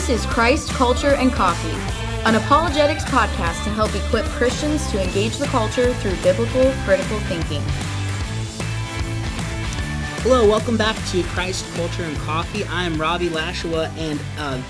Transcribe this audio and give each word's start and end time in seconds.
This 0.00 0.24
is 0.24 0.26
Christ, 0.32 0.70
Culture, 0.70 1.14
and 1.16 1.30
Coffee, 1.30 1.76
an 2.24 2.34
apologetics 2.34 3.04
podcast 3.04 3.62
to 3.64 3.70
help 3.70 3.94
equip 3.94 4.24
Christians 4.24 4.90
to 4.92 5.02
engage 5.02 5.36
the 5.36 5.44
culture 5.44 5.92
through 5.92 6.16
biblical 6.22 6.72
critical 6.86 7.20
thinking. 7.28 7.60
Hello, 10.22 10.48
welcome 10.48 10.78
back 10.78 10.96
to 11.08 11.22
Christ, 11.24 11.66
Culture, 11.74 12.04
and 12.04 12.16
Coffee. 12.16 12.64
I'm 12.64 12.98
Robbie 12.98 13.28
Lashua, 13.28 13.88
and 13.98 14.18
uh, 14.38 14.62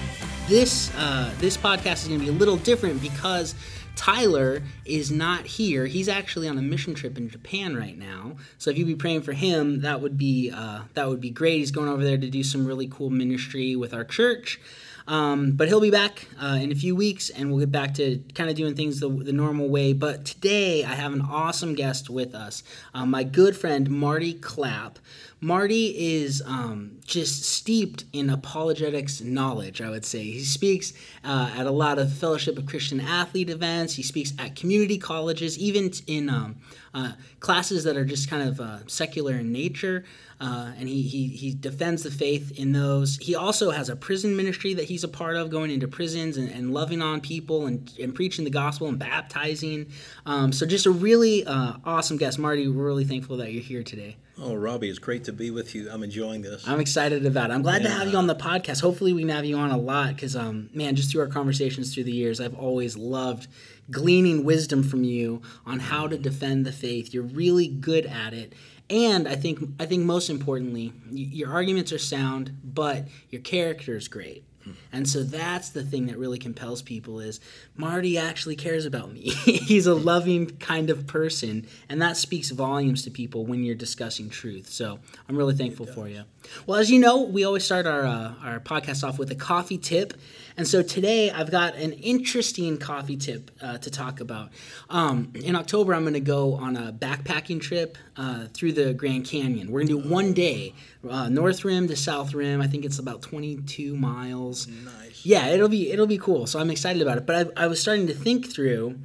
this 0.48 0.92
uh, 0.96 1.32
this 1.38 1.56
podcast 1.56 2.02
is 2.02 2.08
going 2.08 2.18
to 2.18 2.26
be 2.26 2.32
a 2.32 2.34
little 2.36 2.56
different 2.56 3.00
because 3.00 3.54
Tyler 3.94 4.64
is 4.84 5.12
not 5.12 5.46
here. 5.46 5.86
He's 5.86 6.08
actually 6.08 6.48
on 6.48 6.58
a 6.58 6.62
mission 6.62 6.92
trip 6.92 7.16
in 7.16 7.30
Japan 7.30 7.76
right 7.76 7.96
now. 7.96 8.36
So 8.58 8.70
if 8.70 8.78
you'd 8.78 8.88
be 8.88 8.96
praying 8.96 9.22
for 9.22 9.32
him, 9.32 9.82
that 9.82 10.00
would 10.00 10.18
be 10.18 10.50
uh, 10.50 10.80
that 10.94 11.08
would 11.08 11.20
be 11.20 11.30
great. 11.30 11.58
He's 11.58 11.70
going 11.70 11.88
over 11.88 12.02
there 12.02 12.18
to 12.18 12.30
do 12.30 12.42
some 12.42 12.66
really 12.66 12.88
cool 12.88 13.10
ministry 13.10 13.76
with 13.76 13.94
our 13.94 14.04
church. 14.04 14.58
Um, 15.06 15.52
but 15.52 15.68
he'll 15.68 15.80
be 15.80 15.90
back 15.90 16.26
uh, 16.40 16.58
in 16.60 16.72
a 16.72 16.74
few 16.74 16.94
weeks, 16.94 17.30
and 17.30 17.50
we'll 17.50 17.60
get 17.60 17.72
back 17.72 17.94
to 17.94 18.22
kind 18.34 18.50
of 18.50 18.56
doing 18.56 18.74
things 18.74 19.00
the, 19.00 19.08
the, 19.08 19.32
normal 19.32 19.68
way. 19.68 19.92
But 19.92 20.24
today, 20.24 20.84
I 20.84 20.94
have 20.94 21.12
an 21.12 21.22
awesome 21.22 21.74
guest 21.74 22.10
with 22.10 22.34
us, 22.34 22.62
uh, 22.94 23.06
my 23.06 23.24
good 23.24 23.56
friend 23.56 23.90
Marty 23.90 24.34
Clapp. 24.34 24.98
Marty 25.42 26.18
is 26.18 26.42
um, 26.46 26.98
just 27.06 27.44
steeped 27.44 28.04
in 28.12 28.28
apologetics 28.28 29.22
knowledge, 29.22 29.80
I 29.80 29.88
would 29.88 30.04
say. 30.04 30.22
He 30.22 30.40
speaks 30.40 30.92
uh, 31.24 31.50
at 31.56 31.64
a 31.64 31.70
lot 31.70 31.98
of 31.98 32.12
Fellowship 32.12 32.58
of 32.58 32.66
Christian 32.66 33.00
Athlete 33.00 33.48
events, 33.48 33.94
he 33.94 34.02
speaks 34.02 34.34
at 34.38 34.54
community 34.54 34.98
colleges, 34.98 35.58
even 35.58 35.90
in 36.06 36.28
um, 36.28 36.56
uh, 36.94 37.12
classes 37.38 37.84
that 37.84 37.96
are 37.96 38.04
just 38.04 38.28
kind 38.28 38.48
of 38.48 38.60
uh, 38.60 38.78
secular 38.86 39.34
in 39.34 39.52
nature. 39.52 40.04
Uh, 40.40 40.72
and 40.78 40.88
he, 40.88 41.02
he, 41.02 41.28
he 41.28 41.52
defends 41.52 42.02
the 42.02 42.10
faith 42.10 42.58
in 42.58 42.72
those. 42.72 43.18
He 43.18 43.34
also 43.34 43.70
has 43.70 43.90
a 43.90 43.96
prison 43.96 44.34
ministry 44.36 44.72
that 44.74 44.84
he's 44.84 45.04
a 45.04 45.08
part 45.08 45.36
of, 45.36 45.50
going 45.50 45.70
into 45.70 45.86
prisons 45.86 46.38
and, 46.38 46.48
and 46.48 46.72
loving 46.72 47.02
on 47.02 47.20
people 47.20 47.66
and, 47.66 47.92
and 48.00 48.14
preaching 48.14 48.44
the 48.44 48.50
gospel 48.50 48.88
and 48.88 48.98
baptizing. 48.98 49.92
Um, 50.24 50.50
so, 50.52 50.64
just 50.64 50.86
a 50.86 50.90
really 50.90 51.44
uh, 51.44 51.74
awesome 51.84 52.16
guest. 52.16 52.38
Marty, 52.38 52.68
we're 52.68 52.86
really 52.86 53.04
thankful 53.04 53.36
that 53.36 53.52
you're 53.52 53.62
here 53.62 53.82
today. 53.82 54.16
Oh, 54.42 54.54
Robbie, 54.54 54.88
it's 54.88 54.98
great 54.98 55.24
to 55.24 55.34
be 55.34 55.50
with 55.50 55.74
you. 55.74 55.90
I'm 55.90 56.02
enjoying 56.02 56.40
this. 56.40 56.66
I'm 56.66 56.80
excited 56.80 57.26
about 57.26 57.50
it. 57.50 57.52
I'm 57.52 57.60
glad 57.60 57.82
yeah. 57.82 57.88
to 57.88 57.94
have 57.94 58.08
you 58.08 58.16
on 58.16 58.26
the 58.26 58.34
podcast. 58.34 58.80
Hopefully, 58.80 59.12
we 59.12 59.20
can 59.20 59.28
have 59.28 59.44
you 59.44 59.58
on 59.58 59.70
a 59.70 59.76
lot 59.76 60.14
because, 60.14 60.34
um, 60.34 60.70
man, 60.72 60.96
just 60.96 61.12
through 61.12 61.20
our 61.20 61.28
conversations 61.28 61.92
through 61.92 62.04
the 62.04 62.12
years, 62.12 62.40
I've 62.40 62.58
always 62.58 62.96
loved 62.96 63.48
gleaning 63.90 64.44
wisdom 64.44 64.82
from 64.82 65.04
you 65.04 65.42
on 65.66 65.78
how 65.80 66.06
to 66.06 66.18
defend 66.18 66.64
the 66.64 66.72
faith. 66.72 67.12
You're 67.12 67.22
really 67.22 67.68
good 67.68 68.06
at 68.06 68.32
it. 68.32 68.54
And 68.88 69.28
I 69.28 69.36
think 69.36 69.60
I 69.78 69.86
think 69.86 70.04
most 70.04 70.30
importantly, 70.30 70.92
your 71.10 71.52
arguments 71.52 71.92
are 71.92 71.98
sound, 71.98 72.56
but 72.64 73.04
your 73.30 73.40
character 73.40 73.96
is 73.96 74.08
great. 74.08 74.44
And 74.92 75.08
so 75.08 75.22
that's 75.22 75.70
the 75.70 75.82
thing 75.82 76.06
that 76.06 76.18
really 76.18 76.38
compels 76.38 76.82
people 76.82 77.20
is 77.20 77.40
Marty 77.76 78.18
actually 78.18 78.56
cares 78.56 78.84
about 78.84 79.12
me. 79.12 79.20
He's 79.44 79.86
a 79.86 79.94
loving 79.94 80.56
kind 80.58 80.90
of 80.90 81.06
person, 81.06 81.66
and 81.88 82.02
that 82.02 82.16
speaks 82.16 82.50
volumes 82.50 83.02
to 83.04 83.10
people 83.10 83.46
when 83.46 83.62
you're 83.62 83.74
discussing 83.74 84.28
truth. 84.28 84.68
So 84.68 84.98
I'm 85.28 85.36
really 85.36 85.54
thankful 85.54 85.86
for 85.86 86.08
you. 86.08 86.24
Well, 86.66 86.78
as 86.78 86.90
you 86.90 86.98
know, 86.98 87.22
we 87.22 87.44
always 87.44 87.64
start 87.64 87.86
our 87.86 88.04
uh, 88.04 88.34
our 88.42 88.60
podcast 88.60 89.06
off 89.06 89.18
with 89.18 89.30
a 89.30 89.36
coffee 89.36 89.78
tip, 89.78 90.14
and 90.60 90.68
so 90.68 90.82
today 90.82 91.30
I've 91.30 91.50
got 91.50 91.74
an 91.76 91.94
interesting 91.94 92.76
coffee 92.76 93.16
tip 93.16 93.50
uh, 93.62 93.78
to 93.78 93.90
talk 93.90 94.20
about. 94.20 94.50
Um, 94.90 95.32
in 95.34 95.56
October, 95.56 95.94
I'm 95.94 96.02
going 96.02 96.12
to 96.12 96.20
go 96.20 96.56
on 96.56 96.76
a 96.76 96.92
backpacking 96.92 97.62
trip 97.62 97.96
uh, 98.18 98.44
through 98.52 98.72
the 98.72 98.92
Grand 98.92 99.24
Canyon. 99.24 99.72
We're 99.72 99.86
going 99.86 99.96
to 99.96 100.02
do 100.02 100.08
one 100.10 100.34
day, 100.34 100.74
uh, 101.08 101.30
North 101.30 101.64
Rim 101.64 101.88
to 101.88 101.96
South 101.96 102.34
Rim. 102.34 102.60
I 102.60 102.66
think 102.66 102.84
it's 102.84 102.98
about 102.98 103.22
22 103.22 103.96
miles. 103.96 104.68
Nice. 104.68 105.24
Yeah, 105.24 105.46
it'll 105.46 105.70
be 105.70 105.90
it'll 105.90 106.06
be 106.06 106.18
cool. 106.18 106.46
So 106.46 106.58
I'm 106.58 106.70
excited 106.70 107.00
about 107.00 107.16
it. 107.16 107.24
But 107.24 107.54
I, 107.56 107.64
I 107.64 107.66
was 107.66 107.80
starting 107.80 108.06
to 108.08 108.14
think 108.14 108.52
through 108.52 108.98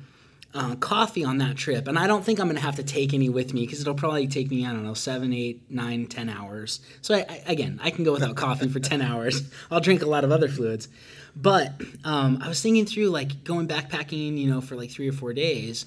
uh, 0.55 0.75
coffee 0.75 1.23
on 1.23 1.37
that 1.39 1.57
trip, 1.57 1.87
and 1.87 1.99
I 1.99 2.07
don't 2.07 2.23
think 2.23 2.39
I'm 2.39 2.47
going 2.47 2.55
to 2.55 2.61
have 2.61 2.77
to 2.77 2.83
take 2.83 3.13
any 3.13 3.27
with 3.27 3.53
me 3.53 3.65
because 3.65 3.81
it'll 3.81 3.93
probably 3.93 4.27
take 4.27 4.49
me 4.49 4.65
I 4.65 4.71
don't 4.71 4.85
know 4.85 4.93
seven, 4.93 5.33
eight, 5.33 5.69
nine, 5.69 6.07
ten 6.07 6.29
hours. 6.29 6.79
So 7.01 7.15
I, 7.15 7.25
I, 7.29 7.43
again, 7.47 7.79
I 7.83 7.91
can 7.91 8.03
go 8.05 8.13
without 8.13 8.35
coffee 8.35 8.69
for 8.69 8.79
ten 8.79 9.01
hours. 9.11 9.49
I'll 9.69 9.81
drink 9.81 10.01
a 10.01 10.05
lot 10.05 10.23
of 10.23 10.31
other 10.31 10.47
fluids, 10.47 10.87
but 11.35 11.73
um, 12.03 12.39
I 12.41 12.47
was 12.47 12.61
thinking 12.61 12.85
through 12.85 13.09
like 13.09 13.43
going 13.43 13.67
backpacking, 13.67 14.37
you 14.37 14.49
know, 14.49 14.61
for 14.61 14.75
like 14.75 14.91
three 14.91 15.09
or 15.09 15.13
four 15.13 15.33
days. 15.33 15.85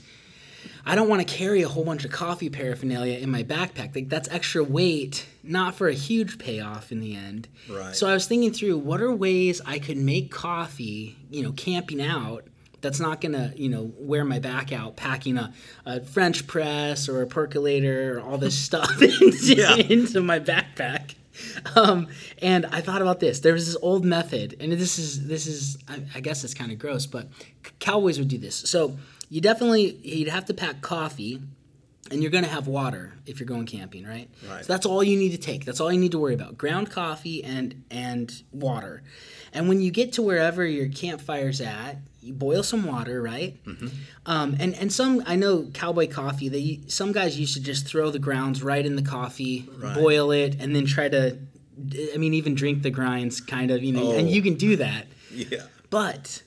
I 0.85 0.95
don't 0.95 1.09
want 1.09 1.27
to 1.27 1.35
carry 1.35 1.63
a 1.63 1.69
whole 1.69 1.85
bunch 1.85 2.05
of 2.05 2.11
coffee 2.11 2.51
paraphernalia 2.51 3.19
in 3.19 3.31
my 3.31 3.43
backpack. 3.43 3.95
Like 3.95 4.09
that's 4.09 4.29
extra 4.29 4.65
weight, 4.65 5.27
not 5.43 5.75
for 5.75 5.89
a 5.89 5.95
huge 5.95 6.39
payoff 6.39 6.93
in 6.93 7.01
the 7.01 7.15
end. 7.15 7.49
Right. 7.69 7.95
So 7.95 8.09
I 8.09 8.15
was 8.15 8.27
thinking 8.27 8.53
through 8.53 8.79
what 8.79 9.01
are 9.01 9.13
ways 9.13 9.61
I 9.65 9.79
could 9.79 9.97
make 9.99 10.31
coffee, 10.31 11.17
you 11.31 11.43
know, 11.43 11.53
camping 11.53 12.03
out 12.03 12.45
that's 12.81 13.01
not 13.01 13.21
gonna 13.21 13.53
you 13.57 13.69
know 13.69 13.93
wear 13.99 14.25
my 14.25 14.39
back 14.39 14.73
out 14.73 14.97
packing 14.97 15.37
a, 15.37 15.53
a 15.85 16.01
french 16.01 16.47
press 16.47 17.09
or 17.09 17.23
a 17.23 17.27
percolator 17.27 18.17
or 18.19 18.21
all 18.21 18.39
this 18.39 18.57
stuff 18.65 19.03
into, 19.03 19.55
yeah. 19.55 19.75
into 19.75 20.21
my 20.21 20.39
backpack 20.39 21.15
um, 21.77 22.09
and 22.43 22.67
i 22.67 22.81
thought 22.81 23.03
about 23.03 23.21
this. 23.21 23.41
There 23.41 23.53
was 23.53 23.67
this 23.67 23.77
old 23.83 24.05
method 24.05 24.57
and 24.61 24.73
this 24.73 24.99
is 24.99 25.27
this 25.27 25.47
is 25.47 25.79
i, 25.89 26.03
I 26.15 26.21
guess 26.21 26.45
it's 26.45 26.55
kind 26.55 26.73
of 26.73 26.79
gross 26.79 27.07
but 27.07 27.29
cowboys 27.79 28.19
would 28.19 28.29
do 28.29 28.39
this. 28.39 28.57
So 28.57 28.97
you 29.31 29.41
definitely 29.41 29.99
you'd 30.03 30.29
have 30.29 30.47
to 30.47 30.55
pack 30.55 30.81
coffee 30.81 31.43
and 32.11 32.23
you're 32.23 32.31
going 32.31 32.45
to 32.45 32.51
have 32.51 32.67
water 32.67 33.13
if 33.27 33.39
you're 33.39 33.47
going 33.47 33.67
camping 33.67 34.07
right? 34.07 34.31
right. 34.49 34.65
So 34.65 34.73
that's 34.73 34.87
all 34.87 35.05
you 35.05 35.19
need 35.19 35.33
to 35.33 35.39
take. 35.39 35.65
That's 35.65 35.81
all 35.81 35.93
you 35.93 36.01
need 36.01 36.13
to 36.13 36.19
worry 36.19 36.35
about. 36.35 36.57
Ground 36.57 36.91
coffee 36.91 37.45
and 37.45 37.85
and 37.91 38.43
water. 38.53 39.03
And 39.53 39.69
when 39.69 39.81
you 39.81 39.91
get 39.91 40.15
to 40.15 40.23
wherever 40.23 40.65
your 40.65 40.89
campfire's 40.89 41.61
at 41.61 41.99
you 42.21 42.33
boil 42.35 42.63
some 42.63 42.85
water, 42.85 43.23
right? 43.23 43.63
Mm-hmm. 43.65 43.89
Um, 44.27 44.57
and 44.59 44.75
and 44.75 44.93
some 44.93 45.23
I 45.27 45.37
know 45.37 45.69
cowboy 45.73 46.09
coffee. 46.09 46.49
They 46.49 46.81
some 46.89 47.13
guys 47.13 47.39
used 47.39 47.55
to 47.55 47.63
just 47.63 47.87
throw 47.87 48.11
the 48.11 48.19
grounds 48.19 48.63
right 48.63 48.85
in 48.85 48.97
the 48.97 49.03
coffee, 49.03 49.69
right. 49.79 49.95
boil 49.95 50.31
it, 50.31 50.57
and 50.61 50.75
then 50.75 50.87
try 50.87 51.09
to. 51.09 51.39
I 52.13 52.17
mean, 52.17 52.35
even 52.35 52.57
drink 52.57 52.83
the 52.83 52.91
grinds, 52.91 53.41
kind 53.41 53.71
of, 53.71 53.85
you 53.85 53.93
know, 53.93 54.13
oh. 54.13 54.19
and 54.19 54.29
you 54.29 54.43
can 54.43 54.55
do 54.55 54.75
that. 54.77 55.07
Yeah. 55.31 55.63
But 55.91 56.43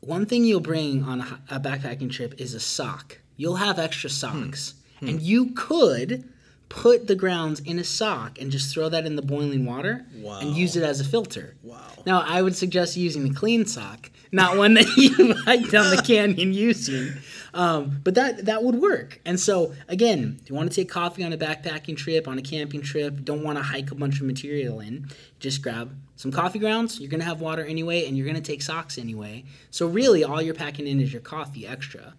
one 0.00 0.26
thing 0.26 0.44
you'll 0.44 0.58
bring 0.58 1.04
on 1.04 1.20
a, 1.20 1.40
a 1.50 1.60
backpacking 1.60 2.10
trip 2.10 2.34
is 2.38 2.52
a 2.52 2.58
sock. 2.58 3.18
You'll 3.36 3.56
have 3.56 3.78
extra 3.78 4.10
socks, 4.10 4.74
hmm. 4.98 5.06
and 5.06 5.22
you 5.22 5.52
could 5.52 6.28
put 6.72 7.06
the 7.06 7.14
grounds 7.14 7.60
in 7.60 7.78
a 7.78 7.84
sock 7.84 8.40
and 8.40 8.50
just 8.50 8.72
throw 8.72 8.88
that 8.88 9.04
in 9.04 9.14
the 9.14 9.20
boiling 9.20 9.66
water 9.66 10.06
wow. 10.16 10.40
and 10.40 10.56
use 10.56 10.74
it 10.74 10.82
as 10.82 11.00
a 11.00 11.04
filter. 11.04 11.54
Wow. 11.62 11.78
Now, 12.06 12.22
I 12.26 12.40
would 12.40 12.56
suggest 12.56 12.96
using 12.96 13.28
a 13.28 13.34
clean 13.34 13.66
sock, 13.66 14.10
not 14.32 14.56
one 14.56 14.72
that 14.74 14.86
you 14.96 15.34
hike 15.44 15.68
down 15.68 15.94
the 15.94 16.00
canyon 16.02 16.54
using. 16.54 17.12
Um, 17.52 18.00
but 18.02 18.14
that 18.14 18.46
that 18.46 18.62
would 18.62 18.76
work. 18.76 19.20
And 19.26 19.38
so, 19.38 19.74
again, 19.86 20.38
if 20.42 20.48
you 20.48 20.56
want 20.56 20.70
to 20.70 20.74
take 20.74 20.88
coffee 20.88 21.22
on 21.22 21.34
a 21.34 21.36
backpacking 21.36 21.94
trip, 21.94 22.26
on 22.26 22.38
a 22.38 22.42
camping 22.42 22.80
trip, 22.80 23.22
don't 23.22 23.44
want 23.44 23.58
to 23.58 23.62
hike 23.62 23.90
a 23.90 23.94
bunch 23.94 24.18
of 24.20 24.26
material 24.26 24.80
in, 24.80 25.08
just 25.40 25.60
grab 25.60 25.94
some 26.16 26.32
coffee 26.32 26.58
grounds. 26.58 26.98
You're 26.98 27.10
going 27.10 27.20
to 27.20 27.26
have 27.26 27.42
water 27.42 27.66
anyway, 27.66 28.06
and 28.06 28.16
you're 28.16 28.26
going 28.26 28.42
to 28.42 28.50
take 28.50 28.62
socks 28.62 28.96
anyway. 28.96 29.44
So, 29.70 29.86
really, 29.86 30.24
all 30.24 30.40
you're 30.40 30.54
packing 30.54 30.86
in 30.86 31.02
is 31.02 31.12
your 31.12 31.20
coffee 31.20 31.66
extra. 31.66 32.14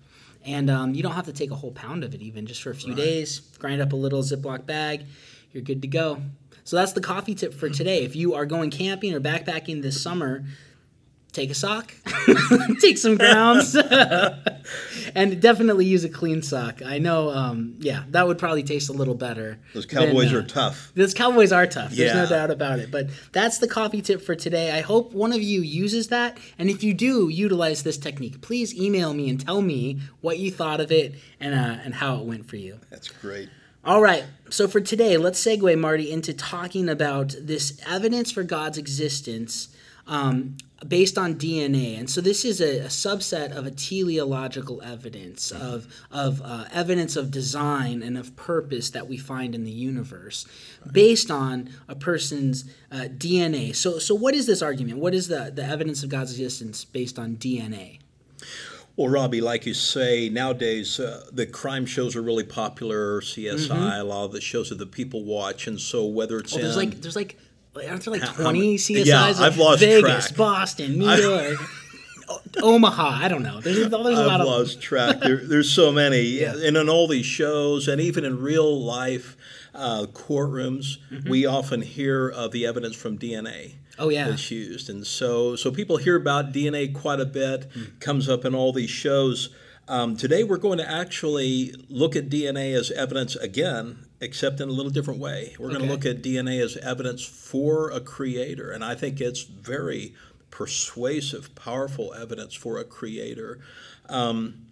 And 0.46 0.70
um, 0.70 0.94
you 0.94 1.04
don't 1.04 1.14
have 1.14 1.26
to 1.26 1.34
take 1.34 1.52
a 1.52 1.56
whole 1.56 1.72
pound 1.72 2.04
of 2.04 2.14
it, 2.14 2.22
even 2.22 2.46
just 2.46 2.62
for 2.62 2.72
a 2.72 2.76
few 2.76 2.94
right. 2.94 2.98
days. 2.98 3.40
Grind 3.60 3.82
up 3.82 3.94
a 3.94 3.96
little 3.96 4.22
Ziploc 4.22 4.66
bag, 4.66 5.06
you're 5.52 5.64
good 5.64 5.82
to 5.82 5.88
go. 5.88 6.22
So 6.66 6.76
that's 6.76 6.94
the 6.94 7.02
coffee 7.02 7.36
tip 7.36 7.54
for 7.54 7.70
today. 7.82 8.04
If 8.04 8.16
you 8.16 8.34
are 8.34 8.46
going 8.46 8.70
camping 8.70 9.14
or 9.14 9.22
backpacking 9.22 9.82
this 9.82 10.02
summer, 10.02 10.44
take 11.34 11.50
a 11.50 11.56
sock, 11.56 11.94
take 12.80 12.98
some 12.98 13.18
grounds, 13.18 13.76
and 15.16 15.42
definitely 15.42 15.86
use 15.86 16.04
a 16.04 16.10
clean 16.10 16.42
sock. 16.42 16.82
I 16.84 17.00
know, 17.00 17.30
um, 17.32 17.76
yeah, 17.80 18.04
that 18.10 18.28
would 18.28 18.38
probably 18.38 18.64
taste 18.64 18.90
a 18.90 18.94
little 18.94 19.16
better. 19.16 19.60
Those 19.74 19.86
cowboys 19.86 20.28
than, 20.28 20.36
uh, 20.36 20.40
are 20.40 20.48
tough. 20.48 20.92
Those 20.96 21.14
cowboys 21.14 21.52
are 21.52 21.68
tough. 21.68 21.92
There's 21.92 22.14
no 22.14 22.28
doubt 22.28 22.52
about 22.52 22.80
it. 22.80 22.92
But 22.92 23.10
that's 23.32 23.58
the 23.58 23.68
coffee 23.68 24.02
tip 24.02 24.22
for 24.22 24.36
today. 24.36 24.72
I 24.72 24.82
hope 24.82 25.14
one 25.14 25.34
of 25.34 25.42
you 25.42 25.62
uses 25.62 26.08
that. 26.10 26.38
And 26.58 26.70
if 26.70 26.84
you 26.84 26.94
do 26.94 27.28
utilize 27.30 27.84
this 27.84 27.98
technique, 27.98 28.42
please 28.42 28.76
email 28.80 29.14
me 29.14 29.30
and 29.30 29.44
tell 29.44 29.62
me 29.62 30.00
what 30.22 30.38
you 30.38 30.52
thought 30.52 30.80
of 30.80 30.92
it 30.92 31.16
and, 31.40 31.56
uh, 31.56 31.82
and 31.84 31.96
how 31.96 32.18
it 32.18 32.26
went 32.26 32.48
for 32.48 32.58
you. 32.58 32.80
That's 32.90 33.10
great. 33.10 33.50
All 33.86 34.02
right, 34.02 34.24
so 34.50 34.70
for 34.70 34.80
today, 34.80 35.18
let's 35.18 35.46
segue, 35.46 35.78
Marty, 35.78 36.10
into 36.10 36.34
talking 36.34 36.88
about 36.88 37.36
this 37.42 37.82
evidence 37.86 38.32
for 38.32 38.44
God's 38.44 38.78
existence 38.78 39.68
um, 40.08 40.58
based 40.88 41.18
on 41.18 41.36
DNA. 41.36 41.98
And 41.98 42.10
so 42.10 42.20
this 42.22 42.44
is 42.44 42.60
a, 42.60 42.80
a, 42.80 42.88
subset 42.88 43.56
of 43.56 43.66
a 43.66 43.72
teleological 43.72 44.82
evidence, 44.82 45.52
of, 45.52 45.88
of 46.12 46.42
uh, 46.44 46.66
evidence 46.74 47.16
of 47.16 47.32
design 47.32 48.04
and 48.04 48.18
of 48.18 48.36
purpose 48.36 48.90
that 48.90 49.08
we 49.08 49.18
find 49.18 49.56
in 49.56 49.64
the 49.64 49.72
universe 49.72 50.46
based 50.92 51.32
on 51.32 51.70
a 51.88 51.96
person's 51.96 52.66
uh, 52.92 53.08
DNA. 53.10 53.76
So, 53.76 54.00
so 54.00 54.14
what 54.14 54.34
is 54.36 54.46
this 54.46 54.62
argument? 54.62 55.00
What 55.00 55.14
is 55.14 55.28
the, 55.28 55.52
the 55.54 55.64
evidence 55.64 56.04
of 56.04 56.10
God's 56.10 56.32
existence 56.32 56.84
based 56.84 57.18
on 57.18 57.38
DNA? 57.38 58.00
Well, 58.96 59.10
Robbie, 59.10 59.42
like 59.42 59.66
you 59.66 59.74
say, 59.74 60.30
nowadays 60.30 61.00
uh, 61.00 61.26
the 61.32 61.48
crime 61.48 61.88
shows 61.88 62.16
are 62.16 62.22
really 62.22 62.44
popular. 62.44 63.22
CSI, 63.22 63.70
mm-hmm. 63.70 63.74
a 63.74 64.04
lot 64.04 64.26
of 64.26 64.34
the 64.34 64.42
shows 64.42 64.70
that 64.70 64.78
the 64.78 64.86
people 64.86 65.24
watch, 65.24 65.66
and 65.66 65.80
so 65.80 66.06
whether 66.06 66.38
it's 66.38 66.54
oh, 66.54 66.60
there's 66.60 66.78
in, 66.78 66.90
like 66.90 67.02
there's 67.02 67.16
like 67.16 67.40
aren't 67.76 68.04
there 68.06 68.14
like 68.14 68.22
How- 68.22 68.28
how 68.34 68.44
20 68.44 68.60
many- 68.60 68.78
CSIs? 68.78 69.06
Yeah, 69.06 69.24
I've 69.40 69.58
lost 69.58 69.80
Vegas, 69.82 70.28
track. 70.28 70.38
Boston, 70.38 71.00
New 71.00 71.10
York, 71.10 71.58
Omaha. 72.62 73.24
I 73.24 73.28
don't 73.28 73.44
know. 73.44 73.60
There's, 73.62 73.78
there's 73.78 73.92
a 73.94 73.98
lot 73.98 74.14
I've 74.14 74.42
of 74.42 74.48
lost 74.48 74.82
track. 74.82 75.20
There, 75.20 75.38
there's 75.38 75.70
so 75.72 75.92
many, 75.92 76.22
Yeah. 76.22 76.54
and 76.56 76.78
in 76.78 76.90
all 76.90 77.08
these 77.08 77.26
shows, 77.26 77.88
and 77.88 78.00
even 78.00 78.24
in 78.26 78.40
real 78.42 78.82
life 78.82 79.36
uh, 79.74 80.06
courtrooms, 80.14 80.98
Mm-hmm. 81.12 81.30
we 81.30 81.46
often 81.46 81.82
hear 81.82 82.30
of 82.30 82.52
the 82.52 82.66
evidence 82.66 82.96
from 82.96 83.18
DNA. 83.18 83.74
Oh, 84.00 84.10
yeah. 84.10 84.28
that's 84.30 84.50
used, 84.50 84.90
and 84.90 85.06
so 85.06 85.56
so 85.56 85.70
people 85.72 85.98
hear 85.98 86.16
about 86.16 86.52
DNA 86.52 86.92
quite 86.94 87.20
a 87.20 87.26
bit. 87.26 87.66
Hmm. 87.74 87.84
Comes 88.00 88.28
up 88.28 88.44
in 88.46 88.56
all 88.56 88.74
these 88.74 88.90
shows. 88.90 89.50
Um, 89.88 90.16
today, 90.18 90.44
we're 90.44 90.58
going 90.58 90.78
to 90.80 90.90
actually 90.90 91.76
look 91.90 92.16
at 92.16 92.30
DNA 92.30 92.74
as 92.74 92.90
evidence 92.92 93.36
again, 93.36 94.06
except 94.24 94.62
in 94.62 94.70
a 94.70 94.72
little 94.72 94.92
different 94.92 95.20
way. 95.20 95.56
We're 95.60 95.70
going 95.70 95.82
to 95.82 95.88
look 95.88 96.06
at 96.06 96.22
DNA 96.22 96.64
as 96.64 96.78
evidence 96.78 97.24
for 97.24 97.92
a 97.92 98.00
creator, 98.00 98.72
and 98.72 98.84
I 98.84 98.96
think 98.96 99.20
it's 99.20 99.44
very 99.44 100.16
persuasive, 100.50 101.54
powerful 101.56 102.14
evidence 102.14 102.54
for 102.54 102.78
a 102.78 102.84
creator. 102.84 103.60
Um, 104.08 104.68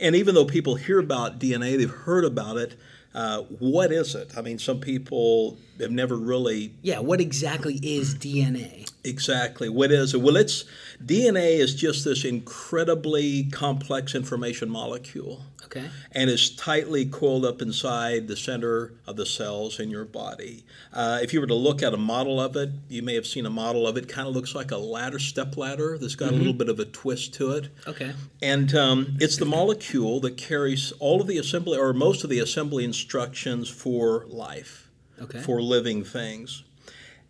and 0.00 0.16
even 0.16 0.34
though 0.34 0.44
people 0.44 0.74
hear 0.74 0.98
about 0.98 1.38
DNA, 1.38 1.76
they've 1.76 1.90
heard 1.90 2.24
about 2.24 2.56
it. 2.56 2.78
Uh, 3.14 3.42
what 3.42 3.92
is 3.92 4.14
it? 4.14 4.36
I 4.36 4.42
mean, 4.42 4.58
some 4.58 4.80
people 4.80 5.58
have 5.80 5.90
never 5.90 6.16
really 6.16 6.72
Yeah, 6.82 7.00
what 7.00 7.20
exactly 7.20 7.78
is 7.82 8.14
DNA? 8.14 8.88
exactly 9.04 9.68
what 9.68 9.92
is 9.92 10.14
it. 10.14 10.20
Well, 10.20 10.36
it's 10.36 10.64
DNA 11.04 11.58
is 11.58 11.74
just 11.74 12.04
this 12.04 12.24
incredibly 12.24 13.44
complex 13.44 14.14
information 14.14 14.68
molecule 14.68 15.42
Okay. 15.66 15.84
and 16.12 16.30
is 16.30 16.50
tightly 16.50 17.04
coiled 17.06 17.44
up 17.44 17.60
inside 17.60 18.28
the 18.28 18.36
center 18.36 18.92
of 19.06 19.16
the 19.16 19.26
cells 19.26 19.78
in 19.78 19.90
your 19.90 20.04
body. 20.04 20.64
Uh, 20.92 21.18
if 21.22 21.32
you 21.34 21.40
were 21.40 21.46
to 21.46 21.54
look 21.54 21.82
at 21.82 21.92
a 21.92 21.96
model 21.98 22.40
of 22.40 22.56
it, 22.56 22.70
you 22.88 23.02
may 23.02 23.14
have 23.14 23.26
seen 23.26 23.46
a 23.46 23.50
model 23.50 23.86
of 23.86 23.96
it. 23.96 24.08
Kind 24.08 24.26
of 24.28 24.34
looks 24.34 24.54
like 24.54 24.70
a 24.70 24.76
ladder, 24.76 25.18
step 25.18 25.56
ladder. 25.56 25.98
That's 25.98 26.14
got 26.14 26.32
a 26.32 26.36
little 26.36 26.52
bit 26.52 26.68
of 26.68 26.78
a 26.80 26.84
twist 26.84 27.34
to 27.34 27.50
it. 27.52 27.68
Okay. 27.86 28.12
And 28.40 28.74
um, 28.74 29.16
it's 29.20 29.36
the 29.36 29.44
molecule 29.44 30.20
that 30.20 30.36
carries 30.36 30.92
all 30.98 31.20
of 31.20 31.26
the 31.26 31.38
assembly, 31.38 31.76
or 31.78 31.92
most 31.92 32.24
of 32.24 32.30
the 32.30 32.38
assembly 32.38 32.84
instructions 32.84 33.68
for 33.68 34.24
life, 34.28 34.85
Okay. 35.20 35.40
for 35.40 35.62
living 35.62 36.04
things. 36.04 36.64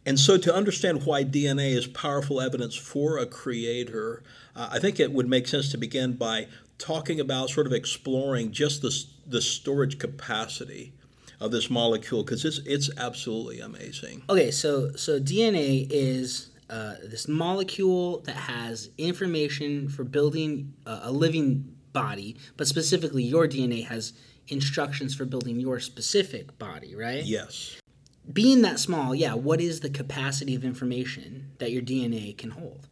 And 0.05 0.21
so, 0.21 0.39
to 0.39 0.55
understand 0.55 1.05
why 1.05 1.25
DNA 1.25 1.73
is 1.73 1.89
powerful 1.89 2.41
evidence 2.41 2.77
for 2.77 3.19
a 3.19 3.27
creator, 3.27 4.23
uh, 4.55 4.69
I 4.71 4.79
think 4.79 5.01
it 5.01 5.13
would 5.13 5.29
make 5.29 5.49
sense 5.49 5.71
to 5.73 5.79
begin 5.79 6.13
by 6.13 6.47
talking 6.79 7.19
about, 7.19 7.51
sort 7.51 7.67
of 7.67 7.73
exploring 7.73 8.53
just 8.53 8.83
the, 8.83 9.05
the 9.27 9.41
storage 9.41 9.99
capacity 9.99 10.93
of 11.41 11.51
this 11.51 11.69
molecule, 11.69 12.23
because 12.23 12.45
it's, 12.45 12.59
it's 12.59 12.89
absolutely 12.97 13.59
amazing. 13.59 14.23
Okay, 14.31 14.53
so 14.53 14.93
so 14.93 15.19
DNA 15.19 15.89
is 15.91 16.51
uh, 16.71 16.95
this 17.03 17.27
molecule 17.27 18.21
that 18.21 18.37
has 18.37 18.91
information 18.99 19.89
for 19.89 20.05
building 20.05 20.73
uh, 20.87 21.01
a 21.03 21.13
living 21.13 21.75
body, 21.93 22.37
but 22.57 22.67
specifically 22.67 23.23
your 23.23 23.49
DNA 23.49 23.85
has 23.87 24.13
instructions 24.49 25.15
for 25.15 25.25
building 25.25 25.59
your 25.59 25.81
specific 25.81 26.59
body, 26.59 26.95
right? 26.95 27.25
Yes. 27.25 27.81
Being 28.33 28.63
that 28.63 28.79
small, 28.79 29.15
yeah, 29.15 29.35
what 29.35 29.61
is 29.61 29.81
the 29.81 29.91
capacity 29.91 30.55
of 30.55 30.65
information 30.65 31.53
that 31.59 31.71
your 31.71 31.83
DNA 31.83 32.37
can 32.37 32.51
hold? 32.51 32.89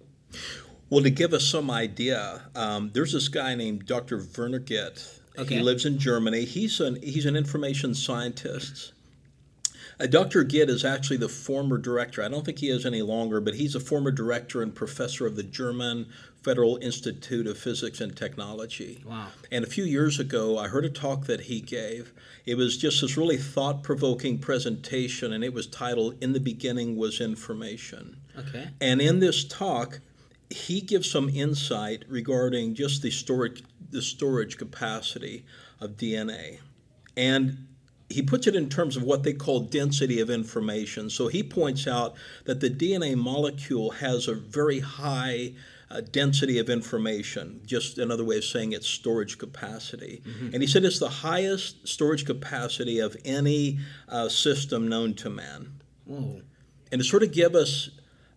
Well, 0.90 1.02
to 1.02 1.10
give 1.10 1.32
us 1.32 1.44
some 1.44 1.70
idea, 1.70 2.42
um, 2.54 2.90
there's 2.94 3.12
this 3.12 3.28
guy 3.28 3.54
named 3.54 3.86
Dr. 3.86 4.22
Werner 4.36 4.60
Gitt. 4.60 5.20
Okay. 5.36 5.56
He 5.56 5.60
lives 5.60 5.84
in 5.84 5.98
Germany. 5.98 6.44
He's 6.44 6.78
an 6.80 7.02
he's 7.02 7.26
an 7.26 7.34
information 7.34 7.94
scientist. 7.94 8.92
Uh, 9.98 10.06
Dr. 10.06 10.44
Gitt 10.44 10.68
is 10.68 10.84
actually 10.84 11.16
the 11.16 11.28
former 11.28 11.78
director. 11.78 12.22
I 12.22 12.28
don't 12.28 12.44
think 12.44 12.58
he 12.58 12.68
is 12.68 12.84
any 12.86 13.02
longer, 13.02 13.40
but 13.40 13.54
he's 13.54 13.74
a 13.74 13.80
former 13.80 14.10
director 14.10 14.62
and 14.62 14.74
professor 14.74 15.26
of 15.26 15.36
the 15.36 15.42
German 15.42 16.06
Federal 16.44 16.76
Institute 16.82 17.46
of 17.46 17.56
Physics 17.56 18.00
and 18.00 18.14
Technology. 18.14 19.02
Wow. 19.06 19.28
And 19.50 19.64
a 19.64 19.68
few 19.68 19.84
years 19.84 20.20
ago, 20.20 20.58
I 20.58 20.68
heard 20.68 20.84
a 20.84 20.90
talk 20.90 21.24
that 21.24 21.42
he 21.42 21.60
gave. 21.60 22.12
It 22.44 22.56
was 22.56 22.76
just 22.76 23.00
this 23.00 23.16
really 23.16 23.38
thought 23.38 23.82
provoking 23.82 24.38
presentation, 24.38 25.32
and 25.32 25.42
it 25.42 25.54
was 25.54 25.66
titled 25.66 26.22
In 26.22 26.34
the 26.34 26.40
Beginning 26.40 26.96
Was 26.96 27.20
Information. 27.20 28.18
Okay. 28.38 28.68
And 28.80 29.00
in 29.00 29.20
this 29.20 29.44
talk, 29.44 30.00
he 30.50 30.82
gives 30.82 31.10
some 31.10 31.30
insight 31.30 32.04
regarding 32.08 32.74
just 32.74 33.00
the 33.00 33.10
storage 33.10 33.62
the 33.90 34.02
storage 34.02 34.58
capacity 34.58 35.44
of 35.80 35.96
DNA. 35.96 36.58
And 37.16 37.68
he 38.10 38.22
puts 38.22 38.46
it 38.46 38.56
in 38.56 38.68
terms 38.68 38.96
of 38.96 39.02
what 39.02 39.22
they 39.22 39.32
call 39.32 39.60
density 39.60 40.20
of 40.20 40.28
information. 40.28 41.08
So 41.08 41.28
he 41.28 41.42
points 41.42 41.86
out 41.86 42.14
that 42.44 42.60
the 42.60 42.68
DNA 42.68 43.16
molecule 43.16 43.90
has 43.92 44.28
a 44.28 44.34
very 44.34 44.80
high 44.80 45.52
uh, 45.94 46.00
density 46.00 46.58
of 46.58 46.68
information, 46.68 47.60
just 47.64 47.98
another 47.98 48.24
way 48.24 48.36
of 48.36 48.44
saying 48.44 48.72
its 48.72 48.86
storage 48.86 49.38
capacity. 49.38 50.22
And 50.52 50.62
he 50.62 50.66
said 50.66 50.84
it's 50.84 50.98
the 50.98 51.08
highest 51.08 51.86
storage 51.86 52.26
capacity 52.26 52.98
of 52.98 53.16
any 53.24 53.78
uh, 54.08 54.28
system 54.28 54.88
known 54.88 55.14
to 55.14 55.30
man 55.30 55.80
Whoa. 56.04 56.42
and 56.90 57.00
to 57.00 57.04
sort 57.06 57.22
of 57.22 57.32
give 57.32 57.54
us 57.54 57.90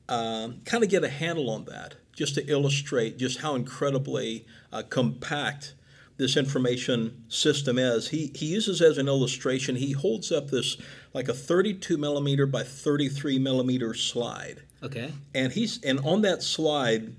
um, 0.07 0.61
kind 0.65 0.83
of 0.83 0.89
get 0.89 1.03
a 1.03 1.09
handle 1.09 1.49
on 1.49 1.65
that, 1.65 1.95
just 2.13 2.35
to 2.35 2.45
illustrate 2.45 3.17
just 3.17 3.39
how 3.39 3.55
incredibly 3.55 4.45
uh, 4.71 4.83
compact 4.89 5.73
this 6.17 6.37
information 6.37 7.23
system 7.27 7.77
is. 7.77 8.09
He, 8.09 8.31
he 8.33 8.47
uses 8.47 8.81
as 8.81 8.97
an 8.97 9.07
illustration, 9.07 9.75
he 9.75 9.91
holds 9.91 10.31
up 10.31 10.49
this 10.49 10.77
like 11.13 11.27
a 11.27 11.33
32 11.33 11.97
millimeter 11.97 12.45
by 12.45 12.63
33 12.63 13.39
millimeter 13.39 13.93
slide. 13.93 14.63
Okay. 14.81 15.11
And 15.33 15.51
he's 15.51 15.83
and 15.83 15.99
on 16.01 16.21
that 16.21 16.43
slide, 16.43 17.13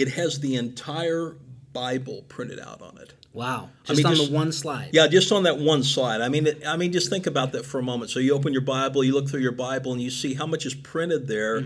it 0.00 0.08
has 0.12 0.40
the 0.40 0.56
entire 0.56 1.36
Bible 1.72 2.24
printed 2.28 2.58
out 2.60 2.80
on 2.82 2.98
it. 2.98 3.14
Wow. 3.32 3.68
I 3.84 3.88
Just 3.88 3.98
mean, 3.98 4.06
on 4.06 4.14
just- 4.16 4.30
the 4.30 4.34
one 4.36 4.52
slide. 4.52 4.90
Yeah, 4.92 5.06
just 5.06 5.30
on 5.30 5.42
that 5.44 5.58
one 5.58 5.82
slide. 5.84 6.20
I 6.20 6.28
mean, 6.28 6.46
it, 6.46 6.62
I 6.66 6.76
mean, 6.76 6.92
just 6.92 7.08
think 7.10 7.26
about 7.26 7.52
that 7.52 7.64
for 7.64 7.78
a 7.78 7.82
moment. 7.82 8.10
So 8.10 8.18
you 8.20 8.32
open 8.34 8.52
your 8.52 8.62
Bible, 8.62 9.04
you 9.04 9.12
look 9.12 9.28
through 9.28 9.42
your 9.42 9.52
Bible, 9.52 9.92
and 9.92 10.00
you 10.00 10.10
see 10.10 10.34
how 10.34 10.46
much 10.46 10.66
is 10.66 10.74
printed 10.74 11.28
there. 11.28 11.62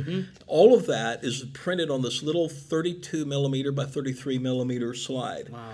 All 0.46 0.74
of 0.74 0.86
that 0.86 1.24
is 1.24 1.44
printed 1.54 1.88
on 1.88 2.02
this 2.02 2.22
little 2.22 2.48
32 2.48 3.24
millimeter 3.24 3.72
by 3.72 3.84
33 3.84 4.38
millimeter 4.38 4.92
slide. 4.92 5.48
Wow. 5.50 5.70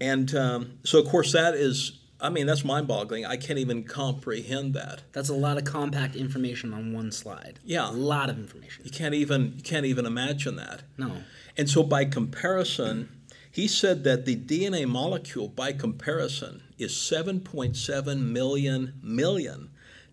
And 0.00 0.34
um, 0.34 0.78
so, 0.84 0.98
of 1.00 1.06
course, 1.08 1.32
that 1.32 1.54
is. 1.54 1.92
I 2.20 2.30
mean, 2.30 2.46
that's 2.46 2.64
mind-boggling. 2.64 3.24
I 3.26 3.36
can't 3.36 3.60
even 3.60 3.84
comprehend 3.84 4.74
that. 4.74 5.02
That's 5.12 5.28
a 5.28 5.34
lot 5.34 5.56
of 5.56 5.62
compact 5.64 6.16
information 6.16 6.74
on 6.74 6.92
one 6.92 7.12
slide. 7.12 7.60
Yeah. 7.64 7.88
A 7.88 7.92
lot 7.92 8.28
of 8.28 8.38
information. 8.38 8.84
You 8.84 8.90
can't 8.90 9.14
even 9.14 9.54
you 9.56 9.62
can't 9.62 9.86
even 9.86 10.04
imagine 10.04 10.56
that. 10.56 10.82
No. 10.96 11.12
And 11.58 11.68
so, 11.68 11.82
by 11.82 12.04
comparison, 12.04 13.08
he 13.50 13.66
said 13.66 14.04
that 14.04 14.24
the 14.24 14.36
DNA 14.36 14.86
molecule, 14.86 15.48
by 15.48 15.72
comparison, 15.72 16.62
is 16.78 16.92
7.7 16.92 18.20
million 18.20 18.94
million 19.02 19.70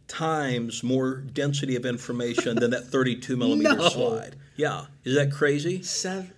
times 0.07 0.83
more 0.83 1.15
density 1.17 1.75
of 1.75 1.85
information 1.85 2.57
than 2.57 2.71
that 2.71 2.85
32 2.87 3.37
millimeter 3.37 3.75
No. 3.77 3.89
slide. 3.89 4.35
Yeah, 4.55 4.85
is 5.03 5.15
that 5.15 5.31
crazy? 5.31 5.81
Seven. 5.83 6.31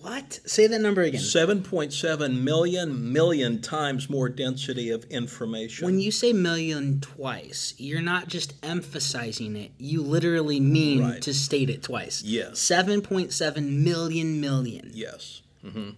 What? 0.00 0.40
Say 0.46 0.66
that 0.66 0.80
number 0.80 1.02
again. 1.02 1.20
7.7 1.20 2.42
million 2.42 3.12
million 3.12 3.60
times 3.60 4.08
more 4.08 4.28
density 4.30 4.90
of 4.90 5.04
information. 5.04 5.84
When 5.84 6.00
you 6.00 6.10
say 6.10 6.32
million 6.32 7.00
twice, 7.00 7.74
you're 7.76 8.00
not 8.00 8.28
just 8.28 8.54
emphasizing 8.62 9.56
it. 9.56 9.72
You 9.78 10.02
literally 10.02 10.58
mean 10.58 11.02
Right. 11.02 11.22
to 11.22 11.34
state 11.34 11.68
it 11.68 11.82
twice. 11.82 12.22
Yes. 12.22 12.58
7.7 12.60 13.84
million 13.84 14.40
million. 14.40 14.90
yes. 14.94 15.42
Mm 15.64 15.72
hmm 15.72 15.90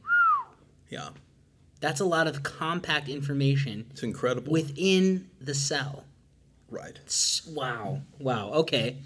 Yeah, 0.91 1.11
That's 1.81 2.01
a 2.01 2.05
lot 2.05 2.27
of 2.27 2.43
compact 2.43 3.09
information 3.09 3.87
it's 3.93 4.03
incredible. 4.03 4.53
within 4.53 5.29
the 5.41 5.55
cell. 5.55 6.05
right. 6.71 6.99
S- 7.07 7.43
Wow. 7.49 8.03
Wow. 8.19 8.51
Okay. 8.55 8.97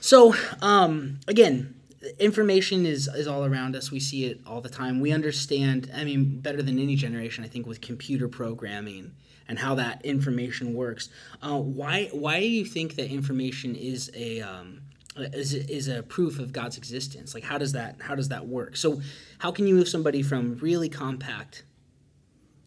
So, 0.00 0.34
um, 0.60 1.20
again, 1.28 1.74
information 2.18 2.86
is, 2.86 3.08
is 3.08 3.26
all 3.26 3.44
around 3.44 3.76
us. 3.76 3.90
We 3.90 4.00
see 4.00 4.26
it 4.26 4.40
all 4.46 4.60
the 4.60 4.68
time. 4.68 5.00
We 5.00 5.12
understand, 5.12 5.90
I 5.94 6.04
mean, 6.04 6.40
better 6.40 6.62
than 6.62 6.78
any 6.78 6.96
generation, 6.96 7.44
I 7.44 7.48
think, 7.48 7.66
with 7.66 7.80
computer 7.80 8.28
programming 8.28 9.12
and 9.48 9.58
how 9.58 9.74
that 9.74 10.04
information 10.04 10.74
works. 10.74 11.08
Uh, 11.42 11.58
why, 11.58 12.08
why 12.12 12.40
do 12.40 12.48
you 12.48 12.64
think 12.64 12.96
that 12.96 13.10
information 13.10 13.74
is 13.74 14.10
a, 14.14 14.40
um, 14.40 14.80
is, 15.16 15.52
is 15.52 15.88
a 15.88 16.02
proof 16.02 16.38
of 16.38 16.52
God's 16.52 16.78
existence? 16.78 17.34
Like, 17.34 17.44
how 17.44 17.58
does 17.58 17.72
that, 17.72 17.96
how 18.00 18.14
does 18.14 18.28
that 18.28 18.46
work? 18.46 18.76
So, 18.76 19.02
how 19.38 19.50
can 19.50 19.66
you 19.66 19.74
move 19.74 19.88
somebody 19.88 20.22
from 20.22 20.56
really 20.58 20.88
compact 20.88 21.64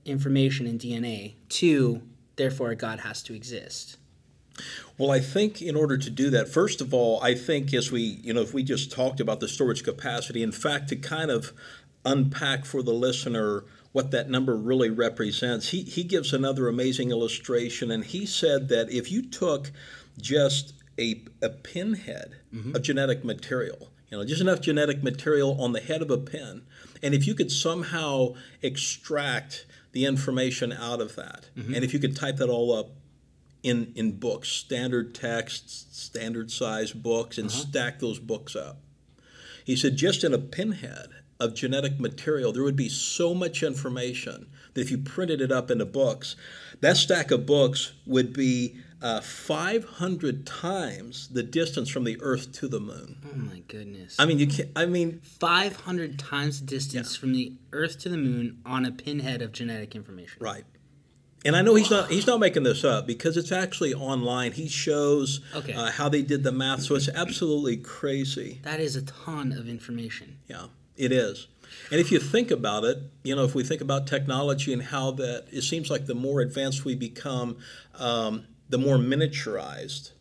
information 0.06 0.68
in 0.68 0.78
DNA 0.78 1.36
to, 1.50 2.02
therefore, 2.36 2.76
God 2.76 3.00
has 3.00 3.24
to 3.24 3.34
exist? 3.34 3.98
Well, 4.98 5.12
I 5.12 5.20
think 5.20 5.62
in 5.62 5.76
order 5.76 5.98
to 5.98 6.10
do 6.10 6.30
that, 6.30 6.50
first 6.50 6.80
of 6.80 6.94
all, 6.94 7.22
I 7.24 7.34
think 7.34 7.74
as 7.74 7.92
we, 7.92 8.02
you 8.02 8.34
know, 8.34 8.42
if 8.42 8.54
we 8.54 8.64
just 8.64 8.92
talked 8.92 9.20
about 9.20 9.40
the 9.40 9.48
storage 9.48 9.84
capacity, 9.84 10.44
in 10.44 10.52
fact, 10.52 10.90
to 10.90 10.96
kind 10.96 11.32
of 11.32 11.52
unpack 12.06 12.66
for 12.66 12.84
the 12.84 12.94
listener 12.94 13.64
what 13.92 14.12
that 14.12 14.30
number 14.30 14.56
really 14.56 14.90
represents, 14.90 15.70
he, 15.70 15.82
he 15.82 16.04
gives 16.04 16.34
another 16.34 16.68
amazing 16.68 17.12
illustration. 17.12 17.92
And 17.92 18.04
he 18.04 18.26
said 18.26 18.70
that 18.70 18.92
if 18.92 19.12
you 19.12 19.22
took 19.24 19.72
just 20.20 20.74
a, 21.00 21.24
a 21.42 21.50
pinhead 21.50 22.36
mm-hmm. 22.54 22.76
of 22.76 22.82
genetic 22.82 23.24
material. 23.24 23.90
You 24.10 24.20
know, 24.20 24.26
just 24.26 24.42
enough 24.42 24.62
genetic 24.62 25.02
material 25.02 25.60
on 25.60 25.72
the 25.72 25.80
head 25.80 26.02
of 26.02 26.12
a 26.12 26.18
pin. 26.18 26.64
And 27.02 27.14
if 27.14 27.26
you 27.26 27.34
could 27.34 27.52
somehow 27.52 28.36
extract 28.62 29.66
the 29.92 30.06
information 30.06 30.72
out 30.72 31.02
of 31.02 31.16
that, 31.16 31.50
mm-hmm. 31.58 31.74
and 31.74 31.84
if 31.84 31.94
you 31.94 32.00
could 32.00 32.16
type 32.16 32.38
that 32.38 32.50
all 32.50 32.74
up 32.78 32.92
in, 33.64 33.94
in 33.96 34.20
books, 34.20 34.50
standard 34.50 35.16
texts, 35.16 35.88
standard 35.92 36.52
size 36.52 36.92
books, 36.92 37.38
and 37.38 37.50
stack 37.50 38.00
those 38.00 38.20
books 38.20 38.56
up. 38.56 38.78
He 39.66 39.76
said, 39.76 39.96
just 39.96 40.24
in 40.24 40.34
a 40.34 40.38
pinhead 40.38 41.08
of 41.40 41.56
genetic 41.56 42.00
material, 42.00 42.52
there 42.52 42.64
would 42.64 42.76
be 42.76 42.90
so 42.90 43.34
much 43.34 43.64
information 43.64 44.48
that 44.74 44.82
if 44.82 44.92
you 44.92 44.98
printed 44.98 45.42
it 45.42 45.52
up 45.52 45.72
into 45.72 45.86
books, 45.86 46.36
that 46.82 46.98
stack 46.98 47.32
of 47.32 47.46
books 47.46 47.94
would 48.06 48.34
be 48.34 48.78
uh, 49.02 49.20
500 49.22 50.46
times 50.46 51.28
the 51.30 51.44
distance 51.44 51.90
from 51.90 52.04
the 52.06 52.18
Earth 52.22 52.52
to 52.54 52.68
the 52.68 52.80
Moon. 52.80 53.18
Oh 53.26 53.36
my 53.38 53.60
goodness. 53.68 54.16
I 54.18 54.26
mean, 54.26 54.40
you 54.40 54.48
can't. 54.48 54.70
I 54.76 54.86
mean, 54.86 55.20
500 55.22 56.18
times 56.18 56.62
the 56.62 56.66
distance 56.66 57.16
from 57.16 57.34
the 57.34 57.54
Earth 57.72 58.00
to 58.00 58.10
the 58.10 58.18
Moon 58.18 58.60
on 58.66 58.86
a 58.86 58.92
pinhead 58.92 59.42
of 59.42 59.52
genetic 59.52 59.96
information. 59.96 60.38
right. 60.40 60.64
And 61.46 61.56
I 61.56 61.62
know 61.62 61.76
he's 61.76 61.90
not 61.92 62.10
he's 62.10 62.26
not 62.26 62.40
making 62.40 62.64
this 62.64 62.84
up 62.84 63.06
because 63.06 63.36
it's 63.38 63.52
actually 63.52 63.94
online. 63.94 64.54
He 64.54 64.68
shows 64.68 65.42
Okay. 65.54 65.74
uh, 65.74 65.92
how 65.92 66.10
they 66.10 66.22
did 66.22 66.44
the 66.44 66.52
math, 66.52 66.84
so 66.84 66.96
it's 66.96 67.10
absolutely 67.10 67.78
crazy. 67.78 68.60
That 68.64 68.80
is 68.80 68.96
a 68.96 69.02
ton 69.02 69.52
of 69.52 69.68
information. 69.68 70.38
Yeah, 70.48 70.68
it 70.96 71.12
is. 71.12 71.48
And 71.92 72.00
if 72.00 72.12
you 72.12 72.20
think 72.20 72.52
about 72.52 72.86
it, 72.86 73.00
you 73.24 73.36
know, 73.36 73.44
if 73.44 73.56
we 73.56 73.64
think 73.64 73.82
about 73.82 74.08
technology 74.08 74.72
and 74.74 74.84
how 74.84 75.12
that, 75.12 75.46
it 75.52 75.64
seems 75.64 75.90
like 75.90 76.06
the 76.06 76.16
more 76.16 76.40
advanced 76.40 76.86
we 76.86 76.96
become, 76.96 77.58
um, 78.00 78.46
the 78.70 78.78
more 78.78 78.98
miniaturized 78.98 80.12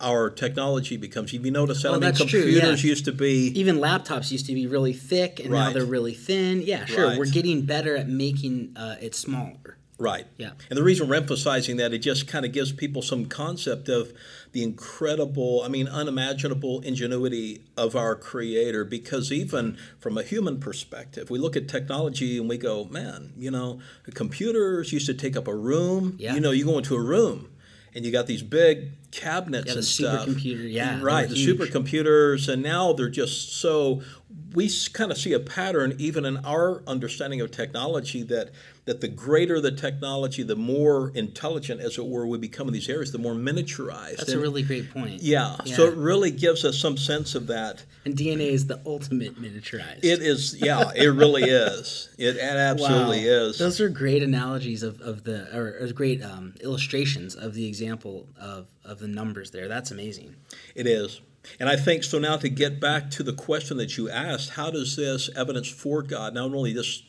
our 0.00 0.28
technology 0.28 0.96
becomes. 0.96 1.32
You 1.32 1.50
notice 1.50 1.82
that? 1.82 1.88
Oh, 1.88 1.92
I 1.92 1.94
mean, 1.94 2.00
that's 2.02 2.24
true, 2.24 2.42
computers 2.42 2.84
yeah. 2.84 2.90
used 2.90 3.04
to 3.06 3.12
be. 3.12 3.48
Even 3.58 3.76
laptops 3.76 4.30
used 4.30 4.46
to 4.46 4.54
be 4.54 4.66
really 4.66 4.92
thick, 4.92 5.40
and 5.40 5.50
now 5.50 5.72
they're 5.72 5.84
really 5.84 6.14
thin. 6.14 6.62
Yeah, 6.62 6.84
sure. 6.84 7.08
Right. 7.08 7.18
We're 7.18 7.26
getting 7.26 7.62
better 7.62 7.96
at 7.96 8.08
making 8.08 8.76
uh, 8.76 8.96
it 9.00 9.14
smaller. 9.14 9.78
Right. 9.98 10.26
Yeah. 10.36 10.50
And 10.68 10.76
the 10.76 10.82
reason 10.82 11.08
we're 11.08 11.14
emphasizing 11.14 11.78
that, 11.78 11.94
it 11.94 11.98
just 11.98 12.28
kind 12.28 12.44
of 12.44 12.52
gives 12.52 12.70
people 12.70 13.00
some 13.00 13.26
concept 13.26 13.88
of 13.88 14.12
the 14.52 14.62
incredible, 14.62 15.62
I 15.64 15.68
mean, 15.68 15.88
unimaginable 15.88 16.80
ingenuity 16.80 17.64
of 17.78 17.96
our 17.96 18.14
Creator. 18.14 18.84
Because 18.84 19.32
even 19.32 19.78
from 19.98 20.18
a 20.18 20.22
human 20.22 20.60
perspective, 20.60 21.30
we 21.30 21.38
look 21.38 21.56
at 21.56 21.66
technology 21.66 22.36
and 22.36 22.46
we 22.48 22.58
go, 22.58 22.84
man, 22.84 23.32
you 23.38 23.50
know, 23.50 23.80
computers 24.12 24.92
used 24.92 25.06
to 25.06 25.14
take 25.14 25.34
up 25.34 25.48
a 25.48 25.54
room. 25.54 26.16
Yeah. 26.18 26.34
You 26.34 26.40
know, 26.40 26.50
you 26.50 26.66
go 26.66 26.76
into 26.76 26.94
a 26.94 27.02
room 27.02 27.48
and 27.94 28.04
you 28.04 28.12
got 28.12 28.26
these 28.26 28.42
big 28.42 28.90
cabinets 29.16 29.66
Yeah, 29.68 29.72
and 29.74 29.84
stuff. 29.84 30.28
supercomputer, 30.28 30.72
yeah, 30.72 31.00
Right. 31.02 31.28
The 31.28 31.34
huge. 31.34 31.58
supercomputers. 31.58 32.48
And 32.48 32.62
now 32.62 32.92
they're 32.92 33.08
just 33.08 33.56
so, 33.56 34.02
we 34.54 34.70
kind 34.92 35.10
of 35.10 35.18
see 35.18 35.32
a 35.32 35.40
pattern 35.40 35.94
even 35.98 36.24
in 36.24 36.36
our 36.44 36.82
understanding 36.86 37.40
of 37.40 37.50
technology 37.50 38.22
that 38.24 38.50
that 38.84 39.00
the 39.00 39.08
greater 39.08 39.60
the 39.60 39.72
technology, 39.72 40.44
the 40.44 40.54
more 40.54 41.10
intelligent, 41.16 41.80
as 41.80 41.98
it 41.98 42.06
were, 42.06 42.24
we 42.24 42.38
become 42.38 42.68
in 42.68 42.72
these 42.72 42.88
areas, 42.88 43.10
the 43.10 43.18
more 43.18 43.34
miniaturized. 43.34 44.18
That's 44.18 44.30
a 44.30 44.38
really 44.38 44.62
great 44.62 44.90
point. 44.92 45.20
yeah, 45.24 45.56
So 45.64 45.86
it 45.86 45.96
really 45.96 46.30
gives 46.30 46.64
us 46.64 46.78
some 46.78 46.96
sense 46.96 47.34
of 47.34 47.48
that. 47.48 47.82
and 48.04 48.14
DNA 48.16 48.50
is 48.52 48.68
the 48.68 48.80
ultimate 48.86 49.42
miniaturized. 49.42 50.04
It 50.04 50.22
is, 50.22 50.54
yeah, 50.62 50.92
it 50.94 51.08
really 51.08 51.42
is. 51.42 52.10
It, 52.16 52.36
it 52.36 52.40
absolutely 52.40 53.26
Wow. 53.28 53.32
is. 53.48 53.58
Those 53.58 53.80
are 53.80 53.88
great 53.88 54.22
analogies 54.22 54.84
of, 54.84 55.00
of 55.00 55.24
the, 55.24 55.48
or, 55.52 55.78
or 55.80 55.88
great 55.88 56.22
um, 56.22 56.54
illustrations 56.60 57.34
of 57.34 57.54
the 57.54 57.66
example 57.66 58.28
of, 58.40 58.68
of 58.86 58.98
the 58.98 59.08
numbers 59.08 59.50
there. 59.50 59.68
That's 59.68 59.90
amazing. 59.90 60.36
It 60.74 60.86
is. 60.86 61.20
And 61.60 61.68
I 61.68 61.76
think 61.76 62.04
so. 62.04 62.18
Now, 62.18 62.36
to 62.38 62.48
get 62.48 62.80
back 62.80 63.10
to 63.12 63.22
the 63.22 63.32
question 63.32 63.76
that 63.76 63.96
you 63.96 64.10
asked, 64.10 64.50
how 64.50 64.70
does 64.70 64.96
this 64.96 65.30
evidence 65.36 65.68
for 65.68 66.02
God, 66.02 66.34
not 66.34 66.52
only 66.54 66.72
this 66.72 67.02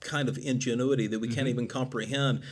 kind 0.00 0.28
of 0.28 0.38
ingenuity 0.38 1.06
that 1.06 1.18
we 1.18 1.28
can't 1.28 1.40
mm-hmm. 1.40 1.48
even 1.48 1.68
comprehend, 1.68 2.42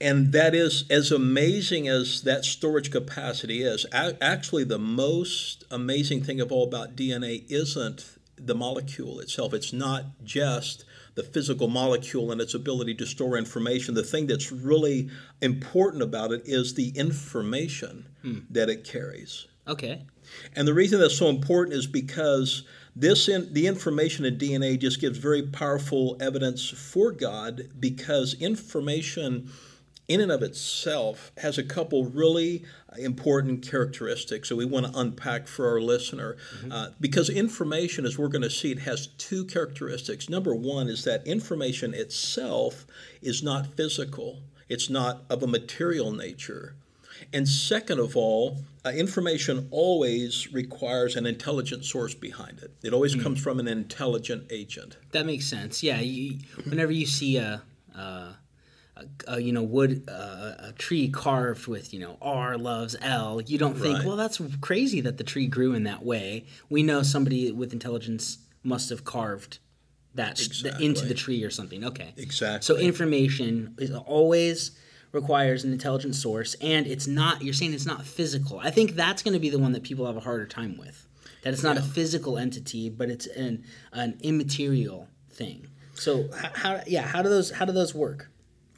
and 0.00 0.32
that 0.32 0.54
is 0.54 0.84
as 0.90 1.12
amazing 1.12 1.86
as 1.86 2.22
that 2.22 2.44
storage 2.44 2.90
capacity 2.90 3.62
is. 3.62 3.86
A- 3.92 4.16
actually, 4.20 4.64
the 4.64 4.78
most 4.78 5.64
amazing 5.70 6.24
thing 6.24 6.40
of 6.40 6.50
all 6.50 6.64
about 6.64 6.96
DNA 6.96 7.44
isn't 7.48 8.18
the 8.36 8.54
molecule 8.54 9.20
itself. 9.20 9.54
It's 9.54 9.72
not 9.72 10.24
just 10.24 10.84
the 11.14 11.22
physical 11.22 11.68
molecule 11.68 12.32
and 12.32 12.40
its 12.40 12.54
ability 12.54 12.94
to 12.94 13.06
store 13.06 13.36
information. 13.36 13.94
The 13.94 14.02
thing 14.02 14.26
that's 14.26 14.50
really 14.50 15.10
important 15.40 16.02
about 16.02 16.32
it 16.32 16.42
is 16.46 16.74
the 16.74 16.90
information 16.90 18.06
hmm. 18.22 18.38
that 18.50 18.70
it 18.70 18.84
carries. 18.84 19.46
Okay. 19.66 20.04
And 20.56 20.66
the 20.66 20.74
reason 20.74 21.00
that's 21.00 21.18
so 21.18 21.28
important 21.28 21.76
is 21.76 21.86
because 21.86 22.64
this 22.96 23.28
in, 23.28 23.52
the 23.52 23.66
information 23.66 24.24
in 24.24 24.38
DNA 24.38 24.78
just 24.78 25.00
gives 25.00 25.18
very 25.18 25.42
powerful 25.42 26.16
evidence 26.20 26.68
for 26.68 27.12
God 27.12 27.68
because 27.78 28.34
information 28.34 29.50
in 30.12 30.20
and 30.20 30.30
of 30.30 30.42
itself 30.42 31.32
has 31.38 31.56
a 31.56 31.62
couple 31.62 32.04
really 32.04 32.64
important 32.98 33.66
characteristics 33.66 34.50
that 34.50 34.56
we 34.56 34.66
want 34.66 34.84
to 34.84 34.98
unpack 34.98 35.48
for 35.48 35.66
our 35.68 35.80
listener. 35.80 36.36
Uh, 36.70 36.88
because 37.00 37.30
information, 37.30 38.04
as 38.04 38.18
we're 38.18 38.28
going 38.28 38.42
to 38.42 38.50
see, 38.50 38.70
it 38.70 38.80
has 38.80 39.06
two 39.18 39.46
characteristics. 39.46 40.28
Number 40.28 40.54
one 40.54 40.88
is 40.88 41.04
that 41.04 41.26
information 41.26 41.94
itself 41.94 42.86
is 43.22 43.42
not 43.42 43.74
physical, 43.74 44.40
it's 44.68 44.90
not 44.90 45.22
of 45.30 45.42
a 45.42 45.46
material 45.46 46.12
nature. 46.12 46.74
And 47.32 47.48
second 47.48 48.00
of 48.00 48.16
all, 48.16 48.58
uh, 48.84 48.90
information 48.90 49.68
always 49.70 50.52
requires 50.52 51.14
an 51.16 51.24
intelligent 51.24 51.84
source 51.84 52.14
behind 52.14 52.58
it. 52.58 52.72
It 52.82 52.92
always 52.92 53.14
comes 53.14 53.40
from 53.40 53.60
an 53.60 53.68
intelligent 53.68 54.50
agent. 54.50 54.96
That 55.12 55.24
makes 55.24 55.46
sense. 55.46 55.82
Yeah. 55.82 56.00
You, 56.00 56.38
whenever 56.68 56.90
you 56.90 57.06
see 57.06 57.36
a, 57.36 57.62
a, 57.94 58.36
a, 58.96 59.04
a 59.28 59.40
you 59.40 59.52
know 59.52 59.62
wood 59.62 60.04
uh, 60.08 60.52
a 60.58 60.74
tree 60.76 61.08
carved 61.08 61.66
with 61.66 61.92
you 61.94 62.00
know 62.00 62.18
R 62.20 62.56
loves 62.58 62.94
L, 63.00 63.40
you 63.40 63.58
don't 63.58 63.74
think, 63.78 63.98
Right. 63.98 64.06
well, 64.06 64.16
that's 64.16 64.40
crazy 64.60 65.00
that 65.02 65.16
the 65.18 65.24
tree 65.24 65.46
grew 65.46 65.72
in 65.74 65.84
that 65.84 66.04
way. 66.04 66.46
We 66.68 66.82
know 66.82 67.02
somebody 67.02 67.50
with 67.52 67.72
intelligence 67.72 68.38
must 68.62 68.90
have 68.90 69.04
carved 69.04 69.58
that 70.14 70.36
the- 70.36 70.76
into 70.80 71.06
the 71.06 71.14
tree 71.14 71.42
or 71.42 71.50
something. 71.50 71.84
Okay. 71.84 72.12
Exactly. 72.16 72.64
So 72.66 72.76
information 72.80 73.74
is 73.78 73.90
always 73.92 74.72
requires 75.12 75.62
an 75.64 75.72
intelligent 75.72 76.14
source, 76.14 76.54
and 76.60 76.86
it's 76.86 77.06
not. 77.06 77.42
You're 77.42 77.54
saying 77.54 77.72
it's 77.74 77.86
not 77.86 78.04
physical. 78.04 78.58
I 78.60 78.70
think 78.70 78.94
that's 78.94 79.22
going 79.22 79.34
to 79.34 79.40
be 79.40 79.50
the 79.50 79.58
one 79.58 79.72
that 79.72 79.82
people 79.82 80.06
have 80.06 80.16
a 80.16 80.20
harder 80.20 80.46
time 80.46 80.76
with. 80.78 81.06
That 81.42 81.52
it's 81.52 81.62
not 81.62 81.76
a 81.76 81.82
physical 81.82 82.38
entity, 82.38 82.88
but 82.88 83.10
it's 83.10 83.26
an 83.26 83.64
an 83.92 84.18
immaterial 84.22 85.08
thing. 85.30 85.66
So 85.94 86.28
how 86.54 86.80
yeah 86.86 87.02
how 87.02 87.20
do 87.22 87.28
those 87.28 87.50
how 87.50 87.64
do 87.64 87.72
those 87.72 87.94
work? 87.94 88.30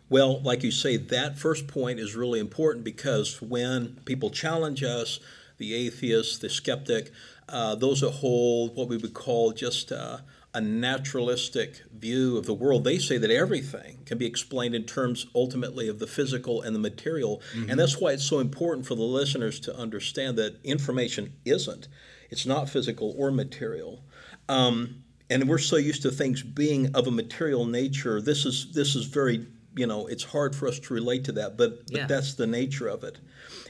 Well, 0.08 0.40
like 0.42 0.62
you 0.62 0.70
say, 0.70 0.96
that 0.96 1.38
first 1.38 1.66
point 1.66 1.98
is 1.98 2.14
really 2.14 2.40
important 2.40 2.84
because 2.84 3.40
when 3.40 4.00
people 4.04 4.30
challenge 4.30 4.82
us, 4.82 5.18
the 5.58 5.74
atheist, 5.74 6.40
the 6.40 6.50
skeptic, 6.50 7.10
uh, 7.48 7.74
those 7.74 8.00
that 8.00 8.10
hold 8.10 8.76
what 8.76 8.88
we 8.88 8.96
would 8.96 9.14
call 9.14 9.52
just 9.52 9.92
uh, 9.92 10.18
a 10.52 10.60
naturalistic 10.60 11.82
view 11.92 12.36
of 12.36 12.46
the 12.46 12.54
world, 12.54 12.84
they 12.84 12.98
say 12.98 13.18
that 13.18 13.30
everything 13.30 13.98
can 14.06 14.18
be 14.18 14.26
explained 14.26 14.74
in 14.74 14.84
terms 14.84 15.26
ultimately 15.34 15.88
of 15.88 15.98
the 15.98 16.06
physical 16.06 16.62
and 16.62 16.74
the 16.74 16.80
material. 16.80 17.42
And 17.70 17.78
that's 17.78 18.00
why 18.00 18.12
it's 18.12 18.24
so 18.24 18.38
important 18.38 18.86
for 18.86 18.94
the 18.94 19.02
listeners 19.02 19.58
to 19.60 19.76
understand 19.76 20.38
that 20.38 20.64
information 20.64 21.32
isn't, 21.44 21.88
it's 22.30 22.46
not 22.46 22.68
physical 22.68 23.14
or 23.18 23.30
material. 23.30 24.04
Um, 24.48 25.02
and 25.30 25.48
we're 25.48 25.58
so 25.58 25.76
used 25.76 26.02
to 26.02 26.10
things 26.10 26.42
being 26.42 26.94
of 26.94 27.06
a 27.06 27.10
material 27.10 27.64
nature. 27.64 28.20
This 28.20 28.44
is 28.44 28.72
this 28.72 28.94
is 28.94 29.06
very 29.06 29.46
you 29.76 29.86
know 29.86 30.06
it's 30.06 30.24
hard 30.24 30.54
for 30.54 30.68
us 30.68 30.78
to 30.80 30.94
relate 30.94 31.24
to 31.24 31.32
that, 31.32 31.56
but, 31.56 31.86
but 31.86 31.96
Yeah. 31.96 32.06
that's 32.06 32.34
the 32.34 32.46
nature 32.46 32.88
of 32.88 33.04
it. 33.04 33.18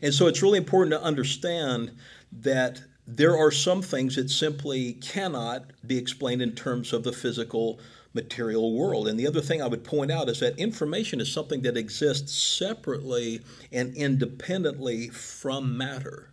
And 0.03 0.13
so 0.13 0.27
it's 0.27 0.43
really 0.43 0.59
important 0.59 0.93
to 0.93 1.03
understand 1.03 1.93
that 2.33 2.83
there 3.07 3.37
are 3.37 3.51
some 3.51 3.83
things 3.83 4.17
that 4.17 4.31
simply 4.31 4.95
cannot 4.95 5.71
be 5.87 5.99
explained 5.99 6.43
in 6.43 6.53
terms 6.53 6.93
of 6.93 7.05
the 7.05 7.13
physical 7.13 7.79
material 8.15 8.73
world. 8.75 9.09
And 9.09 9.19
the 9.19 9.27
other 9.27 9.41
thing 9.41 9.61
I 9.61 9.67
would 9.67 9.85
point 9.85 10.11
out 10.11 10.29
is 10.29 10.41
that 10.41 10.59
information 10.59 11.21
is 11.21 11.31
something 11.31 11.63
that 11.63 11.77
exists 11.77 12.33
separately 12.33 13.43
and 13.73 13.95
independently 13.95 15.09
from 15.09 15.77
matter. 15.77 16.31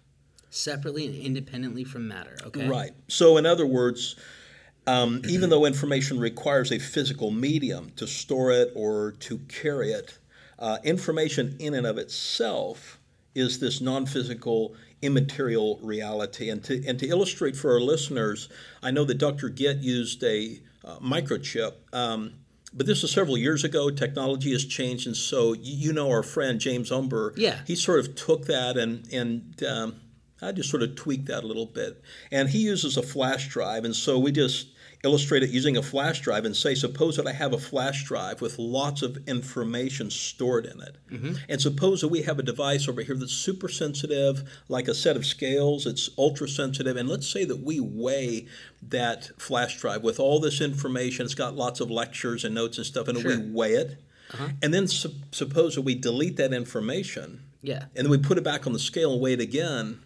Separately 0.49 1.07
and 1.07 1.15
independently 1.15 1.83
from 1.83 2.07
matter. 2.07 2.37
Okay. 2.45 2.67
Right. 2.67 2.91
So, 3.07 3.37
in 3.37 3.45
other 3.45 3.65
words, 3.65 4.15
um, 4.87 5.21
even 5.27 5.49
though 5.49 5.65
information 5.65 6.19
requires 6.19 6.71
a 6.71 6.79
physical 6.79 7.31
medium 7.31 7.91
to 7.97 8.07
store 8.07 8.51
it 8.51 8.71
or 8.75 9.13
to 9.19 9.37
carry 9.47 9.91
it, 9.91 10.17
uh, 10.57 10.77
information 10.83 11.55
in 11.59 11.73
and 11.73 11.85
of 11.85 11.97
itself 11.97 12.99
is 13.35 13.59
this 13.59 13.81
non 13.81 14.05
physical, 14.05 14.75
immaterial 15.01 15.79
reality. 15.81 16.49
And 16.49 16.63
to, 16.65 16.85
and 16.87 16.99
to 16.99 17.07
illustrate 17.07 17.55
for 17.55 17.73
our 17.73 17.79
listeners, 17.79 18.49
I 18.81 18.91
know 18.91 19.05
that 19.05 19.17
Dr. 19.17 19.49
Gitt 19.49 19.81
used 19.81 20.23
a 20.23 20.59
uh, 20.83 20.97
microchip. 20.99 21.73
Um, 21.93 22.33
but 22.73 22.85
this 22.85 23.01
was 23.01 23.11
several 23.11 23.37
years 23.37 23.63
ago. 23.63 23.89
Technology 23.89 24.51
has 24.53 24.63
changed, 24.63 25.05
and 25.05 25.15
so 25.15 25.53
you, 25.53 25.87
you 25.87 25.93
know 25.93 26.09
our 26.09 26.23
friend 26.23 26.59
James 26.59 26.91
Umber. 26.91 27.33
Yeah. 27.35 27.59
He 27.67 27.75
sort 27.75 27.99
of 27.99 28.15
took 28.15 28.45
that 28.45 28.77
and 28.77 29.05
and 29.11 29.61
um, 29.63 29.95
I 30.41 30.51
just 30.51 30.69
sort 30.69 30.83
of 30.83 30.95
tweaked 30.95 31.27
that 31.27 31.43
a 31.43 31.47
little 31.47 31.65
bit. 31.67 32.01
And 32.31 32.49
he 32.49 32.59
uses 32.59 32.97
a 32.97 33.03
flash 33.03 33.47
drive, 33.49 33.85
and 33.85 33.95
so 33.95 34.17
we 34.17 34.31
just 34.31 34.67
illustrate 35.03 35.41
it 35.41 35.49
using 35.49 35.77
a 35.77 35.81
flash 35.81 36.21
drive 36.21 36.45
and 36.45 36.55
say, 36.55 36.75
suppose 36.75 37.17
that 37.17 37.25
I 37.25 37.33
have 37.33 37.53
a 37.53 37.57
flash 37.57 38.03
drive 38.05 38.39
with 38.39 38.59
lots 38.59 39.01
of 39.01 39.17
information 39.27 40.11
stored 40.11 40.65
in 40.67 40.79
it. 40.79 40.95
Mm-hmm. 41.11 41.33
And 41.49 41.59
suppose 41.59 42.01
that 42.01 42.09
we 42.09 42.21
have 42.21 42.37
a 42.37 42.43
device 42.43 42.87
over 42.87 43.01
here 43.01 43.15
that's 43.15 43.31
super 43.33 43.67
sensitive, 43.67 44.43
like 44.69 44.87
a 44.87 44.93
set 44.93 45.15
of 45.15 45.25
scales, 45.25 45.87
it's 45.87 46.11
ultra 46.19 46.47
sensitive. 46.47 46.97
And 46.97 47.09
let's 47.09 47.27
say 47.27 47.45
that 47.45 47.61
we 47.63 47.79
weigh 47.79 48.47
that 48.89 49.31
flash 49.39 49.79
drive 49.79 50.03
with 50.03 50.19
all 50.19 50.39
this 50.39 50.61
information. 50.61 51.25
It's 51.25 51.33
got 51.35 51.55
lots 51.55 51.79
of 51.79 51.89
lectures 51.89 52.43
and 52.43 52.53
notes 52.53 52.77
and 52.77 52.85
stuff, 52.85 53.07
and 53.07 53.17
Sure. 53.19 53.37
we 53.39 53.51
weigh 53.51 53.73
it. 53.73 54.03
Uh-huh. 54.33 54.49
And 54.61 54.71
then 54.71 54.87
sup- 54.87 55.33
suppose 55.33 55.73
that 55.75 55.81
we 55.81 55.95
delete 55.95 56.37
that 56.37 56.53
information 56.53 57.41
Yeah. 57.63 57.85
and 57.95 58.05
then 58.05 58.09
we 58.11 58.17
put 58.19 58.37
it 58.37 58.43
back 58.43 58.67
on 58.67 58.73
the 58.73 58.79
scale 58.79 59.13
and 59.13 59.21
weigh 59.21 59.33
it 59.33 59.41
again, 59.41 59.99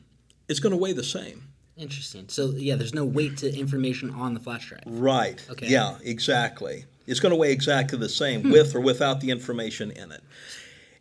it's 0.48 0.60
going 0.60 0.72
to 0.72 0.78
weigh 0.78 0.94
the 0.94 1.04
same. 1.04 1.44
Interesting. 1.78 2.25
So 2.30 2.52
yeah, 2.52 2.75
there's 2.75 2.94
no 2.94 3.06
weight 3.06 3.38
to 3.38 3.54
information 3.54 4.12
on 4.12 4.34
the 4.34 4.40
flash 4.40 4.70
drive. 4.70 4.84
Right. 4.86 5.46
Okay. 5.52 5.68
Yeah, 5.68 5.98
exactly. 6.04 6.86
It's 7.08 7.20
going 7.20 7.32
to 7.32 7.36
weigh 7.36 7.52
exactly 7.52 8.00
the 8.00 8.10
same 8.10 8.44
with 8.50 8.74
or 8.75 8.80
without 8.80 9.20
the 9.22 9.30
information 9.30 9.92
in 9.92 10.12
it. 10.12 10.24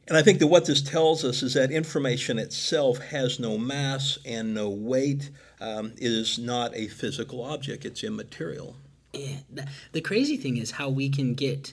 And 0.06 0.18
I 0.18 0.22
think 0.22 0.38
that 0.40 0.48
what 0.48 0.66
this 0.66 0.82
tells 0.82 1.24
us 1.24 1.42
is 1.42 1.54
that 1.54 1.70
information 1.70 2.38
itself 2.38 2.98
has 2.98 3.38
no 3.40 3.56
mass 3.56 4.18
and 4.26 4.52
no 4.52 4.68
weight, 4.68 5.30
um, 5.60 5.92
is 5.96 6.38
not 6.38 6.76
a 6.76 6.88
physical 6.88 7.42
object, 7.42 7.86
it's 7.86 8.04
immaterial. 8.04 8.76
Yeah. 9.14 9.36
th- 9.54 9.68
The 9.92 10.02
crazy 10.02 10.36
thing 10.36 10.58
is 10.58 10.72
how 10.72 10.90
we 10.90 11.08
can 11.08 11.32
get 11.34 11.72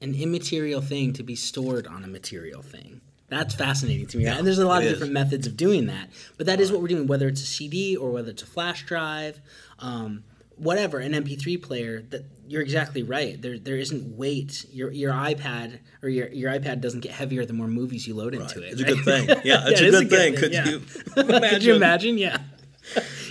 an 0.00 0.14
immaterial 0.14 0.80
thing 0.80 1.12
to 1.14 1.22
be 1.22 1.34
stored 1.34 1.86
on 1.86 2.04
a 2.04 2.06
material 2.06 2.62
thing. 2.62 3.00
That's 3.28 3.54
fascinating 3.54 4.06
to 4.08 4.18
me. 4.18 4.26
and 4.26 4.46
there's 4.46 4.58
a 4.58 4.66
lot 4.66 4.82
of 4.82 4.86
is. 4.86 4.92
different 4.92 5.12
methods 5.12 5.46
of 5.46 5.56
doing 5.56 5.86
that. 5.86 6.10
But 6.36 6.46
that 6.46 6.60
is 6.60 6.70
what 6.70 6.80
we're 6.80 6.88
doing, 6.88 7.06
whether 7.06 7.26
it's 7.28 7.42
a 7.42 7.46
CD 7.46 7.96
or 7.96 8.10
whether 8.10 8.30
it's 8.30 8.42
a 8.42 8.46
flash 8.46 8.84
drive, 8.86 9.40
um, 9.80 10.22
whatever, 10.56 10.98
an 10.98 11.12
MP3 11.12 11.60
player. 11.60 12.02
That 12.10 12.24
you're 12.46 12.62
exactly 12.62 13.02
right. 13.02 13.40
There 13.40 13.58
there 13.58 13.76
isn't 13.76 14.16
weight. 14.16 14.66
Your 14.72 14.92
your 14.92 15.12
iPad 15.12 15.80
or 16.02 16.08
your, 16.08 16.28
your 16.28 16.52
iPad 16.52 16.80
doesn't 16.80 17.00
get 17.00 17.12
heavier 17.12 17.44
the 17.44 17.52
more 17.52 17.66
movies 17.66 18.06
you 18.06 18.14
load 18.14 18.34
into 18.34 18.62
it. 18.62 18.72
It's 18.72 18.82
a 18.82 18.84
good 18.84 19.04
thing. 19.04 19.28
Yeah, 19.44 19.64
it's 19.66 19.80
it 19.80 19.84
a 19.84 19.88
is 19.88 20.00
good 20.00 20.10
thing. 20.10 20.36
Could 20.36 20.52
yeah. 20.52 20.68
you 20.68 20.80
Could 21.14 21.64
you 21.64 21.74
imagine? 21.74 22.18
Yeah. 22.18 22.38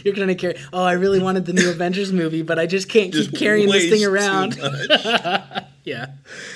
You're 0.03 0.13
gonna 0.13 0.35
carry. 0.35 0.57
Oh, 0.73 0.83
I 0.83 0.93
really 0.93 1.21
wanted 1.21 1.45
the 1.45 1.53
new 1.53 1.69
Avengers 1.69 2.11
movie, 2.11 2.41
but 2.41 2.59
I 2.59 2.65
just 2.65 2.89
can't 2.89 3.13
Just 3.13 3.31
keep 3.31 3.39
carrying 3.39 3.69
this 3.69 3.89
thing 3.89 4.03
around. 4.05 4.59
Much. 5.85 5.95
Yeah, 5.95 6.07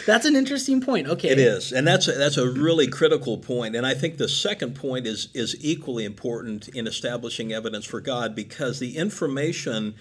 that's 0.05 0.25
an 0.25 0.35
interesting 0.35 0.81
point. 0.81 1.07
Okay, 1.07 1.29
It 1.29 1.39
is, 1.39 1.71
and 1.71 1.87
that's 1.87 2.07
a, 2.07 2.13
that's 2.13 2.37
a 2.37 2.49
really 2.49 2.87
critical 2.87 3.37
point. 3.37 3.75
And 3.75 3.85
I 3.85 3.93
think 3.93 4.17
the 4.17 4.29
second 4.29 4.75
point 4.75 5.07
is 5.07 5.29
is 5.33 5.55
equally 5.59 6.05
important 6.05 6.67
in 6.69 6.87
establishing 6.87 7.51
evidence 7.53 7.85
for 7.85 8.01
God 8.01 8.35
because 8.35 8.79
the 8.79 8.97
information, 8.97 9.95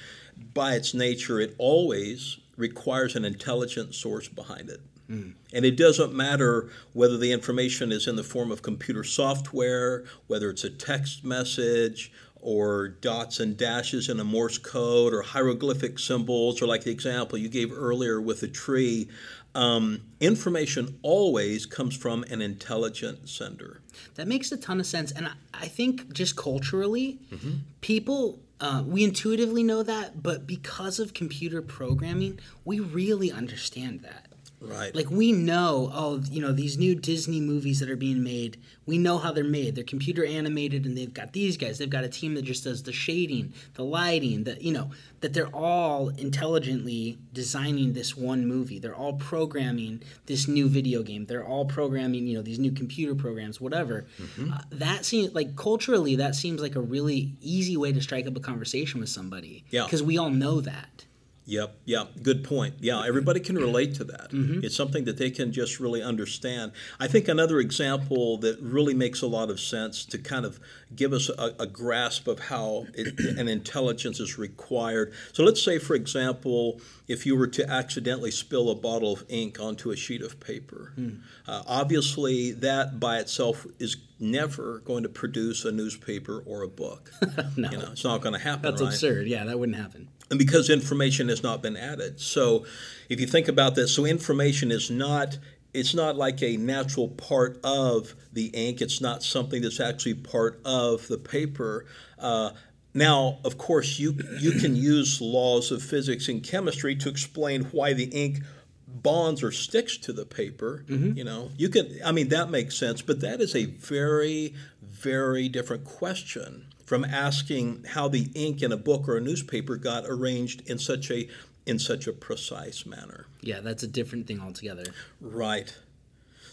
by 0.54 0.74
its 0.74 0.94
nature, 0.94 1.40
it 1.40 1.54
always 1.58 2.38
requires 2.56 3.14
an 3.16 3.24
intelligent 3.24 3.94
source 3.94 4.28
behind 4.28 4.68
it. 4.68 4.80
Hmm. 5.08 5.30
And 5.54 5.64
it 5.64 5.76
doesn't 5.76 6.12
matter 6.12 6.68
whether 6.92 7.16
the 7.16 7.32
information 7.32 7.92
is 7.92 8.06
in 8.06 8.16
the 8.16 8.22
form 8.22 8.52
of 8.52 8.60
computer 8.60 9.02
software, 9.04 10.04
whether 10.26 10.50
it's 10.50 10.64
a 10.64 10.70
text 10.70 11.24
message, 11.24 12.12
or 12.40 12.88
dots 12.88 13.40
and 13.40 13.56
dashes 13.56 14.08
in 14.08 14.20
a 14.20 14.24
Morse 14.24 14.58
code, 14.58 15.12
or 15.12 15.22
hieroglyphic 15.22 15.98
symbols, 15.98 16.62
or 16.62 16.66
like 16.66 16.84
the 16.84 16.90
example 16.90 17.36
you 17.38 17.48
gave 17.48 17.72
earlier 17.72 18.20
with 18.20 18.40
the 18.40 18.48
tree. 18.48 19.08
Um, 19.54 20.02
information 20.20 20.98
always 21.02 21.66
comes 21.66 21.96
from 21.96 22.22
an 22.24 22.40
intelligent 22.42 23.28
sender. 23.28 23.80
That 24.14 24.28
makes 24.28 24.52
a 24.52 24.56
ton 24.56 24.78
of 24.78 24.86
sense, 24.86 25.10
and 25.10 25.26
I, 25.26 25.32
I 25.54 25.66
think 25.68 26.12
just 26.12 26.36
culturally, 26.36 27.18
Mm-hmm. 27.32 27.52
people 27.80 28.40
uh, 28.60 28.82
we 28.86 29.04
intuitively 29.04 29.62
know 29.62 29.82
that, 29.84 30.20
but 30.22 30.46
because 30.46 30.98
of 30.98 31.14
computer 31.14 31.62
programming, 31.62 32.40
we 32.64 32.80
really 32.80 33.30
understand 33.30 34.00
that. 34.02 34.27
Right. 34.60 34.94
Like 34.94 35.10
we 35.10 35.32
know, 35.32 35.90
oh, 35.94 36.20
you 36.30 36.42
know, 36.42 36.52
these 36.52 36.78
new 36.78 36.94
Disney 36.94 37.40
movies 37.40 37.78
that 37.80 37.88
are 37.88 37.96
being 37.96 38.24
made, 38.24 38.58
we 38.86 38.98
know 38.98 39.18
how 39.18 39.32
they're 39.32 39.44
made. 39.44 39.74
They're 39.74 39.84
computer 39.84 40.24
animated 40.24 40.84
and 40.84 40.96
they've 40.96 41.12
got 41.12 41.32
these 41.32 41.56
guys. 41.56 41.78
They've 41.78 41.88
got 41.88 42.04
a 42.04 42.08
team 42.08 42.34
that 42.34 42.42
just 42.42 42.64
does 42.64 42.82
the 42.82 42.92
shading, 42.92 43.52
the 43.74 43.84
lighting, 43.84 44.44
the 44.44 44.62
you 44.62 44.72
know, 44.72 44.90
that 45.20 45.32
they're 45.32 45.54
all 45.54 46.08
intelligently 46.08 47.18
designing 47.32 47.92
this 47.92 48.16
one 48.16 48.46
movie. 48.46 48.78
They're 48.78 48.94
all 48.96 49.14
programming 49.14 50.02
this 50.26 50.48
new 50.48 50.68
video 50.68 51.02
game. 51.02 51.26
They're 51.26 51.46
all 51.46 51.64
programming, 51.64 52.26
you 52.26 52.36
know, 52.36 52.42
these 52.42 52.58
new 52.58 52.72
computer 52.72 53.14
programs, 53.14 53.60
whatever. 53.60 54.06
Mm-hmm. 54.20 54.52
Uh, 54.52 54.58
that 54.72 55.04
seems 55.04 55.34
like 55.34 55.54
culturally 55.56 56.16
that 56.16 56.34
seems 56.34 56.60
like 56.60 56.74
a 56.74 56.80
really 56.80 57.36
easy 57.40 57.76
way 57.76 57.92
to 57.92 58.00
strike 58.00 58.26
up 58.26 58.36
a 58.36 58.40
conversation 58.40 59.00
with 59.00 59.08
somebody. 59.08 59.64
Yeah. 59.70 59.84
Because 59.84 60.02
we 60.02 60.18
all 60.18 60.30
know 60.30 60.60
that. 60.60 61.04
Yep, 61.48 61.78
yep, 61.86 62.10
good 62.22 62.44
point. 62.44 62.74
Yeah, 62.80 63.02
everybody 63.06 63.40
can 63.40 63.56
relate 63.56 63.94
to 63.94 64.04
that. 64.04 64.32
Mm-hmm. 64.32 64.64
It's 64.64 64.76
something 64.76 65.04
that 65.06 65.16
they 65.16 65.30
can 65.30 65.50
just 65.50 65.80
really 65.80 66.02
understand. 66.02 66.72
I 67.00 67.08
think 67.08 67.26
another 67.26 67.58
example 67.58 68.36
that 68.38 68.60
really 68.60 68.92
makes 68.92 69.22
a 69.22 69.26
lot 69.26 69.48
of 69.48 69.58
sense 69.58 70.04
to 70.06 70.18
kind 70.18 70.44
of 70.44 70.60
give 70.94 71.14
us 71.14 71.30
a, 71.30 71.54
a 71.58 71.66
grasp 71.66 72.28
of 72.28 72.38
how 72.38 72.84
it, 72.92 73.18
an 73.38 73.48
intelligence 73.48 74.20
is 74.20 74.36
required. 74.36 75.14
So 75.32 75.42
let's 75.42 75.62
say, 75.62 75.78
for 75.78 75.94
example, 75.96 76.82
if 77.08 77.24
you 77.24 77.34
were 77.34 77.46
to 77.46 77.66
accidentally 77.70 78.30
spill 78.30 78.68
a 78.68 78.74
bottle 78.74 79.14
of 79.14 79.24
ink 79.30 79.58
onto 79.58 79.90
a 79.90 79.96
sheet 79.96 80.20
of 80.20 80.38
paper, 80.40 80.92
Hmm. 80.96 81.10
uh, 81.46 81.62
obviously 81.66 82.52
that 82.52 83.00
by 83.00 83.20
itself 83.20 83.66
is 83.78 83.96
never 84.20 84.80
going 84.80 85.02
to 85.04 85.08
produce 85.08 85.64
a 85.64 85.72
newspaper 85.72 86.42
or 86.44 86.60
a 86.62 86.68
book. 86.68 87.10
No. 87.56 87.70
You 87.70 87.78
know, 87.78 87.88
it's 87.92 88.04
not 88.04 88.20
going 88.20 88.34
to 88.34 88.38
happen. 88.38 88.62
That's 88.62 88.82
right? 88.82 88.88
absurd. 88.92 89.26
Yeah, 89.26 89.44
that 89.46 89.58
wouldn't 89.58 89.78
happen. 89.78 90.08
And 90.30 90.38
because 90.38 90.70
information 90.70 91.28
has 91.28 91.42
not 91.42 91.62
been 91.62 91.76
added. 91.76 92.20
So 92.20 92.66
if 93.08 93.20
you 93.20 93.26
think 93.26 93.48
about 93.48 93.74
this, 93.74 93.94
so 93.94 94.04
information 94.04 94.70
is 94.70 94.90
not 94.90 95.38
it's 95.74 95.94
not 95.94 96.16
like 96.16 96.42
a 96.42 96.56
natural 96.56 97.08
part 97.08 97.60
of 97.62 98.14
the 98.32 98.46
ink. 98.46 98.80
It's 98.80 99.00
not 99.00 99.22
something 99.22 99.60
that's 99.62 99.80
actually 99.80 100.14
part 100.14 100.60
of 100.64 101.06
the 101.08 101.18
paper. 101.18 101.84
Uh, 102.18 102.50
now, 102.94 103.38
of 103.44 103.58
course, 103.58 103.98
you 103.98 104.16
you 104.40 104.52
can 104.52 104.74
use 104.74 105.20
laws 105.20 105.70
of 105.70 105.82
physics 105.82 106.28
and 106.28 106.42
chemistry 106.42 106.96
to 106.96 107.08
explain 107.08 107.64
why 107.64 107.92
the 107.92 108.04
ink 108.04 108.42
bonds 108.86 109.42
or 109.42 109.52
sticks 109.52 109.98
to 109.98 110.12
the 110.12 110.24
paper. 110.24 110.84
You 111.16 111.24
know, 111.24 111.50
you 111.56 111.68
can. 111.68 112.00
I 112.04 112.12
mean, 112.12 112.28
that 112.30 112.50
makes 112.50 112.76
sense, 112.76 113.02
but 113.02 113.20
that 113.20 113.40
is 113.40 113.54
a 113.54 113.66
very, 113.66 114.54
very 114.82 115.48
different 115.48 115.84
question 115.84 116.67
from 116.88 117.04
asking 117.04 117.84
how 117.86 118.08
the 118.08 118.30
ink 118.34 118.62
in 118.62 118.72
a 118.72 118.76
book 118.76 119.06
or 119.06 119.18
a 119.18 119.20
newspaper 119.20 119.76
got 119.76 120.04
arranged 120.06 120.62
in 120.70 120.78
such 120.78 121.10
a 121.10 121.28
in 121.66 121.78
such 121.78 122.06
a 122.06 122.12
precise 122.14 122.86
manner. 122.86 123.26
Yeah, 123.42 123.60
that's 123.60 123.82
a 123.82 123.86
different 123.86 124.26
thing 124.26 124.40
altogether. 124.40 124.84
Right. 125.20 125.76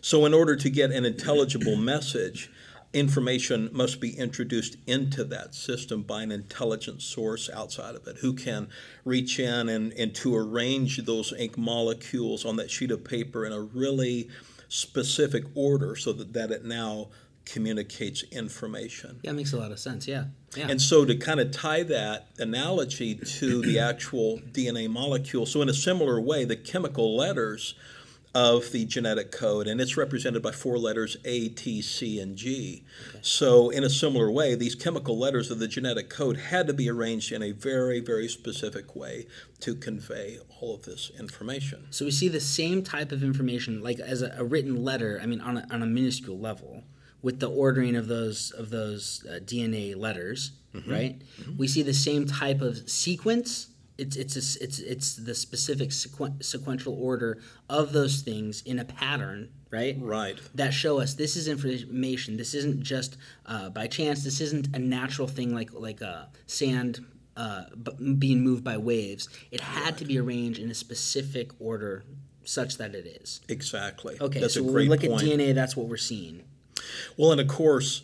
So, 0.01 0.25
in 0.25 0.33
order 0.33 0.57
to 0.57 0.69
get 0.69 0.91
an 0.91 1.05
intelligible 1.05 1.75
message, 1.93 2.51
information 2.91 3.69
must 3.71 4.01
be 4.01 4.09
introduced 4.17 4.75
into 4.85 5.23
that 5.23 5.55
system 5.55 6.03
by 6.03 6.23
an 6.23 6.33
intelligent 6.33 7.01
source 7.01 7.49
outside 7.49 7.95
of 7.95 8.05
it 8.05 8.17
who 8.17 8.33
can 8.33 8.67
reach 9.05 9.39
in 9.39 9.69
and, 9.69 9.93
and 9.93 10.13
to 10.15 10.35
arrange 10.35 10.97
those 11.05 11.31
ink 11.39 11.57
molecules 11.57 12.43
on 12.43 12.57
that 12.57 12.69
sheet 12.69 12.91
of 12.91 13.05
paper 13.05 13.45
in 13.45 13.53
a 13.53 13.61
really 13.61 14.27
specific 14.67 15.45
order 15.55 15.95
so 15.95 16.11
that, 16.11 16.33
that 16.33 16.51
it 16.51 16.65
now 16.65 17.07
communicates 17.45 18.23
information. 18.31 19.19
Yeah, 19.21 19.31
it 19.31 19.33
makes 19.33 19.53
a 19.53 19.57
lot 19.57 19.71
of 19.71 19.79
sense. 19.79 20.07
Yeah. 20.07 20.25
Yeah. 20.55 20.67
And 20.69 20.81
so 20.81 21.05
to 21.05 21.15
kind 21.15 21.39
of 21.39 21.51
tie 21.51 21.83
that 21.83 22.27
analogy 22.37 23.15
to 23.15 23.61
the 23.61 23.79
actual 23.79 24.39
DNA 24.51 24.89
molecule, 24.89 25.45
so 25.45 25.61
in 25.61 25.69
a 25.69 25.73
similar 25.73 26.19
way, 26.19 26.45
the 26.45 26.55
chemical 26.55 27.15
letters 27.15 27.75
of 28.35 28.73
the 28.73 28.83
genetic 28.85 29.31
code, 29.31 29.65
and 29.65 29.79
it's 29.79 29.95
represented 29.95 30.43
by 30.43 30.51
four 30.51 30.77
letters 30.77 31.15
A, 31.23 31.47
T, 31.47 31.81
C, 31.81 32.19
and 32.19 32.35
G. 32.35 32.83
Okay. 33.09 33.19
So, 33.21 33.69
in 33.69 33.85
a 33.85 33.89
similar 33.89 34.29
way, 34.29 34.55
these 34.55 34.75
chemical 34.75 35.17
letters 35.17 35.49
of 35.49 35.59
the 35.59 35.69
genetic 35.69 36.09
code 36.09 36.35
had 36.35 36.67
to 36.67 36.73
be 36.73 36.89
arranged 36.89 37.31
in 37.31 37.41
a 37.41 37.51
very, 37.51 38.01
very 38.01 38.27
specific 38.27 38.93
way 38.93 39.25
to 39.61 39.73
convey 39.73 40.37
all 40.59 40.75
of 40.75 40.83
this 40.83 41.11
information. 41.17 41.87
so 41.91 42.03
we 42.03 42.11
see 42.11 42.27
the 42.27 42.41
same 42.41 42.83
type 42.83 43.13
of 43.13 43.23
information, 43.23 43.81
like 43.81 43.99
as 43.99 44.21
a, 44.21 44.35
a 44.37 44.43
written 44.43 44.83
letter. 44.83 45.17
I 45.23 45.25
mean, 45.25 45.39
on 45.39 45.57
a, 45.57 45.67
on 45.71 45.81
a 45.81 45.85
minuscule 45.85 46.37
level, 46.37 46.83
with 47.25 47.39
the 47.39 47.49
ordering 47.49 47.95
of 47.95 48.07
those 48.07 48.51
of 48.51 48.69
those 48.69 49.25
uh, 49.29 49.39
DNA 49.39 49.95
letters, 49.95 50.51
right? 50.87 51.19
We 51.57 51.67
see 51.67 51.81
the 51.81 51.93
same 52.09 52.25
type 52.27 52.61
of 52.61 52.87
sequence. 52.89 53.49
It's 53.97 54.15
it's 54.15 54.35
a 54.35 54.63
it's 54.63 54.79
it's 54.79 55.15
the 55.15 55.33
specific 55.33 55.89
sequen- 55.89 56.43
sequential 56.43 56.93
order 57.09 57.39
of 57.69 57.93
those 57.93 58.21
things 58.21 58.61
in 58.61 58.77
a 58.79 58.85
pattern, 58.85 59.49
right? 59.71 59.95
Right. 59.99 60.37
that 60.53 60.71
show 60.73 60.99
us 60.99 61.15
this 61.15 61.35
is 61.35 61.47
information. 61.47 62.37
This 62.37 62.53
isn't 62.53 62.81
just 62.83 63.17
uh, 63.47 63.69
by 63.69 63.87
chance. 63.87 64.23
This 64.23 64.39
isn't 64.41 64.75
a 64.75 64.79
natural 64.79 65.27
thing 65.27 65.49
like 65.59 65.71
like 65.73 66.01
uh, 66.03 66.25
sand 66.45 67.03
uh, 67.37 67.63
b- 67.85 68.13
being 68.25 68.41
moved 68.43 68.63
by 68.63 68.77
waves. 68.77 69.29
It 69.49 69.61
had 69.61 69.97
to 69.97 70.05
be 70.05 70.19
arranged 70.19 70.59
in 70.59 70.69
a 70.69 70.75
specific 70.75 71.47
order 71.59 72.03
such 72.43 72.77
that 72.77 72.93
it 72.93 73.07
is. 73.21 73.41
Exactly. 73.49 74.17
Okay, 74.21 74.39
That's 74.41 74.53
so 74.55 74.59
a 74.59 74.63
when 74.63 74.73
great 74.73 74.83
we 74.83 74.89
look 74.89 75.01
point. 75.01 75.23
at 75.23 75.27
DNA, 75.39 75.55
that's 75.55 75.75
what 75.75 75.87
we're 75.87 75.97
seeing. 76.13 76.43
Well, 77.17 77.31
and 77.31 77.41
of 77.41 77.47
course, 77.47 78.01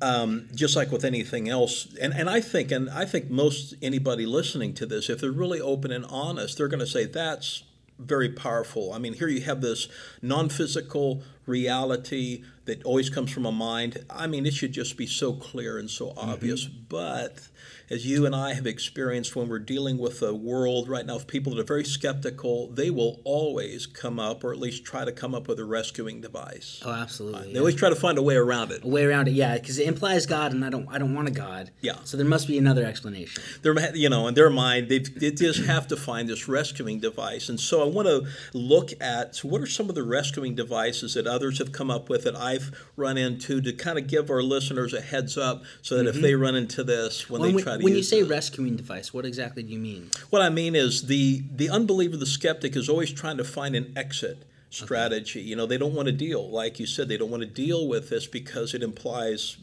um, 0.00 0.48
just 0.54 0.76
like 0.76 0.90
with 0.90 1.04
anything 1.04 1.48
else, 1.48 1.88
and, 2.00 2.14
and 2.14 2.28
I 2.30 2.40
think, 2.40 2.70
and 2.70 2.88
I 2.90 3.04
think 3.04 3.30
most 3.30 3.74
anybody 3.82 4.26
listening 4.26 4.74
to 4.74 4.86
this, 4.86 5.10
if 5.10 5.20
they're 5.20 5.30
really 5.30 5.60
open 5.60 5.90
and 5.90 6.04
honest, 6.06 6.58
they're 6.58 6.68
going 6.68 6.80
to 6.80 6.86
say 6.86 7.04
that's 7.04 7.64
very 7.98 8.28
powerful. 8.28 8.92
I 8.92 8.98
mean, 8.98 9.14
here 9.14 9.28
you 9.28 9.42
have 9.42 9.60
this 9.60 9.88
non-physical 10.20 11.22
reality 11.46 12.42
that 12.64 12.82
always 12.84 13.10
comes 13.10 13.30
from 13.30 13.46
a 13.46 13.52
mind. 13.52 14.04
I 14.08 14.26
mean, 14.26 14.46
it 14.46 14.54
should 14.54 14.72
just 14.72 14.96
be 14.96 15.06
so 15.06 15.32
clear 15.32 15.78
and 15.78 15.90
so 15.90 16.08
mm-hmm. 16.08 16.30
obvious. 16.30 16.64
But 16.64 17.48
as 17.90 18.06
you 18.06 18.24
and 18.24 18.34
I 18.34 18.54
have 18.54 18.66
experienced 18.66 19.36
when 19.36 19.48
we're 19.48 19.58
dealing 19.58 19.98
with 19.98 20.22
a 20.22 20.34
world 20.34 20.88
right 20.88 21.04
now 21.04 21.16
of 21.16 21.26
people 21.26 21.54
that 21.54 21.60
are 21.60 21.64
very 21.64 21.84
skeptical, 21.84 22.68
they 22.68 22.90
will 22.90 23.20
always 23.24 23.86
come 23.86 24.18
up, 24.18 24.42
or 24.42 24.52
at 24.52 24.58
least 24.58 24.84
try 24.84 25.04
to 25.04 25.12
come 25.12 25.34
up 25.34 25.48
with 25.48 25.60
a 25.60 25.64
rescuing 25.64 26.20
device. 26.20 26.80
Oh, 26.84 26.92
absolutely. 26.92 27.52
They 27.52 27.58
always 27.58 27.74
try 27.74 27.90
to 27.90 27.96
find 27.96 28.16
a 28.16 28.22
way 28.22 28.36
around 28.36 28.70
it. 28.70 28.84
a 28.84 28.88
way 28.88 29.04
around 29.04 29.28
it, 29.28 29.32
yeah, 29.32 29.58
because 29.58 29.78
it 29.78 29.86
implies 29.86 30.24
God, 30.24 30.52
and 30.52 30.64
I 30.64 30.70
don't, 30.70 30.88
I 30.88 30.98
don't 30.98 31.14
want 31.14 31.28
a 31.28 31.30
God. 31.30 31.70
Yeah. 31.80 31.96
So 32.04 32.16
there 32.16 32.26
must 32.26 32.48
be 32.48 32.56
another 32.56 32.84
explanation. 32.84 33.42
They're, 33.62 33.94
you 33.94 34.08
know, 34.08 34.28
in 34.28 34.34
their 34.34 34.50
mind, 34.50 34.88
they, 34.88 35.00
they 35.00 35.30
just 35.30 35.64
have 35.66 35.86
to 35.88 35.96
find 35.96 36.28
this 36.28 36.48
rescuing 36.48 37.00
device. 37.00 37.48
And 37.50 37.60
so 37.60 37.82
I 37.82 37.86
want 37.86 38.08
to 38.08 38.26
look 38.54 38.90
at 39.00 39.36
so 39.36 39.48
what 39.48 39.60
are 39.60 39.66
some 39.66 39.88
of 39.88 39.94
the 39.94 40.02
rescuing 40.02 40.54
devices 40.54 41.14
that 41.14 41.26
others 41.34 41.58
have 41.58 41.72
come 41.72 41.90
up 41.90 42.08
with 42.08 42.24
that 42.24 42.36
I've 42.36 42.72
run 42.96 43.18
into 43.18 43.60
to 43.60 43.72
kind 43.72 43.98
of 43.98 44.06
give 44.06 44.30
our 44.30 44.42
listeners 44.42 44.94
a 44.94 45.00
heads 45.00 45.36
up 45.36 45.64
so 45.82 45.96
that 45.96 46.06
if 46.06 46.14
they 46.14 46.32
mm-hmm. 46.32 46.42
run 46.42 46.54
into 46.54 46.84
this 46.84 47.28
when 47.28 47.42
they 47.42 47.62
try 47.62 47.76
to 47.76 47.84
when 47.84 47.94
you 47.94 48.02
say 48.02 48.20
it. 48.20 48.28
rescuing 48.28 48.76
device, 48.76 49.12
what 49.12 49.24
exactly 49.26 49.62
do 49.62 49.72
you 49.72 49.78
mean? 49.78 50.10
What 50.30 50.42
I 50.42 50.48
mean 50.48 50.74
is 50.74 51.06
the 51.06 51.42
the 51.54 51.68
unbeliever, 51.68 52.16
the 52.16 52.26
skeptic, 52.26 52.76
is 52.76 52.88
always 52.88 53.12
trying 53.12 53.36
to 53.38 53.44
find 53.44 53.74
an 53.74 53.92
exit 53.96 54.44
strategy. 54.70 55.40
You 55.40 55.56
know, 55.56 55.66
they 55.66 55.78
don't 55.78 55.94
want 55.94 56.06
to 56.06 56.12
deal, 56.12 56.48
like 56.48 56.80
you 56.80 56.86
said, 56.86 57.08
they 57.08 57.16
don't 57.16 57.30
want 57.30 57.42
to 57.42 57.48
deal 57.48 57.86
with 57.86 58.10
this 58.10 58.26
because 58.26 58.74
it 58.74 58.82
implies 58.82 59.56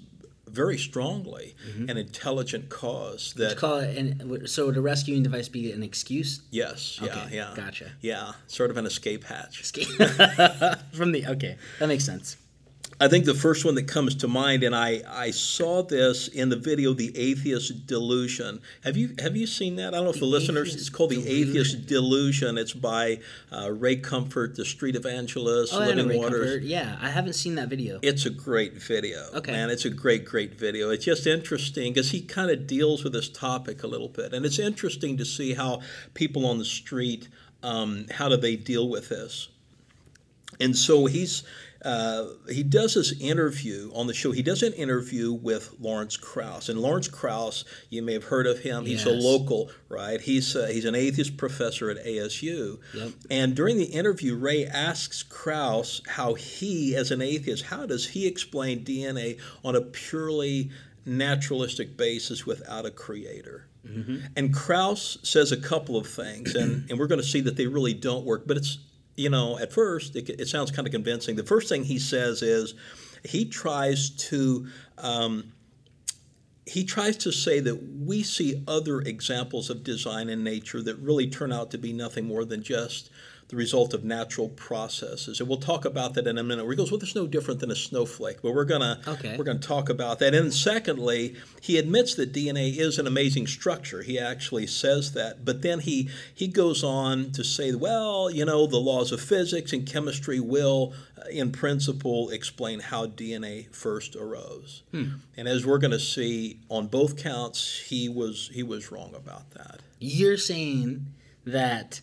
very 0.51 0.77
strongly 0.77 1.55
mm-hmm. 1.67 1.89
an 1.89 1.97
intelligent 1.97 2.69
cause 2.69 3.33
that 3.37 3.57
call 3.57 3.77
it, 3.77 3.97
an, 3.97 4.47
so 4.47 4.65
would 4.67 4.77
a 4.77 4.81
rescuing 4.81 5.23
device 5.23 5.49
be 5.49 5.71
an 5.71 5.83
excuse? 5.83 6.41
yes, 6.51 6.99
yeah, 7.01 7.07
Okay, 7.07 7.35
yeah, 7.35 7.53
gotcha. 7.55 7.91
yeah, 8.01 8.33
sort 8.47 8.69
of 8.69 8.77
an 8.77 8.85
escape 8.85 9.23
hatch. 9.23 9.61
escape 9.61 9.87
From 10.93 11.11
the 11.11 11.25
okay, 11.27 11.57
that 11.79 11.87
makes 11.87 12.05
sense. 12.05 12.37
I 13.01 13.07
think 13.07 13.25
the 13.25 13.33
first 13.33 13.65
one 13.65 13.73
that 13.75 13.87
comes 13.87 14.13
to 14.15 14.27
mind, 14.27 14.61
and 14.61 14.75
I, 14.75 15.01
I 15.09 15.31
saw 15.31 15.81
this 15.81 16.27
in 16.27 16.49
the 16.49 16.55
video, 16.55 16.93
"The 16.93 17.11
Atheist 17.17 17.87
Delusion." 17.87 18.61
Have 18.83 18.95
you 18.95 19.15
have 19.17 19.35
you 19.35 19.47
seen 19.47 19.77
that? 19.77 19.87
I 19.87 19.97
don't 19.97 20.03
know 20.03 20.11
if 20.11 20.19
the, 20.19 20.25
listeners. 20.25 20.75
It's 20.75 20.89
called 20.89 21.09
"The 21.09 21.27
Atheist 21.27 21.87
Delusion." 21.87 22.59
It's 22.59 22.73
by 22.73 23.19
uh, 23.51 23.71
Ray 23.71 23.95
Comfort, 23.95 24.55
the 24.55 24.65
Street 24.65 24.95
Evangelist, 24.95 25.73
Oh, 25.73 25.79
Living 25.79 26.09
Ray 26.09 26.17
Waters. 26.17 26.51
Comfort. 26.51 26.63
Yeah, 26.63 26.95
I 27.01 27.09
haven't 27.09 27.33
seen 27.33 27.55
that 27.55 27.69
video. 27.69 27.99
It's 28.03 28.27
a 28.27 28.29
great 28.29 28.75
video. 28.75 29.25
Okay. 29.33 29.51
Man, 29.51 29.71
it's 29.71 29.85
a 29.85 29.89
great, 29.89 30.23
great 30.23 30.53
video. 30.53 30.91
It's 30.91 31.05
just 31.05 31.25
interesting 31.25 31.93
because 31.93 32.11
he 32.11 32.21
kind 32.21 32.51
of 32.51 32.67
deals 32.67 33.03
with 33.03 33.13
this 33.13 33.29
topic 33.29 33.81
a 33.81 33.87
little 33.87 34.09
bit. 34.09 34.31
And 34.31 34.45
it's 34.45 34.59
interesting 34.59 35.17
to 35.17 35.25
see 35.25 35.55
how 35.55 35.81
people 36.13 36.45
on 36.45 36.59
the 36.59 36.65
street, 36.65 37.29
um, 37.63 38.05
how 38.11 38.29
do 38.29 38.37
they 38.37 38.55
deal 38.55 38.87
with 38.87 39.09
this? 39.09 39.47
And 40.59 40.77
so 40.77 41.07
he's 41.07 41.41
uh, 41.83 42.25
he 42.49 42.63
does 42.63 42.93
this 42.93 43.19
interview 43.19 43.91
on 43.93 44.07
the 44.07 44.13
show. 44.13 44.31
He 44.31 44.43
does 44.43 44.61
an 44.63 44.73
interview 44.73 45.33
with 45.33 45.75
Lawrence 45.79 46.17
Krauss, 46.17 46.69
and 46.69 46.79
Lawrence 46.79 47.07
Krauss, 47.07 47.65
you 47.89 48.01
may 48.01 48.13
have 48.13 48.25
heard 48.25 48.47
of 48.47 48.59
him. 48.59 48.85
He's 48.85 49.05
a 49.05 49.11
local, 49.11 49.71
right? 49.89 50.21
He's 50.21 50.55
uh, 50.55 50.67
he's 50.67 50.85
an 50.85 50.95
atheist 50.95 51.37
professor 51.37 51.89
at 51.89 52.05
ASU. 52.05 52.79
Yep. 52.93 53.11
And 53.29 53.55
during 53.55 53.77
the 53.77 53.85
interview, 53.85 54.35
Ray 54.35 54.65
asks 54.65 55.23
Krauss 55.23 56.01
how 56.07 56.35
he, 56.35 56.95
as 56.95 57.11
an 57.11 57.21
atheist, 57.21 57.65
how 57.65 57.85
does 57.85 58.09
he 58.09 58.27
explain 58.27 58.83
DNA 58.83 59.39
on 59.63 59.75
a 59.75 59.81
purely 59.81 60.69
naturalistic 61.05 61.97
basis 61.97 62.45
without 62.45 62.85
a 62.85 62.91
creator? 62.91 63.67
And 64.35 64.53
Krauss 64.53 65.17
says 65.23 65.51
a 65.51 65.57
couple 65.57 65.97
of 65.97 66.05
things, 66.07 66.53
and, 66.55 66.89
and 66.89 66.99
we're 66.99 67.07
going 67.07 67.19
to 67.21 67.25
see 67.27 67.41
that 67.41 67.55
they 67.55 67.65
really 67.67 67.95
don't 67.95 68.25
work. 68.25 68.43
But 68.45 68.57
it's, 68.57 68.77
you 69.21 69.29
know, 69.29 69.57
at 69.59 69.71
first, 69.71 70.15
it, 70.15 70.29
it 70.29 70.47
sounds 70.47 70.71
kind 70.71 70.87
of 70.87 70.91
convincing. 70.91 71.35
The 71.35 71.43
first 71.43 71.69
thing 71.69 71.83
he 71.83 71.99
says 71.99 72.41
is 72.41 72.73
he 73.23 73.45
tries 73.45 74.09
to. 74.29 74.67
Um, 74.97 75.53
he 76.67 76.83
tries 76.85 77.17
to 77.17 77.31
say 77.31 77.59
that 77.59 77.75
we 77.75 78.23
see 78.23 78.63
other 78.67 79.01
examples 79.01 79.69
of 79.69 79.83
design 79.83 80.29
in 80.29 80.43
nature 80.43 80.81
that 80.83 80.95
really 80.99 81.27
turn 81.27 81.51
out 81.51 81.71
to 81.71 81.77
be 81.77 81.91
nothing 81.91 82.25
more 82.25 82.45
than 82.45 82.61
just 82.61 83.09
the 83.51 83.57
result 83.57 83.93
of 83.93 84.03
natural 84.03 84.47
processes. 84.49 85.39
And 85.41 85.47
we'll 85.49 85.59
talk 85.59 85.83
about 85.85 86.13
that 86.13 86.25
in 86.25 86.37
a 86.37 86.43
minute. 86.43 86.63
Where 86.63 86.71
he 86.73 86.77
goes, 86.77 86.89
well, 86.89 86.97
there's 86.97 87.15
no 87.15 87.27
different 87.27 87.59
than 87.59 87.69
a 87.69 87.75
snowflake, 87.75 88.41
but 88.41 88.53
we're 88.55 88.63
gonna 88.65 89.01
Okay. 89.05 89.35
we're 89.37 89.43
gonna 89.43 89.59
talk 89.59 89.89
about 89.89 90.19
that. 90.19 90.33
And 90.33 90.53
secondly, 90.53 91.35
he 91.61 91.77
admits 91.77 92.15
that 92.15 92.31
DNA 92.33 92.75
is 92.79 92.97
an 92.97 93.05
amazing 93.05 93.47
structure. 93.47 94.01
He 94.03 94.17
actually 94.17 94.67
says 94.67 95.11
that, 95.13 95.43
but 95.43 95.61
then 95.61 95.81
he 95.81 96.09
he 96.33 96.47
goes 96.47 96.81
on 96.83 97.31
to 97.33 97.43
say, 97.43 97.73
well, 97.75 98.31
you 98.31 98.45
know, 98.45 98.65
the 98.67 98.77
laws 98.79 99.11
of 99.11 99.19
physics 99.21 99.73
and 99.73 99.85
chemistry 99.85 100.39
will, 100.39 100.93
uh, 101.17 101.23
in 101.29 101.51
principle, 101.51 102.29
explain 102.29 102.79
how 102.79 103.05
DNA 103.05 103.67
first 103.75 104.15
arose. 104.15 104.81
And 104.93 105.47
as 105.47 105.65
we're 105.65 105.77
going 105.79 105.91
to 105.91 105.99
see 105.99 106.59
on 106.69 106.87
both 106.87 107.17
counts, 107.17 107.79
he 107.87 108.07
was 108.07 108.49
he 108.53 108.63
was 108.63 108.91
wrong 108.93 109.13
about 109.13 109.51
that. 109.51 109.81
You're 109.99 110.37
saying 110.37 111.07
that 111.45 112.01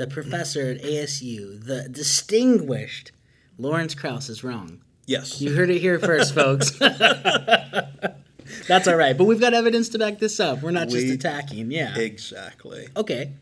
the 0.00 0.06
professor 0.06 0.70
at 0.70 0.80
ASU, 0.80 1.62
the 1.62 1.86
distinguished 1.90 3.12
Lawrence 3.58 3.94
Krauss, 3.94 4.30
is 4.30 4.42
wrong. 4.42 4.80
Yes. 5.04 5.42
You 5.42 5.54
heard 5.54 5.68
it 5.68 5.78
here 5.78 5.98
first, 5.98 6.34
folks. 6.34 6.70
That's 8.66 8.88
all 8.88 8.96
right, 8.96 9.16
but 9.16 9.24
we've 9.24 9.40
got 9.40 9.52
evidence 9.52 9.90
to 9.90 9.98
back 9.98 10.18
this 10.18 10.40
up. 10.40 10.62
We're 10.62 10.70
not 10.70 10.88
just 10.88 11.06
We- 11.06 11.12
attacking. 11.12 11.70
Yeah. 11.70 11.98
Exactly. 11.98 12.88
Okay. 12.96 13.32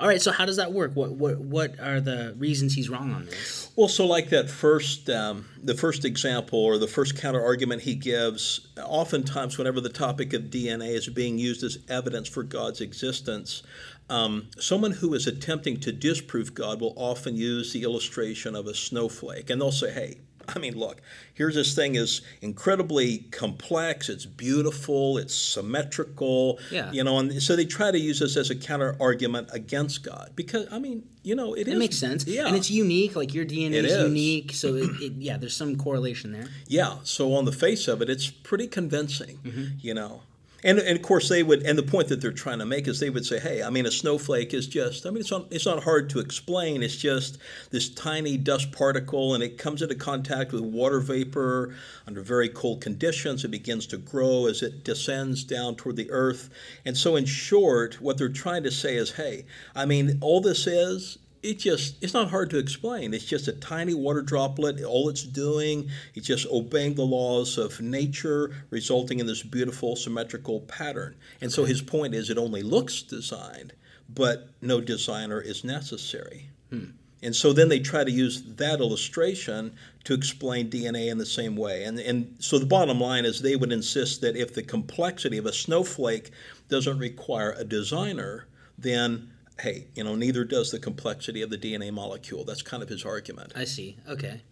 All 0.00 0.08
right. 0.08 0.22
So 0.22 0.32
how 0.32 0.46
does 0.46 0.56
that 0.56 0.72
work? 0.72 0.92
What 0.94 1.10
what 1.10 1.38
what 1.38 1.78
are 1.80 2.00
the 2.00 2.34
reasons 2.38 2.72
he's 2.72 2.88
wrong 2.88 3.12
on 3.12 3.26
this? 3.26 3.70
Well, 3.74 3.88
so 3.88 4.06
like 4.06 4.30
that 4.30 4.48
first, 4.48 5.10
um, 5.10 5.46
the 5.62 5.74
first 5.74 6.04
example 6.04 6.60
or 6.60 6.78
the 6.78 6.86
first 6.86 7.20
counter 7.20 7.44
argument 7.44 7.82
he 7.82 7.96
gives, 7.96 8.68
oftentimes 8.82 9.58
whenever 9.58 9.80
the 9.80 9.88
topic 9.88 10.32
of 10.32 10.44
DNA 10.44 10.94
is 10.94 11.08
being 11.08 11.36
used 11.36 11.64
as 11.64 11.78
evidence 11.88 12.28
for 12.28 12.44
God's 12.44 12.80
existence, 12.80 13.64
um, 14.10 14.48
someone 14.58 14.92
who 14.92 15.14
is 15.14 15.26
attempting 15.26 15.78
to 15.80 15.92
disprove 15.92 16.54
God 16.54 16.80
will 16.80 16.94
often 16.96 17.36
use 17.36 17.72
the 17.72 17.82
illustration 17.82 18.54
of 18.56 18.66
a 18.66 18.74
snowflake, 18.74 19.50
and 19.50 19.60
they'll 19.60 19.72
say, 19.72 19.92
"Hey." 19.92 20.18
I 20.56 20.58
mean, 20.58 20.78
look, 20.78 21.02
here's 21.34 21.54
this 21.56 21.74
thing 21.74 21.94
is 21.94 22.22
incredibly 22.40 23.18
complex. 23.18 24.08
It's 24.08 24.24
beautiful. 24.24 25.18
It's 25.18 25.34
symmetrical. 25.34 26.58
Yeah. 26.70 26.90
You 26.90 27.04
know, 27.04 27.18
and 27.18 27.42
so 27.42 27.54
they 27.54 27.66
try 27.66 27.90
to 27.90 27.98
use 27.98 28.20
this 28.20 28.34
as 28.36 28.48
a 28.48 28.54
counter 28.56 28.96
argument 28.98 29.50
against 29.52 30.02
God 30.02 30.30
because, 30.36 30.66
I 30.72 30.78
mean, 30.78 31.02
you 31.22 31.34
know, 31.34 31.52
it 31.52 31.68
It 31.68 31.72
is- 31.72 31.78
makes 31.78 31.96
sense. 31.98 32.26
Yeah. 32.26 32.46
And 32.46 32.56
it's 32.56 32.70
unique. 32.70 33.14
Like 33.14 33.34
your 33.34 33.44
DNA 33.44 33.72
is, 33.84 33.92
is. 33.92 34.02
unique. 34.04 34.52
So 34.54 34.74
it, 34.76 34.90
it, 35.02 35.12
yeah, 35.18 35.36
there's 35.36 35.54
some 35.56 35.76
correlation 35.76 36.32
there. 36.32 36.48
Yeah, 36.66 36.96
so 37.04 37.34
on 37.34 37.44
the 37.44 37.52
face 37.52 37.86
of 37.86 38.00
it, 38.02 38.08
it's 38.08 38.30
pretty 38.30 38.68
convincing, 38.68 39.38
Mm-hmm. 39.44 39.64
you 39.80 39.92
know. 39.94 40.22
And, 40.64 40.80
and 40.80 40.96
of 40.96 41.02
course 41.02 41.28
they 41.28 41.44
would, 41.44 41.62
and 41.62 41.78
the 41.78 41.84
point 41.84 42.08
that 42.08 42.20
they're 42.20 42.32
trying 42.32 42.58
to 42.58 42.66
make 42.66 42.88
is 42.88 42.98
they 42.98 43.10
would 43.10 43.24
say, 43.24 43.38
hey, 43.38 43.62
I 43.62 43.70
mean, 43.70 43.86
a 43.86 43.92
snowflake 43.92 44.52
is 44.52 44.66
just, 44.66 45.06
I 45.06 45.10
mean, 45.10 45.20
it's 45.20 45.30
not, 45.30 45.46
it's 45.50 45.66
not 45.66 45.84
hard 45.84 46.10
to 46.10 46.18
explain. 46.18 46.82
It's 46.82 46.96
just 46.96 47.38
this 47.70 47.88
tiny 47.88 48.36
dust 48.36 48.72
particle, 48.72 49.34
and 49.34 49.42
it 49.44 49.56
comes 49.56 49.82
into 49.82 49.94
contact 49.94 50.52
with 50.52 50.62
water 50.62 50.98
vapor 50.98 51.76
under 52.08 52.22
very 52.22 52.48
cold 52.48 52.80
conditions. 52.80 53.44
It 53.44 53.52
begins 53.52 53.86
to 53.88 53.98
grow 53.98 54.46
as 54.46 54.62
it 54.62 54.82
descends 54.82 55.44
down 55.44 55.76
toward 55.76 55.94
the 55.94 56.10
earth. 56.10 56.50
And 56.84 56.96
so, 56.96 57.14
in 57.14 57.24
short, 57.24 58.00
what 58.00 58.18
they're 58.18 58.28
trying 58.28 58.64
to 58.64 58.72
say 58.72 58.96
is, 58.96 59.12
hey, 59.12 59.44
I 59.76 59.86
mean, 59.86 60.18
all 60.20 60.40
this 60.40 60.66
is 60.66 61.18
it 61.42 61.58
just 61.58 62.02
it's 62.02 62.14
not 62.14 62.30
hard 62.30 62.50
to 62.50 62.58
explain. 62.58 63.14
It's 63.14 63.24
just 63.24 63.48
a 63.48 63.52
tiny 63.52 63.94
water 63.94 64.22
droplet. 64.22 64.82
All 64.82 65.08
it's 65.08 65.22
doing 65.22 65.88
it's 66.14 66.26
just 66.26 66.46
obeying 66.46 66.94
the 66.94 67.02
laws 67.02 67.58
of 67.58 67.80
nature 67.80 68.52
resulting 68.70 69.20
in 69.20 69.26
this 69.26 69.42
beautiful 69.42 69.96
symmetrical 69.96 70.60
pattern. 70.62 71.14
And 71.40 71.52
so 71.52 71.64
his 71.64 71.82
point 71.82 72.14
is 72.14 72.30
it 72.30 72.38
only 72.38 72.62
looks 72.62 73.02
designed 73.02 73.72
but 74.08 74.48
no 74.60 74.80
designer 74.80 75.40
is 75.40 75.64
necessary. 75.64 76.48
Hmm. 76.70 76.90
And 77.22 77.34
so 77.34 77.52
then 77.52 77.68
they 77.68 77.80
try 77.80 78.04
to 78.04 78.10
use 78.10 78.42
that 78.56 78.80
illustration 78.80 79.74
to 80.04 80.14
explain 80.14 80.70
DNA 80.70 81.10
in 81.10 81.18
the 81.18 81.26
same 81.26 81.56
way. 81.56 81.82
And, 81.84 81.98
and 81.98 82.36
so 82.38 82.58
the 82.58 82.66
bottom 82.66 83.00
line 83.00 83.24
is 83.24 83.42
they 83.42 83.56
would 83.56 83.72
insist 83.72 84.20
that 84.20 84.36
if 84.36 84.54
the 84.54 84.62
complexity 84.62 85.36
of 85.36 85.46
a 85.46 85.52
snowflake 85.52 86.30
doesn't 86.68 86.98
require 86.98 87.54
a 87.58 87.64
designer, 87.64 88.46
then 88.78 89.32
hey, 89.60 89.86
you 89.94 90.04
know, 90.04 90.14
neither 90.14 90.44
does 90.44 90.70
the 90.70 90.78
complexity 90.78 91.42
of 91.42 91.50
the 91.50 91.58
DNA 91.58 91.92
molecule. 91.92 92.44
That's 92.44 92.62
kind 92.62 92.82
of 92.82 92.88
his 92.88 93.04
argument. 93.04 93.52
I 93.56 93.64
see. 93.64 93.96
Okay. 94.08 94.42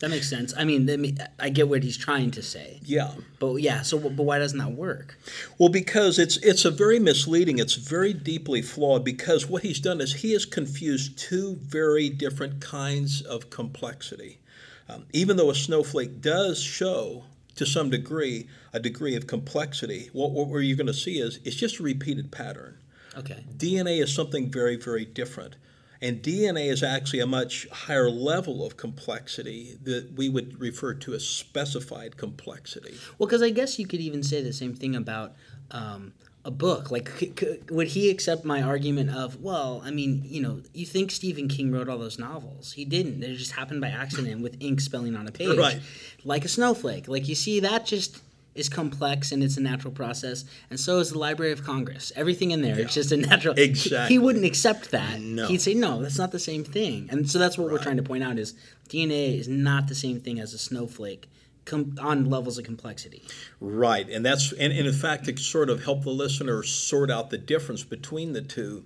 That 0.00 0.10
makes 0.10 0.28
sense. 0.28 0.52
I 0.56 0.64
mean, 0.64 1.18
I 1.38 1.48
get 1.50 1.68
what 1.68 1.82
he's 1.82 1.96
trying 1.96 2.32
to 2.32 2.42
say. 2.42 2.80
Yeah. 2.84 3.12
But 3.38 3.54
yeah, 3.56 3.82
so 3.82 3.98
but 3.98 4.24
why 4.24 4.38
doesn't 4.38 4.58
that 4.58 4.72
work? 4.72 5.16
Well, 5.56 5.68
because 5.68 6.18
it's 6.18 6.36
it's 6.38 6.64
a 6.64 6.70
very 6.70 6.98
misleading. 6.98 7.58
It's 7.58 7.76
very 7.76 8.12
deeply 8.12 8.60
flawed 8.60 9.04
because 9.04 9.48
what 9.48 9.62
he's 9.62 9.80
done 9.80 10.00
is 10.00 10.16
he 10.16 10.32
has 10.32 10.44
confused 10.44 11.16
two 11.16 11.56
very 11.62 12.10
different 12.10 12.60
kinds 12.60 13.22
of 13.22 13.50
complexity. 13.50 14.40
Um, 14.88 15.06
even 15.12 15.36
though 15.36 15.50
a 15.50 15.54
snowflake 15.54 16.20
does 16.20 16.60
show 16.60 17.24
to 17.54 17.64
some 17.64 17.88
degree 17.88 18.48
a 18.72 18.80
degree 18.80 19.14
of 19.14 19.26
complexity, 19.26 20.10
what, 20.12 20.32
what 20.32 20.58
you're 20.58 20.76
going 20.76 20.86
to 20.88 20.92
see 20.92 21.20
is 21.20 21.38
it's 21.44 21.56
just 21.56 21.78
a 21.78 21.82
repeated 21.84 22.32
pattern. 22.32 22.78
Okay. 23.18 23.44
DNA 23.56 24.02
is 24.02 24.12
something 24.14 24.50
very 24.50 24.76
very 24.76 25.04
different. 25.04 25.56
And 26.02 26.22
DNA 26.22 26.70
is 26.70 26.82
actually 26.82 27.20
a 27.20 27.26
much 27.26 27.66
higher 27.70 28.10
level 28.10 28.66
of 28.66 28.76
complexity 28.76 29.78
that 29.84 30.12
we 30.16 30.28
would 30.28 30.60
refer 30.60 30.92
to 30.92 31.14
as 31.14 31.26
specified 31.26 32.18
complexity. 32.18 32.94
Well, 33.18 33.26
because 33.26 33.40
I 33.40 33.48
guess 33.48 33.78
you 33.78 33.86
could 33.86 34.00
even 34.00 34.22
say 34.22 34.42
the 34.42 34.52
same 34.52 34.74
thing 34.74 34.94
about 34.94 35.32
um, 35.70 36.12
a 36.44 36.50
book. 36.50 36.90
Like, 36.90 37.08
c- 37.08 37.32
c- 37.38 37.60
would 37.70 37.86
he 37.88 38.10
accept 38.10 38.44
my 38.44 38.60
argument 38.60 39.10
of, 39.16 39.40
well, 39.40 39.80
I 39.82 39.90
mean, 39.92 40.22
you 40.26 40.42
know, 40.42 40.60
you 40.74 40.84
think 40.84 41.10
Stephen 41.10 41.48
King 41.48 41.72
wrote 41.72 41.88
all 41.88 41.96
those 41.96 42.18
novels? 42.18 42.72
He 42.72 42.84
didn't. 42.84 43.20
They 43.20 43.34
just 43.34 43.52
happened 43.52 43.80
by 43.80 43.88
accident 43.88 44.42
with 44.42 44.56
ink 44.60 44.80
spelling 44.80 45.16
on 45.16 45.26
a 45.26 45.32
page, 45.32 45.56
Right. 45.56 45.80
Like 46.22 46.44
a 46.44 46.48
snowflake. 46.48 47.08
Like 47.08 47.28
you 47.28 47.34
see, 47.34 47.60
that 47.60 47.86
just 47.86 48.20
is 48.54 48.68
complex 48.68 49.32
and 49.32 49.42
it's 49.42 49.56
a 49.56 49.60
natural 49.60 49.92
process, 49.92 50.44
and 50.70 50.78
so 50.78 50.98
is 50.98 51.10
the 51.10 51.18
Library 51.18 51.52
of 51.52 51.64
Congress. 51.64 52.12
Everything 52.14 52.52
in 52.52 52.62
there, 52.62 52.78
it's 52.78 52.94
just 52.94 53.12
a 53.12 53.16
natural. 53.16 53.54
Exactly. 53.58 54.14
He 54.14 54.18
wouldn't 54.18 54.44
accept 54.44 54.90
that. 54.92 55.20
No. 55.20 55.46
He'd 55.46 55.60
say, 55.60 55.74
no, 55.74 56.02
that's 56.02 56.18
not 56.18 56.32
the 56.32 56.38
same 56.38 56.64
thing. 56.64 57.08
And 57.10 57.28
so 57.28 57.38
that's 57.38 57.58
what 57.58 57.70
we're 57.70 57.82
trying 57.82 57.96
to 57.96 58.02
point 58.02 58.22
out 58.22 58.38
is 58.38 58.54
DNA 58.88 59.38
is 59.38 59.48
not 59.48 59.88
the 59.88 59.94
same 59.94 60.20
thing 60.20 60.38
as 60.38 60.54
a 60.54 60.58
snowflake. 60.58 61.28
Com- 61.64 61.96
on 61.98 62.28
levels 62.28 62.58
of 62.58 62.66
complexity. 62.66 63.22
Right, 63.58 64.06
and 64.10 64.22
that's 64.22 64.52
and, 64.52 64.70
and 64.70 64.86
in 64.86 64.92
fact 64.92 65.24
to 65.24 65.36
sort 65.38 65.70
of 65.70 65.82
help 65.82 66.04
the 66.04 66.10
listener 66.10 66.62
sort 66.62 67.10
out 67.10 67.30
the 67.30 67.38
difference 67.38 67.82
between 67.82 68.34
the 68.34 68.42
two. 68.42 68.84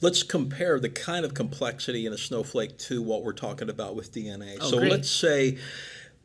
Let's 0.00 0.22
compare 0.22 0.78
the 0.78 0.88
kind 0.90 1.24
of 1.24 1.34
complexity 1.34 2.06
in 2.06 2.12
a 2.12 2.18
snowflake 2.18 2.78
to 2.78 3.02
what 3.02 3.24
we're 3.24 3.32
talking 3.32 3.68
about 3.68 3.96
with 3.96 4.12
DNA. 4.12 4.58
Oh, 4.60 4.70
so 4.70 4.78
great. 4.78 4.92
let's 4.92 5.10
say 5.10 5.58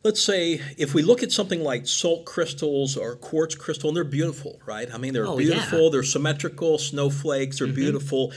let's 0.04 0.22
say 0.22 0.60
if 0.76 0.94
we 0.94 1.02
look 1.02 1.22
at 1.22 1.32
something 1.32 1.62
like 1.62 1.86
salt 1.86 2.24
crystals 2.24 2.96
or 2.96 3.16
quartz 3.16 3.54
crystal 3.54 3.90
and 3.90 3.96
they're 3.96 4.04
beautiful, 4.04 4.60
right? 4.66 4.92
I 4.92 4.98
mean 4.98 5.12
they're 5.12 5.26
Oh, 5.26 5.38
yeah. 5.38 5.54
beautiful, 5.54 5.90
they're 5.90 6.02
symmetrical, 6.02 6.78
snowflakes, 6.78 7.58
they're 7.58 7.68
mm-hmm. 7.68 7.76
beautiful. 7.76 8.32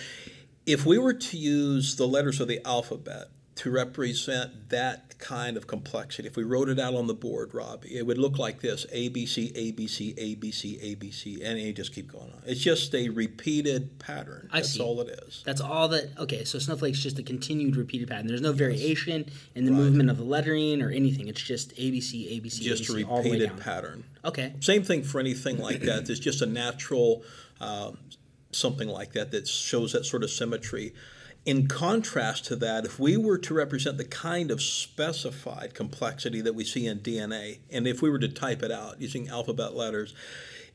If 0.66 0.86
we 0.86 0.98
were 0.98 1.14
to 1.14 1.38
use 1.38 1.96
the 1.96 2.08
letters 2.08 2.40
of 2.40 2.48
the 2.48 2.66
alphabet 2.66 3.28
to 3.56 3.72
represent 3.72 4.70
that 4.70 5.18
kind 5.18 5.56
of 5.56 5.66
complexity, 5.66 6.28
if 6.28 6.36
we 6.36 6.44
wrote 6.44 6.68
it 6.68 6.78
out 6.78 6.94
on 6.94 7.08
the 7.08 7.14
board, 7.14 7.54
Robbie, 7.54 7.98
it 7.98 8.06
would 8.06 8.18
look 8.18 8.38
like 8.38 8.60
this 8.60 8.86
A, 8.92 9.08
B, 9.08 9.26
C, 9.26 9.54
A, 9.56 9.72
B, 9.72 9.88
C, 9.88 10.14
A, 10.18 10.36
B, 10.36 10.52
C, 10.52 10.78
A, 10.82 10.96
B, 10.96 11.10
C, 11.10 11.42
and 11.42 11.58
you 11.58 11.72
just 11.72 11.94
keep 11.94 12.12
going 12.12 12.32
on. 12.32 12.42
It's 12.46 12.60
just 12.60 12.94
a 12.94 13.08
repeated 13.08 13.98
pattern. 13.98 14.50
I 14.52 14.58
That's 14.58 14.72
see. 14.72 14.84
all 14.84 15.00
it 15.00 15.08
is. 15.26 15.42
That's 15.46 15.62
all 15.62 15.88
that. 15.90 16.18
Okay, 16.18 16.44
so 16.44 16.60
snowflake's 16.60 17.00
just 17.00 17.18
a 17.18 17.24
continued 17.24 17.78
repeated 17.78 18.10
pattern. 18.10 18.28
There's 18.28 18.42
no 18.42 18.52
variation 18.52 19.26
in 19.56 19.64
the 19.64 19.72
movement 19.72 20.10
of 20.10 20.18
the 20.18 20.26
lettering 20.26 20.82
or 20.82 20.90
anything. 20.90 21.30
It's 21.30 21.42
just 21.42 21.74
ABC, 21.78 22.42
ABC, 22.42 22.62
Just 22.62 22.90
a 22.90 22.94
ABC, 22.94 23.08
all 23.08 23.24
the 23.24 23.30
way 23.30 23.40
repeated 23.40 23.58
pattern. 23.62 24.04
Okay. 24.26 24.54
Same 24.60 24.84
thing 24.84 25.04
for 25.04 25.20
anything 25.20 25.60
like 25.60 25.80
that. 25.82 26.08
There's 26.08 26.20
just 26.20 26.42
a 26.42 26.46
natural 26.46 27.24
um, 27.62 27.98
something 28.52 28.88
like 28.88 29.14
that 29.14 29.32
that 29.32 29.48
shows 29.48 29.94
that 29.94 30.06
sort 30.06 30.24
of 30.24 30.30
symmetry. 30.30 30.94
In 31.46 31.68
contrast 31.68 32.46
to 32.46 32.56
that, 32.58 32.86
if 32.86 33.00
we 33.00 33.18
were 33.18 33.38
to 33.38 33.54
represent 33.54 33.98
the 33.98 34.04
kind 34.06 34.50
of 34.50 34.62
specified 34.62 35.76
complexity 35.76 36.42
that 36.42 36.56
we 36.56 36.64
see 36.66 36.88
in 36.88 37.00
DNA, 37.00 37.60
and 37.70 37.86
if 37.88 38.02
we 38.02 38.10
were 38.10 38.18
to 38.20 38.28
type 38.28 38.64
it 38.64 38.72
out 38.72 39.00
using 39.00 39.30
alphabet 39.30 39.76
letters, 39.76 40.16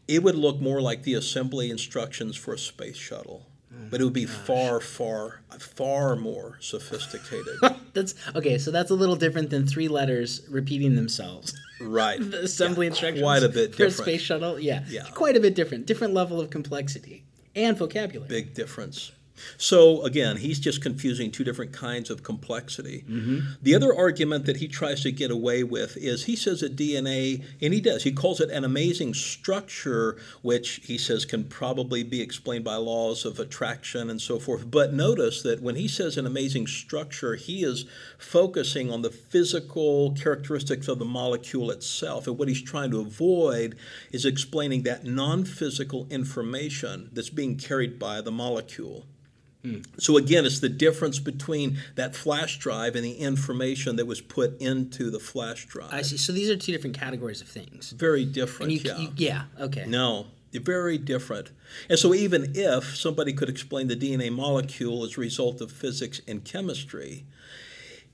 it 0.06 0.22
would 0.22 0.36
look 0.36 0.60
more 0.60 0.80
like 0.80 1.02
the 1.02 1.14
assembly 1.14 1.70
instructions 1.70 2.36
for 2.36 2.54
a 2.54 2.58
space 2.58 2.96
shuttle. 2.96 3.46
But 3.90 4.00
it 4.00 4.04
would 4.04 4.12
be 4.12 4.26
oh, 4.26 4.28
far, 4.28 4.80
far, 4.80 5.40
far 5.58 6.14
more 6.16 6.58
sophisticated. 6.60 7.56
That's 7.92 8.14
okay. 8.34 8.58
So 8.58 8.70
that's 8.72 8.90
a 8.90 8.94
little 8.94 9.14
different 9.16 9.50
than 9.50 9.66
three 9.66 9.86
letters 9.88 10.42
repeating 10.48 10.96
themselves. 10.96 11.54
right. 11.80 12.18
the 12.30 12.42
assembly 12.42 12.86
Yeah, 12.86 12.90
instructions 12.90 13.22
Quite 13.22 13.42
a 13.44 13.48
bit 13.48 13.70
different. 13.72 13.94
for 13.94 14.02
a 14.02 14.04
space 14.04 14.20
shuttle. 14.22 14.58
Yeah, 14.60 14.84
Yeah. 14.88 15.04
quite 15.14 15.36
a 15.36 15.40
bit 15.40 15.54
different. 15.54 15.86
Different 15.86 16.14
level 16.14 16.40
of 16.40 16.50
complexity 16.50 17.24
and 17.56 17.76
vocabulary. 17.76 18.28
Big 18.28 18.54
difference. 18.54 19.12
So 19.56 20.02
again, 20.02 20.38
he's 20.38 20.60
just 20.60 20.82
confusing 20.82 21.30
two 21.30 21.44
different 21.44 21.72
kinds 21.72 22.10
of 22.10 22.22
complexity. 22.22 23.04
Mm-hmm. 23.08 23.40
The 23.62 23.74
other 23.74 23.94
argument 23.94 24.46
that 24.46 24.58
he 24.58 24.68
tries 24.68 25.02
to 25.02 25.12
get 25.12 25.30
away 25.30 25.62
with 25.62 25.96
is 25.96 26.24
he 26.24 26.36
says 26.36 26.60
that 26.60 26.76
DNA, 26.76 27.44
and 27.60 27.74
he 27.74 27.80
does, 27.80 28.04
he 28.04 28.12
calls 28.12 28.40
it 28.40 28.50
an 28.50 28.64
amazing 28.64 29.14
structure, 29.14 30.16
which 30.42 30.80
he 30.84 30.98
says 30.98 31.24
can 31.24 31.44
probably 31.44 32.02
be 32.02 32.20
explained 32.20 32.64
by 32.64 32.76
laws 32.76 33.24
of 33.24 33.38
attraction 33.38 34.10
and 34.10 34.20
so 34.20 34.38
forth. 34.38 34.70
But 34.70 34.92
notice 34.92 35.42
that 35.42 35.62
when 35.62 35.76
he 35.76 35.88
says 35.88 36.16
an 36.16 36.26
amazing 36.26 36.66
structure, 36.66 37.34
he 37.34 37.64
is 37.64 37.84
focusing 38.18 38.90
on 38.90 39.02
the 39.02 39.10
physical 39.10 40.12
characteristics 40.12 40.88
of 40.88 40.98
the 40.98 41.04
molecule 41.04 41.70
itself. 41.70 42.26
And 42.26 42.38
what 42.38 42.48
he's 42.48 42.62
trying 42.62 42.90
to 42.90 43.00
avoid 43.00 43.76
is 44.12 44.24
explaining 44.24 44.82
that 44.82 45.04
non 45.04 45.44
physical 45.44 46.06
information 46.10 47.10
that's 47.12 47.30
being 47.30 47.56
carried 47.56 47.98
by 47.98 48.20
the 48.20 48.32
molecule. 48.32 49.06
Hmm. 49.62 49.80
So 49.98 50.16
again, 50.16 50.46
it's 50.46 50.60
the 50.60 50.68
difference 50.68 51.18
between 51.18 51.78
that 51.94 52.16
flash 52.16 52.58
drive 52.58 52.96
and 52.96 53.04
the 53.04 53.12
information 53.12 53.96
that 53.96 54.06
was 54.06 54.20
put 54.20 54.60
into 54.60 55.10
the 55.10 55.20
flash 55.20 55.66
drive. 55.66 55.92
I 55.92 56.02
see. 56.02 56.16
So 56.16 56.32
these 56.32 56.48
are 56.48 56.56
two 56.56 56.72
different 56.72 56.98
categories 56.98 57.40
of 57.40 57.48
things. 57.48 57.90
Very 57.90 58.24
different. 58.24 58.72
You, 58.72 58.80
yeah. 58.82 58.98
you 58.98 59.08
yeah, 59.16 59.42
okay. 59.60 59.84
No, 59.86 60.26
very 60.52 60.98
different. 60.98 61.50
And 61.88 61.98
so 61.98 62.14
even 62.14 62.52
if 62.54 62.96
somebody 62.96 63.32
could 63.32 63.48
explain 63.48 63.88
the 63.88 63.96
DNA 63.96 64.32
molecule 64.32 65.04
as 65.04 65.16
a 65.16 65.20
result 65.20 65.60
of 65.60 65.70
physics 65.70 66.20
and 66.26 66.42
chemistry, 66.44 67.26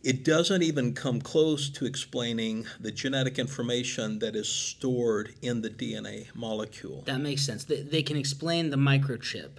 it 0.02 0.24
doesn't 0.24 0.62
even 0.62 0.94
come 0.94 1.20
close 1.20 1.68
to 1.70 1.84
explaining 1.84 2.66
the 2.78 2.92
genetic 2.92 3.38
information 3.38 4.18
that 4.20 4.36
is 4.36 4.48
stored 4.48 5.34
in 5.42 5.62
the 5.62 5.70
DNA 5.70 6.32
molecule. 6.34 7.02
That 7.06 7.20
makes 7.20 7.42
sense. 7.42 7.64
They, 7.64 7.82
they 7.82 8.02
can 8.02 8.16
explain 8.16 8.70
the 8.70 8.76
microchip, 8.76 9.58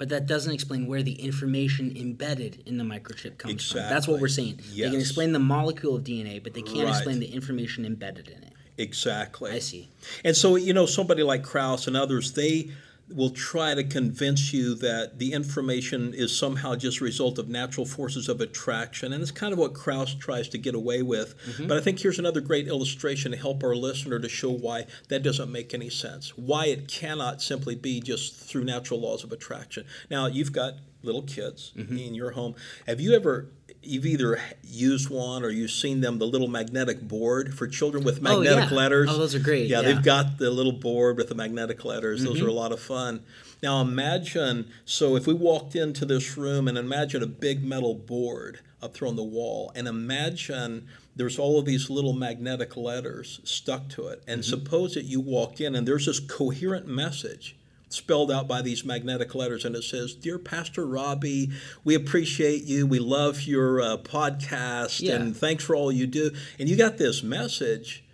but 0.00 0.08
that 0.08 0.24
doesn't 0.24 0.54
explain 0.54 0.86
where 0.86 1.02
the 1.02 1.12
information 1.12 1.94
embedded 1.94 2.62
in 2.64 2.78
the 2.78 2.84
microchip 2.84 3.36
comes 3.36 3.70
from. 3.70 3.80
That's 3.82 4.08
what 4.08 4.18
we're 4.18 4.28
saying. 4.28 4.58
They 4.74 4.84
can 4.88 4.94
explain 4.98 5.32
the 5.32 5.38
molecule 5.38 5.94
of 5.94 6.04
DNA, 6.04 6.42
but 6.42 6.54
they 6.54 6.62
can't 6.62 6.86
Right. 6.86 6.96
explain 6.96 7.20
the 7.20 7.26
information 7.26 7.84
embedded 7.84 8.28
in 8.28 8.42
it. 8.42 8.54
Exactly. 8.78 9.50
I 9.50 9.58
see. 9.58 9.90
And 10.24 10.34
so, 10.34 10.56
you 10.56 10.72
know, 10.72 10.86
somebody 10.86 11.22
like 11.22 11.42
Krauss 11.42 11.86
and 11.86 11.98
others, 11.98 12.32
they 12.32 12.70
will 13.14 13.30
try 13.30 13.74
to 13.74 13.84
convince 13.84 14.52
you 14.52 14.74
that 14.76 15.18
the 15.18 15.32
information 15.32 16.14
is 16.14 16.36
somehow 16.36 16.74
just 16.74 17.00
a 17.00 17.04
result 17.04 17.38
of 17.38 17.48
natural 17.48 17.86
forces 17.86 18.28
of 18.28 18.40
attraction. 18.40 19.12
And 19.12 19.22
it's 19.22 19.30
kind 19.30 19.52
of 19.52 19.58
what 19.58 19.74
Krauss 19.74 20.14
tries 20.14 20.48
to 20.50 20.58
get 20.58 20.74
away 20.74 21.02
with. 21.02 21.36
Mm-hmm. 21.38 21.66
But 21.66 21.76
I 21.76 21.80
think 21.80 22.00
here's 22.00 22.18
another 22.18 22.40
great 22.40 22.68
illustration 22.68 23.32
to 23.32 23.38
help 23.38 23.62
our 23.64 23.74
listener 23.74 24.18
to 24.18 24.28
show 24.28 24.50
why 24.50 24.86
that 25.08 25.22
doesn't 25.22 25.50
make 25.50 25.74
any 25.74 25.90
sense, 25.90 26.36
why 26.36 26.66
it 26.66 26.88
cannot 26.88 27.42
simply 27.42 27.74
be 27.74 28.00
just 28.00 28.34
through 28.34 28.64
natural 28.64 29.00
laws 29.00 29.24
of 29.24 29.32
attraction. 29.32 29.84
Now, 30.10 30.26
you've 30.26 30.52
got 30.52 30.74
little 31.02 31.22
kids 31.22 31.72
mm-hmm. 31.76 31.96
in 31.96 32.14
your 32.14 32.32
home. 32.32 32.54
Have 32.86 33.00
you 33.00 33.14
ever 33.14 33.48
you've 33.82 34.04
either 34.06 34.38
used 34.62 35.08
one 35.10 35.42
or 35.42 35.48
you've 35.50 35.70
seen 35.70 36.00
them 36.00 36.18
the 36.18 36.26
little 36.26 36.48
magnetic 36.48 37.00
board 37.00 37.54
for 37.54 37.66
children 37.66 38.04
with 38.04 38.18
Oh, 38.18 38.38
magnetic 38.40 38.70
yeah. 38.70 38.76
letters 38.76 39.08
Oh, 39.10 39.16
those 39.18 39.34
are 39.34 39.38
great, 39.40 39.68
yeah, 39.68 39.80
yeah. 39.80 39.92
they've 39.92 40.02
got 40.04 40.38
the 40.38 40.50
little 40.50 40.72
board 40.72 41.16
with 41.16 41.28
the 41.28 41.34
magnetic 41.34 41.84
letters 41.84 42.22
those 42.22 42.36
are 42.40 42.44
Mm-hmm. 42.44 42.48
a 42.50 42.52
lot 42.52 42.72
of 42.72 42.80
fun 42.80 43.22
now 43.62 43.80
imagine 43.80 44.70
so 44.84 45.16
if 45.16 45.26
we 45.26 45.32
walked 45.34 45.74
into 45.76 46.04
this 46.04 46.36
room 46.36 46.68
and 46.68 46.76
imagine 46.76 47.22
a 47.22 47.26
big 47.26 47.64
metal 47.64 47.94
board 47.94 48.60
up 48.82 48.94
there 48.98 49.08
on 49.08 49.16
the 49.16 49.22
wall 49.24 49.72
and 49.74 49.86
imagine 49.88 50.86
there's 51.16 51.38
all 51.38 51.58
of 51.58 51.64
these 51.64 51.90
little 51.90 52.12
magnetic 52.12 52.76
letters 52.76 53.40
stuck 53.44 53.88
to 53.88 54.08
it 54.08 54.22
and 54.28 54.42
Mm-hmm. 54.42 54.50
suppose 54.50 54.94
that 54.94 55.04
you 55.04 55.20
walk 55.20 55.60
in 55.60 55.74
and 55.74 55.86
there's 55.88 56.06
this 56.06 56.20
coherent 56.20 56.86
message 56.86 57.56
spelled 57.90 58.30
out 58.30 58.46
by 58.48 58.62
these 58.62 58.84
magnetic 58.84 59.34
letters 59.34 59.64
and 59.64 59.74
it 59.74 59.82
says 59.82 60.14
dear 60.14 60.38
pastor 60.38 60.86
robbie 60.86 61.50
we 61.84 61.94
appreciate 61.94 62.62
you 62.64 62.86
we 62.86 62.98
love 63.00 63.42
your 63.42 63.80
uh, 63.82 63.96
podcast 63.98 65.00
Yeah. 65.00 65.16
and 65.16 65.36
thanks 65.36 65.64
for 65.64 65.74
all 65.74 65.90
you 65.90 66.06
do 66.06 66.30
and 66.58 66.68
you 66.68 66.76
got 66.76 66.98
this 66.98 67.22
message 67.22 68.04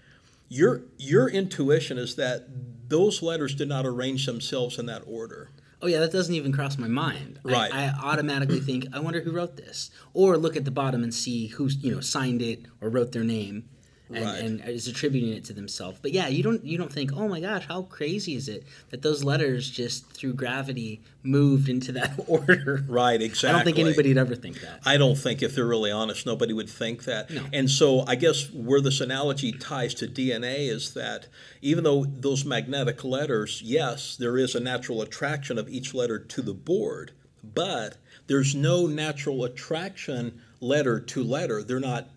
your 0.48 0.82
your 0.98 1.28
intuition 1.28 1.98
is 1.98 2.16
that 2.16 2.46
those 2.88 3.20
letters 3.22 3.54
did 3.54 3.68
not 3.68 3.84
arrange 3.84 4.26
themselves 4.26 4.78
in 4.78 4.86
that 4.86 5.02
order 5.06 5.50
Oh 5.82 5.88
yeah, 5.88 6.00
that 6.00 6.10
doesn't 6.10 6.34
even 6.34 6.52
cross 6.52 6.78
my 6.78 6.88
mind. 6.88 7.38
I- 7.44 7.52
Right. 7.52 7.72
I, 7.72 7.88
automatically 8.02 8.60
think, 8.60 8.86
I 8.94 8.98
wonder 8.98 9.20
who 9.20 9.30
wrote 9.30 9.56
this, 9.58 9.90
or 10.14 10.38
look 10.38 10.56
at 10.56 10.64
the 10.64 10.70
bottom 10.70 11.02
and 11.02 11.12
see 11.12 11.48
who's 11.48 11.76
you 11.76 11.94
know 11.94 12.00
signed 12.00 12.40
it 12.40 12.60
or 12.80 12.88
wrote 12.88 13.12
their 13.12 13.22
name. 13.22 13.68
And, 14.08 14.24
Right. 14.24 14.38
and 14.44 14.60
is 14.68 14.86
attributing 14.86 15.30
it 15.32 15.44
to 15.46 15.52
themselves. 15.52 15.98
But 16.00 16.12
yeah, 16.12 16.28
you 16.28 16.42
don't 16.42 16.64
you 16.64 16.78
don't 16.78 16.92
think, 16.92 17.12
oh 17.14 17.26
my 17.28 17.40
gosh, 17.40 17.66
how 17.66 17.82
crazy 17.82 18.34
is 18.34 18.48
it 18.48 18.64
that 18.90 19.02
those 19.02 19.24
letters 19.24 19.68
just 19.70 20.06
through 20.12 20.34
gravity 20.34 21.00
moved 21.22 21.68
into 21.68 21.92
that 21.92 22.12
order? 22.28 22.84
Right, 22.88 23.20
exactly. 23.20 23.48
I 23.48 23.52
don't 23.52 23.64
think 23.64 23.78
anybody'd 23.78 24.16
ever 24.18 24.36
think 24.36 24.60
that. 24.60 24.80
I 24.84 24.96
don't 24.96 25.16
think, 25.16 25.42
if 25.42 25.54
they're 25.54 25.66
really 25.66 25.90
honest, 25.90 26.24
nobody 26.26 26.52
would 26.52 26.70
think 26.70 27.04
that. 27.04 27.30
No. 27.30 27.44
And 27.52 27.68
so 27.70 28.04
I 28.06 28.14
guess 28.14 28.50
where 28.52 28.80
this 28.80 29.00
analogy 29.00 29.50
ties 29.52 29.94
to 29.94 30.06
DNA 30.06 30.68
is 30.70 30.94
that 30.94 31.26
even 31.62 31.82
though 31.84 32.04
those 32.04 32.44
magnetic 32.44 33.02
letters, 33.02 33.60
yes, 33.64 34.16
there 34.16 34.38
is 34.38 34.54
a 34.54 34.60
natural 34.60 35.02
attraction 35.02 35.58
of 35.58 35.68
each 35.68 35.94
letter 35.94 36.18
to 36.18 36.42
the 36.42 36.54
board, 36.54 37.12
but 37.42 37.96
there's 38.28 38.54
no 38.54 38.86
natural 38.86 39.44
attraction 39.44 40.40
letter 40.60 40.98
to 40.98 41.22
letter. 41.22 41.62
They're 41.62 41.78
not 41.80 42.08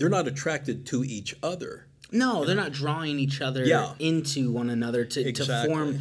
they're 0.00 0.08
not 0.08 0.26
attracted 0.26 0.86
to 0.86 1.04
each 1.04 1.36
other. 1.42 1.86
No, 2.10 2.44
they're 2.44 2.56
not 2.56 2.72
drawing 2.72 3.18
each 3.20 3.40
other 3.42 3.64
Yeah. 3.64 3.92
into 4.00 4.50
one 4.50 4.70
another 4.70 5.04
to, 5.04 5.30
to 5.32 5.66
form. 5.66 6.00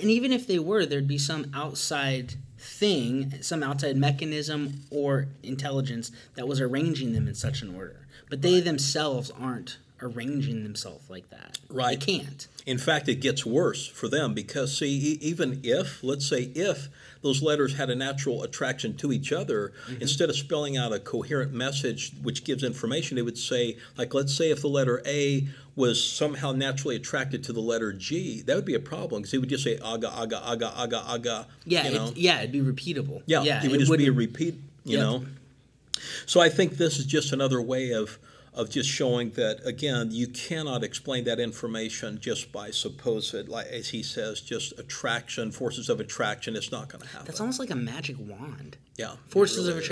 And 0.00 0.10
even 0.10 0.32
if 0.32 0.46
they 0.46 0.60
were, 0.60 0.86
there'd 0.86 1.08
be 1.08 1.18
some 1.18 1.50
outside 1.52 2.34
thing, 2.56 3.34
some 3.42 3.62
outside 3.64 3.96
mechanism 3.96 4.82
or 4.90 5.26
intelligence 5.42 6.12
that 6.36 6.46
was 6.46 6.60
arranging 6.60 7.12
them 7.12 7.26
in 7.26 7.34
such 7.34 7.62
an 7.62 7.74
order. 7.74 8.06
But 8.30 8.42
they 8.42 8.60
themselves 8.60 9.32
aren't 9.38 9.78
arranging 10.02 10.62
themselves 10.62 11.08
like 11.10 11.28
that. 11.30 11.58
Right. 11.68 11.98
They 11.98 12.18
can't. 12.18 12.46
In 12.66 12.78
fact, 12.78 13.08
it 13.08 13.16
gets 13.16 13.44
worse 13.44 13.86
for 13.86 14.08
them 14.08 14.34
because, 14.34 14.76
see, 14.76 14.96
e- 14.96 15.18
even 15.20 15.60
if, 15.62 16.02
let's 16.02 16.28
say, 16.28 16.50
if 16.54 16.88
those 17.22 17.42
letters 17.42 17.76
had 17.76 17.90
a 17.90 17.94
natural 17.94 18.42
attraction 18.42 18.96
to 18.96 19.12
each 19.12 19.32
other, 19.32 19.72
mm-hmm. 19.86 20.02
instead 20.02 20.30
of 20.30 20.36
spelling 20.36 20.76
out 20.76 20.92
a 20.92 20.98
coherent 20.98 21.52
message 21.52 22.12
which 22.22 22.44
gives 22.44 22.62
information, 22.62 23.16
they 23.16 23.22
would 23.22 23.38
say, 23.38 23.76
like, 23.96 24.14
let's 24.14 24.34
say 24.34 24.50
if 24.50 24.60
the 24.62 24.68
letter 24.68 25.02
A 25.06 25.46
was 25.76 26.02
somehow 26.02 26.52
naturally 26.52 26.96
attracted 26.96 27.44
to 27.44 27.52
the 27.52 27.60
letter 27.60 27.92
G, 27.92 28.42
that 28.42 28.56
would 28.56 28.64
be 28.64 28.74
a 28.74 28.80
problem 28.80 29.22
because 29.22 29.32
they 29.32 29.38
would 29.38 29.48
just 29.48 29.64
say 29.64 29.78
aga, 29.78 30.10
aga, 30.10 30.42
aga, 30.44 30.72
aga, 30.76 31.04
aga. 31.06 31.46
Yeah, 31.64 31.88
you 31.88 31.94
know? 31.94 32.06
it, 32.08 32.16
yeah, 32.16 32.38
it'd 32.40 32.52
be 32.52 32.60
repeatable. 32.60 33.22
Yeah, 33.26 33.42
yeah, 33.42 33.64
it 33.64 33.70
would 33.70 33.80
just 33.80 33.96
be 33.96 34.06
a 34.06 34.12
repeat, 34.12 34.56
you 34.84 34.98
know. 34.98 35.24
So 36.26 36.40
I 36.40 36.48
think 36.48 36.76
this 36.76 36.98
is 36.98 37.06
just 37.06 37.32
another 37.32 37.60
way 37.60 37.92
of 37.92 38.18
of 38.52 38.68
just 38.70 38.88
showing 38.88 39.30
that 39.30 39.60
again, 39.64 40.10
you 40.10 40.26
cannot 40.26 40.82
explain 40.82 41.24
that 41.24 41.38
information 41.38 42.18
just 42.20 42.50
by 42.52 42.70
supposed, 42.70 43.48
like 43.48 43.66
as 43.66 43.90
he 43.90 44.02
says, 44.02 44.40
just 44.40 44.78
attraction, 44.78 45.52
forces 45.52 45.88
of 45.88 46.00
attraction. 46.00 46.56
It's 46.56 46.72
not 46.72 46.88
going 46.88 47.02
to 47.02 47.08
happen. 47.08 47.26
That's 47.26 47.40
almost 47.40 47.58
like 47.60 47.70
a 47.70 47.76
magic 47.76 48.16
wand. 48.18 48.76
yeah, 48.96 49.14
Forces 49.28 49.58
really 49.68 49.70
of 49.70 49.76
is. 49.78 49.88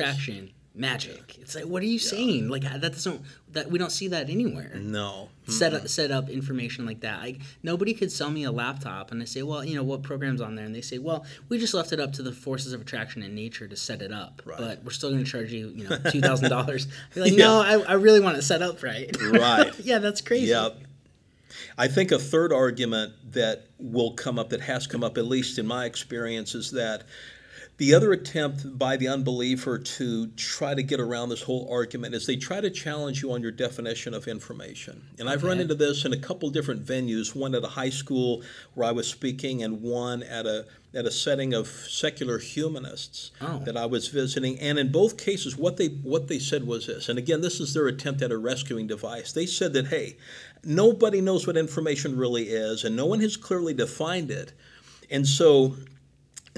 Magic. 0.78 1.36
It's 1.40 1.54
like, 1.54 1.64
what 1.64 1.82
are 1.82 1.86
you 1.86 1.98
saying? 1.98 2.48
Like 2.48 2.62
that 2.62 2.80
doesn't 2.80 3.20
that 3.52 3.70
we 3.70 3.78
don't 3.78 3.90
see 3.92 4.08
that 4.08 4.30
anywhere. 4.30 4.72
No, 4.76 5.28
set 5.46 5.74
up 5.74 5.88
set 5.88 6.10
up 6.10 6.28
information 6.28 6.86
like 6.86 7.00
that. 7.00 7.20
Like 7.20 7.40
nobody 7.62 7.94
could 7.94 8.12
sell 8.12 8.30
me 8.30 8.44
a 8.44 8.52
laptop 8.52 9.10
and 9.10 9.20
I 9.20 9.24
say, 9.24 9.42
well, 9.42 9.64
you 9.64 9.74
know, 9.74 9.82
what 9.82 10.02
program's 10.02 10.40
on 10.40 10.54
there? 10.54 10.64
And 10.64 10.74
they 10.74 10.80
say, 10.80 10.98
well, 10.98 11.26
we 11.48 11.58
just 11.58 11.74
left 11.74 11.92
it 11.92 12.00
up 12.00 12.12
to 12.14 12.22
the 12.22 12.32
forces 12.32 12.72
of 12.72 12.80
attraction 12.80 13.22
in 13.22 13.34
nature 13.34 13.66
to 13.66 13.76
set 13.76 14.00
it 14.02 14.12
up, 14.12 14.40
Right. 14.44 14.58
but 14.58 14.84
we're 14.84 14.90
still 14.92 15.10
going 15.10 15.24
to 15.24 15.30
charge 15.30 15.52
you, 15.52 15.68
you 15.74 15.88
know, 15.88 15.98
two 16.10 16.20
thousand 16.20 16.50
dollars. 16.50 16.86
Like, 17.16 17.34
no, 17.34 17.60
I, 17.60 17.78
I 17.80 17.92
really 17.94 18.20
want 18.20 18.38
it 18.38 18.42
set 18.42 18.62
up 18.62 18.82
right. 18.82 19.14
Right. 19.20 19.78
yeah, 19.80 19.98
that's 19.98 20.20
crazy. 20.20 20.46
Yep. 20.46 20.76
I 21.76 21.88
think 21.88 22.12
a 22.12 22.18
third 22.18 22.52
argument 22.52 23.14
that 23.32 23.66
will 23.78 24.12
come 24.12 24.38
up, 24.38 24.50
that 24.50 24.60
has 24.62 24.86
come 24.86 25.02
up, 25.02 25.16
at 25.16 25.26
least 25.26 25.58
in 25.58 25.66
my 25.66 25.86
experience, 25.86 26.54
is 26.54 26.72
that 26.72 27.04
the 27.78 27.94
other 27.94 28.12
attempt 28.12 28.76
by 28.76 28.96
the 28.96 29.06
unbeliever 29.06 29.78
to 29.78 30.26
try 30.36 30.74
to 30.74 30.82
get 30.82 30.98
around 30.98 31.28
this 31.28 31.42
whole 31.42 31.68
argument 31.70 32.12
is 32.12 32.26
they 32.26 32.34
try 32.36 32.60
to 32.60 32.70
challenge 32.70 33.22
you 33.22 33.30
on 33.32 33.40
your 33.40 33.52
definition 33.52 34.14
of 34.14 34.26
information. 34.26 35.00
And 35.18 35.30
I've 35.30 35.44
run 35.44 35.60
into 35.60 35.76
this 35.76 36.04
in 36.04 36.12
a 36.12 36.16
couple 36.18 36.50
different 36.50 36.84
venues, 36.84 37.36
one 37.36 37.54
at 37.54 37.62
a 37.62 37.68
high 37.68 37.90
school 37.90 38.42
where 38.74 38.88
I 38.88 38.90
was 38.90 39.06
speaking 39.06 39.62
and 39.62 39.80
one 39.80 40.22
at 40.24 40.44
a 40.44 40.66
at 40.94 41.04
a 41.04 41.10
setting 41.10 41.52
of 41.54 41.68
secular 41.68 42.38
humanists 42.38 43.30
Oh. 43.42 43.58
that 43.66 43.76
I 43.76 43.84
was 43.86 44.08
visiting. 44.08 44.58
And 44.58 44.78
in 44.78 44.90
both 44.90 45.16
cases 45.16 45.56
what 45.56 45.76
they 45.76 45.86
what 45.86 46.26
they 46.26 46.40
said 46.40 46.66
was 46.66 46.88
this. 46.88 47.08
And 47.08 47.16
again, 47.16 47.42
this 47.42 47.60
is 47.60 47.74
their 47.74 47.86
attempt 47.86 48.22
at 48.22 48.32
a 48.32 48.38
rescuing 48.38 48.88
device. 48.88 49.32
They 49.32 49.46
said 49.46 49.72
that 49.74 49.86
hey, 49.86 50.16
nobody 50.64 51.20
knows 51.20 51.46
what 51.46 51.56
information 51.56 52.16
really 52.18 52.48
is 52.48 52.82
and 52.82 52.96
no 52.96 53.06
one 53.06 53.20
has 53.20 53.36
clearly 53.36 53.72
defined 53.74 54.32
it. 54.32 54.52
And 55.10 55.28
so 55.28 55.76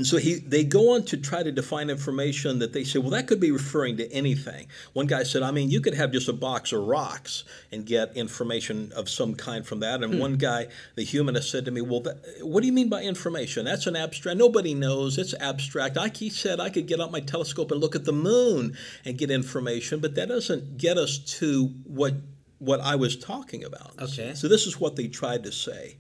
and 0.01 0.07
so 0.07 0.17
he, 0.17 0.37
they 0.37 0.65
go 0.65 0.95
on 0.95 1.05
to 1.05 1.19
try 1.19 1.43
to 1.43 1.53
define 1.53 1.91
information 1.91 2.61
that 2.61 2.73
they 2.73 2.85
say, 2.85 2.99
well, 2.99 3.11
that 3.11 3.27
could 3.27 3.39
be 3.39 3.51
referring 3.51 3.99
to 3.99 4.11
anything. 4.11 4.67
One 4.95 5.07
guy 5.07 5.25
said, 5.25 5.43
I 5.43 5.51
mean, 5.51 5.69
you 5.69 5.83
could 5.83 5.93
have 5.93 6.11
just 6.11 6.27
a 6.27 6.33
box 6.33 6.73
of 6.73 6.87
rocks 6.87 7.45
and 7.71 7.85
get 7.85 8.17
information 8.17 8.93
of 8.97 9.11
some 9.11 9.35
kind 9.35 9.67
from 9.67 9.81
that. 9.81 10.03
And 10.03 10.15
hmm. 10.15 10.19
one 10.19 10.37
guy, 10.37 10.69
the 10.95 11.05
humanist, 11.05 11.51
said 11.51 11.67
to 11.67 11.71
me, 11.71 11.83
well, 11.83 12.01
that, 12.01 12.17
what 12.41 12.63
do 12.63 12.67
you 12.67 12.73
mean 12.73 12.89
by 12.89 13.03
information? 13.03 13.67
That's 13.67 13.87
an 13.87 13.95
abstract. 13.95 14.39
Nobody 14.39 14.73
knows. 14.73 15.19
It's 15.19 15.35
abstract. 15.35 15.99
I, 15.99 16.09
he 16.09 16.31
said 16.31 16.61
I 16.61 16.71
could 16.71 16.87
get 16.87 16.99
out 16.99 17.13
my 17.13 17.21
telescope 17.21 17.71
and 17.71 17.79
look 17.79 17.95
at 17.95 18.07
the 18.07 18.15
moon 18.15 18.79
and 19.05 19.19
get 19.19 19.31
information, 19.31 20.01
but 20.01 20.15
that 20.15 20.29
doesn't 20.29 20.79
get 20.79 20.97
us 20.97 21.19
to 21.41 21.67
what 21.85 22.15
what 22.59 22.81
I 22.81 22.97
was 22.97 23.17
talking 23.17 23.65
about. 23.65 24.01
Okay. 24.01 24.33
So 24.35 24.49
this 24.49 24.67
is 24.67 24.81
what 24.81 24.97
they 24.97 25.09
tried 25.09 25.45
to 25.45 25.53
say. 25.53 25.97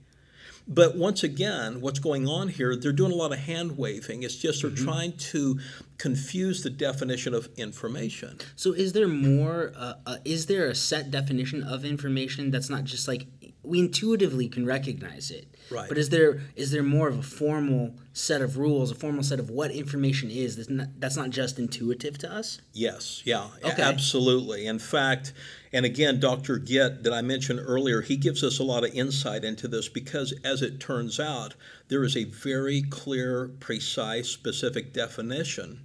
But 0.72 0.96
once 0.96 1.24
again, 1.24 1.80
what's 1.80 1.98
going 1.98 2.28
on 2.28 2.46
here, 2.46 2.76
they're 2.76 2.92
doing 2.92 3.10
a 3.10 3.16
lot 3.16 3.32
of 3.32 3.40
hand 3.40 3.76
waving. 3.76 4.22
It's 4.22 4.36
just 4.36 4.62
they're 4.62 4.70
trying 4.70 5.16
to 5.32 5.58
confuse 5.98 6.62
the 6.62 6.70
definition 6.70 7.34
of 7.34 7.48
information. 7.56 8.38
So 8.54 8.72
is 8.72 8.92
there 8.92 9.08
more? 9.08 9.72
Uh, 9.76 9.94
uh, 10.06 10.16
is 10.24 10.46
there 10.46 10.68
a 10.68 10.74
set 10.76 11.10
definition 11.10 11.64
of 11.64 11.84
information 11.84 12.52
that's 12.52 12.70
not 12.70 12.84
just 12.84 13.08
like 13.08 13.26
we 13.62 13.78
intuitively 13.78 14.48
can 14.48 14.64
recognize 14.64 15.30
it? 15.30 15.46
Right. 15.70 15.88
But 15.88 15.98
is 15.98 16.08
there 16.08 16.40
is 16.56 16.70
there 16.72 16.82
more 16.82 17.08
of 17.08 17.18
a 17.18 17.22
formal 17.22 17.94
set 18.12 18.42
of 18.42 18.58
rules, 18.58 18.90
a 18.90 18.94
formal 18.94 19.22
set 19.22 19.38
of 19.38 19.50
what 19.50 19.70
information 19.70 20.30
is 20.30 20.56
that's 20.56 20.68
not, 20.68 20.88
that's 20.98 21.16
not 21.16 21.30
just 21.30 21.58
intuitive 21.58 22.18
to 22.18 22.32
us? 22.32 22.60
Yes, 22.72 23.22
yeah, 23.24 23.48
Okay. 23.62 23.82
absolutely. 23.82 24.66
In 24.66 24.78
fact, 24.78 25.32
and 25.72 25.86
again, 25.86 26.18
Dr. 26.18 26.58
Gitt 26.58 27.04
that 27.04 27.12
I 27.12 27.22
mentioned 27.22 27.60
earlier, 27.62 28.00
he 28.00 28.16
gives 28.16 28.42
us 28.42 28.58
a 28.58 28.64
lot 28.64 28.84
of 28.84 28.92
insight 28.94 29.44
into 29.44 29.68
this 29.68 29.88
because, 29.88 30.34
as 30.42 30.62
it 30.62 30.80
turns 30.80 31.20
out, 31.20 31.54
there 31.88 32.02
is 32.02 32.16
a 32.16 32.24
very 32.24 32.82
clear, 32.82 33.48
precise, 33.60 34.28
specific 34.28 34.92
definition 34.92 35.80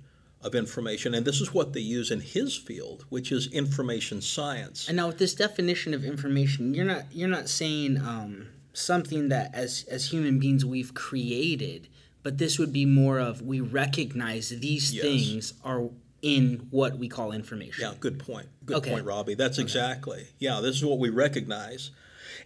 of 0.46 0.54
information, 0.56 1.14
and 1.16 1.26
this 1.26 1.42
is 1.42 1.54
what 1.54 1.74
they 1.74 1.80
use 1.80 2.12
in 2.12 2.20
his 2.22 2.56
field, 2.56 3.04
which 3.10 3.32
is 3.32 3.48
information 3.52 4.22
science. 4.22 4.88
And 4.88 4.98
now 4.98 5.08
with 5.08 5.18
this 5.18 5.34
definition 5.34 5.94
of 5.94 6.06
information, 6.06 6.74
you're 6.74 6.86
not 6.86 7.04
you're 7.12 7.28
not 7.28 7.50
saying 7.50 7.98
um, 7.98 8.48
something 8.74 9.30
that 9.30 9.54
as 9.56 9.86
as 9.90 10.12
human 10.12 10.38
beings 10.40 10.64
we've 10.64 10.94
created, 10.94 11.88
but 12.22 12.38
this 12.38 12.60
would 12.60 12.72
be 12.72 12.86
more 12.86 13.20
of 13.20 13.42
we 13.42 13.60
recognize 13.60 14.50
these 14.50 14.94
Yes. 14.94 15.04
things 15.04 15.54
are 15.64 15.90
in 16.22 16.68
what 16.70 16.98
we 16.98 17.08
call 17.08 17.32
information. 17.32 17.84
Yeah, 17.84 17.94
good 18.00 18.20
point. 18.20 18.48
Good 18.66 18.78
Okay. 18.78 18.92
point, 18.92 19.06
Robbie. 19.06 19.34
That's 19.36 19.58
exactly. 19.58 20.28
Yeah, 20.40 20.62
this 20.62 20.76
is 20.76 20.86
what 20.86 21.00
we 21.00 21.10
recognize. 21.10 21.90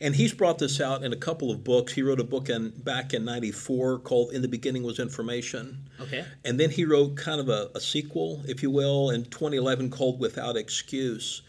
And 0.01 0.15
he's 0.15 0.33
brought 0.33 0.59
this 0.59 0.79
out 0.79 1.03
in 1.03 1.11
a 1.11 1.17
couple 1.17 1.51
of 1.51 1.63
books. 1.63 1.93
He 1.93 2.01
wrote 2.01 2.19
a 2.19 2.23
book 2.23 2.49
in 2.49 2.69
back 2.69 3.13
in 3.13 3.25
'94 3.25 3.99
called 3.99 4.33
"In 4.33 4.41
the 4.41 4.47
Beginning 4.47 4.83
Was 4.83 4.99
Information," 4.99 5.89
Okay. 5.99 6.25
and 6.45 6.59
then 6.59 6.69
he 6.71 6.85
wrote 6.85 7.17
kind 7.17 7.41
of 7.41 7.49
a, 7.49 7.69
a 7.75 7.81
sequel, 7.81 8.43
if 8.47 8.63
you 8.63 8.71
will, 8.71 9.09
in 9.09 9.25
2011 9.25 9.89
called 9.89 10.19
"Without 10.19 10.55
Excuse." 10.55 11.41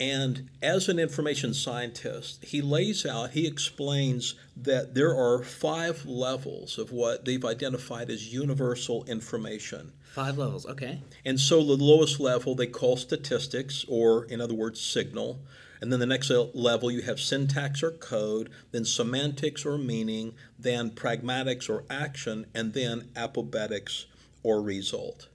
And 0.00 0.48
as 0.60 0.88
an 0.88 0.98
information 0.98 1.54
scientist, 1.54 2.44
he 2.44 2.60
lays 2.60 3.06
out, 3.06 3.30
he 3.32 3.46
explains 3.46 4.34
that 4.56 4.94
there 4.94 5.14
are 5.14 5.44
five 5.44 6.04
levels 6.06 6.76
of 6.76 6.90
what 6.90 7.24
they've 7.24 7.44
identified 7.44 8.10
as 8.10 8.32
universal 8.32 9.04
information. 9.04 9.92
Five 10.12 10.38
levels. 10.38 10.66
Okay. 10.66 11.02
And 11.24 11.38
so 11.38 11.62
the 11.62 11.76
lowest 11.76 12.18
level 12.18 12.56
they 12.56 12.66
call 12.66 12.96
statistics, 12.96 13.84
or 13.86 14.24
in 14.24 14.40
other 14.40 14.54
words, 14.54 14.80
signal. 14.80 15.38
And 15.82 15.92
then 15.92 15.98
the 15.98 16.06
next 16.06 16.30
level 16.30 16.92
you 16.92 17.02
have 17.02 17.18
syntax 17.18 17.82
or 17.82 17.90
code, 17.90 18.50
then 18.70 18.84
semantics 18.84 19.66
or 19.66 19.76
meaning, 19.76 20.34
then 20.56 20.90
pragmatics 20.90 21.68
or 21.68 21.82
action, 21.90 22.46
and 22.54 22.72
then 22.72 23.08
apobetics 23.16 24.04
or 24.44 24.62
result. 24.62 25.26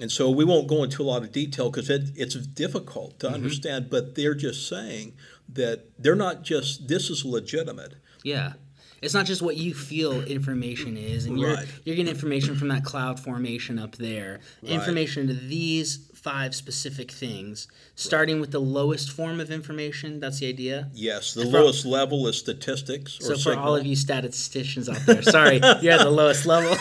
And 0.00 0.10
so 0.10 0.28
we 0.28 0.44
won't 0.44 0.66
go 0.66 0.82
into 0.82 1.02
a 1.02 1.04
lot 1.04 1.22
of 1.22 1.30
detail 1.30 1.70
because 1.70 1.88
it, 1.88 2.10
it's 2.16 2.34
difficult 2.34 3.20
to 3.20 3.26
mm-hmm. 3.26 3.36
understand, 3.36 3.88
but 3.88 4.16
they're 4.16 4.34
just 4.34 4.68
saying 4.68 5.12
that 5.48 5.84
they're 5.96 6.16
not 6.16 6.42
just, 6.42 6.88
this 6.88 7.08
is 7.08 7.24
legitimate. 7.24 7.94
Yeah. 8.24 8.54
It's 9.02 9.14
not 9.14 9.26
just 9.26 9.40
what 9.40 9.56
you 9.56 9.72
feel 9.72 10.20
information 10.22 10.96
is, 10.96 11.26
and 11.26 11.38
you're 11.38 11.54
Right. 11.54 11.68
you're 11.84 11.94
getting 11.94 12.10
information 12.10 12.56
from 12.56 12.68
that 12.68 12.82
cloud 12.82 13.20
formation 13.20 13.78
up 13.78 13.94
there. 13.96 14.40
Information 14.64 15.28
to 15.28 15.34
these 15.34 15.98
five 16.26 16.56
specific 16.56 17.12
things, 17.12 17.68
starting 17.94 18.40
with 18.40 18.50
the 18.50 18.58
lowest 18.58 19.12
form 19.12 19.38
of 19.38 19.48
information. 19.48 20.18
That's 20.18 20.40
the 20.40 20.48
idea. 20.48 20.90
Yes, 20.92 21.34
the 21.34 21.44
for- 21.44 21.60
lowest 21.60 21.86
level 21.86 22.26
is 22.26 22.36
statistics 22.36 23.20
or 23.20 23.22
So 23.22 23.32
for 23.34 23.38
signal. 23.38 23.64
all 23.64 23.76
of 23.76 23.86
you 23.86 23.94
statisticians 23.94 24.88
out 24.88 25.06
there, 25.06 25.22
sorry, 25.22 25.60
you're 25.80 25.92
at 25.92 26.00
the 26.00 26.10
lowest 26.10 26.44
level. 26.44 26.74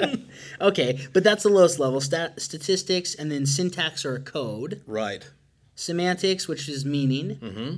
okay, 0.60 1.06
but 1.12 1.22
that's 1.22 1.44
the 1.44 1.50
lowest 1.50 1.78
level. 1.78 2.00
Stat- 2.00 2.40
statistics, 2.40 3.14
and 3.14 3.30
then 3.30 3.46
syntax 3.46 4.04
or 4.04 4.18
code. 4.18 4.82
Right. 4.88 5.30
semantics, 5.76 6.48
which 6.48 6.68
is 6.68 6.84
meaning, 6.84 7.36
mm-hmm. 7.36 7.76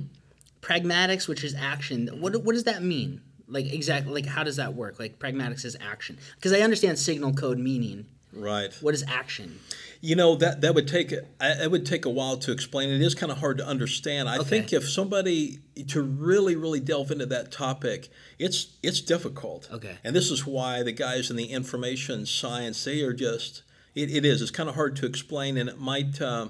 pragmatics, 0.61 1.27
which 1.27 1.43
is 1.43 1.53
action. 1.53 2.07
What 2.19 2.43
what 2.43 2.53
does 2.53 2.63
that 2.63 2.81
mean? 2.81 3.21
Like 3.47 3.71
exactly, 3.71 4.13
like 4.13 4.25
how 4.25 4.43
does 4.43 4.55
that 4.55 4.73
work? 4.73 4.99
Like 4.99 5.19
pragmatics 5.19 5.63
is 5.63 5.77
action, 5.79 6.17
because 6.37 6.53
I 6.53 6.61
understand 6.61 6.97
signal 6.97 7.33
code 7.33 7.59
meaning. 7.59 8.07
Right. 8.31 8.71
What 8.81 8.93
is 8.93 9.03
action? 9.07 9.59
You 10.01 10.15
know 10.15 10.35
that 10.35 10.61
that 10.61 10.73
would 10.75 10.87
take 10.87 11.11
it 11.11 11.71
would 11.71 11.85
take 11.85 12.05
a 12.05 12.09
while 12.09 12.37
to 12.37 12.51
explain. 12.53 12.89
It 12.89 13.01
is 13.01 13.13
kind 13.15 13.31
of 13.33 13.39
hard 13.39 13.57
to 13.57 13.65
understand. 13.67 14.29
I 14.29 14.37
Okay. 14.37 14.49
think 14.49 14.71
if 14.73 14.89
somebody 14.89 15.59
to 15.89 16.01
really 16.01 16.55
really 16.55 16.79
delve 16.79 17.11
into 17.11 17.25
that 17.25 17.51
topic, 17.51 18.07
it's 18.37 18.67
it's 18.81 19.01
difficult. 19.01 19.67
Okay. 19.71 19.97
And 20.03 20.15
this 20.15 20.31
is 20.31 20.45
why 20.45 20.83
the 20.83 20.93
guys 20.93 21.29
in 21.29 21.35
the 21.35 21.45
information 21.51 22.25
science 22.25 22.81
they 22.85 23.01
are 23.01 23.11
just 23.13 23.63
it, 23.93 24.09
it 24.09 24.23
is 24.23 24.41
it's 24.41 24.51
kind 24.51 24.69
of 24.69 24.75
hard 24.75 24.95
to 24.97 25.05
explain, 25.05 25.57
and 25.57 25.69
it 25.69 25.79
might. 25.79 26.21
Uh, 26.21 26.47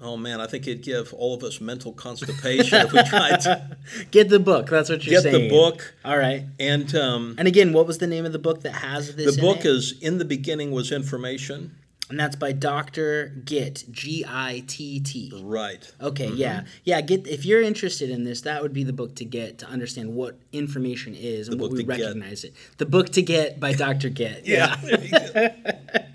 Oh 0.00 0.16
man, 0.16 0.40
I 0.40 0.46
think 0.46 0.66
it'd 0.66 0.82
give 0.82 1.12
all 1.12 1.34
of 1.34 1.44
us 1.44 1.60
mental 1.60 1.92
constipation 1.92 2.80
if 2.80 2.92
we 2.94 3.02
tried 3.04 3.40
to 3.42 3.76
Get 4.10 4.30
the 4.30 4.40
book. 4.40 4.68
That's 4.70 4.88
what 4.88 5.04
you're 5.04 5.20
get 5.20 5.30
saying. 5.30 5.42
the 5.44 5.48
book. 5.50 5.94
All 6.02 6.16
right. 6.16 6.44
And 6.58 6.92
um, 6.96 7.34
And 7.38 7.46
again, 7.46 7.74
what 7.74 7.86
was 7.86 7.98
the 7.98 8.06
name 8.06 8.24
of 8.24 8.32
the 8.32 8.38
book 8.38 8.62
that 8.62 8.72
has 8.72 9.14
this? 9.16 9.36
the 9.36 9.42
book 9.42 9.58
it? 9.58 9.66
is 9.66 9.94
in 10.00 10.16
the 10.16 10.24
beginning 10.24 10.70
was 10.72 10.90
information. 10.90 11.76
And 12.12 12.20
that's 12.20 12.36
by 12.36 12.52
Doctor 12.52 13.32
Gitt. 13.44 13.90
G 13.90 14.24
I 14.28 14.62
T 14.66 15.00
T. 15.00 15.32
Right. 15.42 15.90
Okay, 16.00 16.26
Mm-hmm. 16.28 16.36
yeah, 16.36 16.64
yeah. 16.84 17.00
Get 17.00 17.26
if 17.26 17.44
you're 17.46 17.62
interested 17.62 18.10
in 18.10 18.24
this, 18.24 18.42
that 18.42 18.62
would 18.62 18.72
be 18.72 18.84
the 18.84 18.92
book 18.92 19.16
to 19.16 19.24
get 19.24 19.58
to 19.58 19.66
understand 19.66 20.14
what 20.14 20.38
information 20.52 21.14
is 21.14 21.48
and 21.48 21.58
what 21.60 21.70
we 21.72 21.78
to 21.78 21.82
get. 21.84 22.00
recognize 22.00 22.44
it. 22.44 22.54
The 22.78 22.86
book 22.86 23.08
to 23.10 23.22
get 23.22 23.58
by 23.58 23.72
Doctor 23.72 24.08
Get. 24.08 24.46
Yeah. 24.46 24.76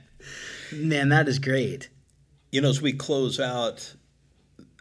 man, 0.72 1.10
that 1.10 1.28
is 1.28 1.40
great. 1.40 1.90
You 2.52 2.62
know, 2.62 2.70
as 2.70 2.82
we 2.82 2.94
close 2.94 3.40
out 3.40 3.94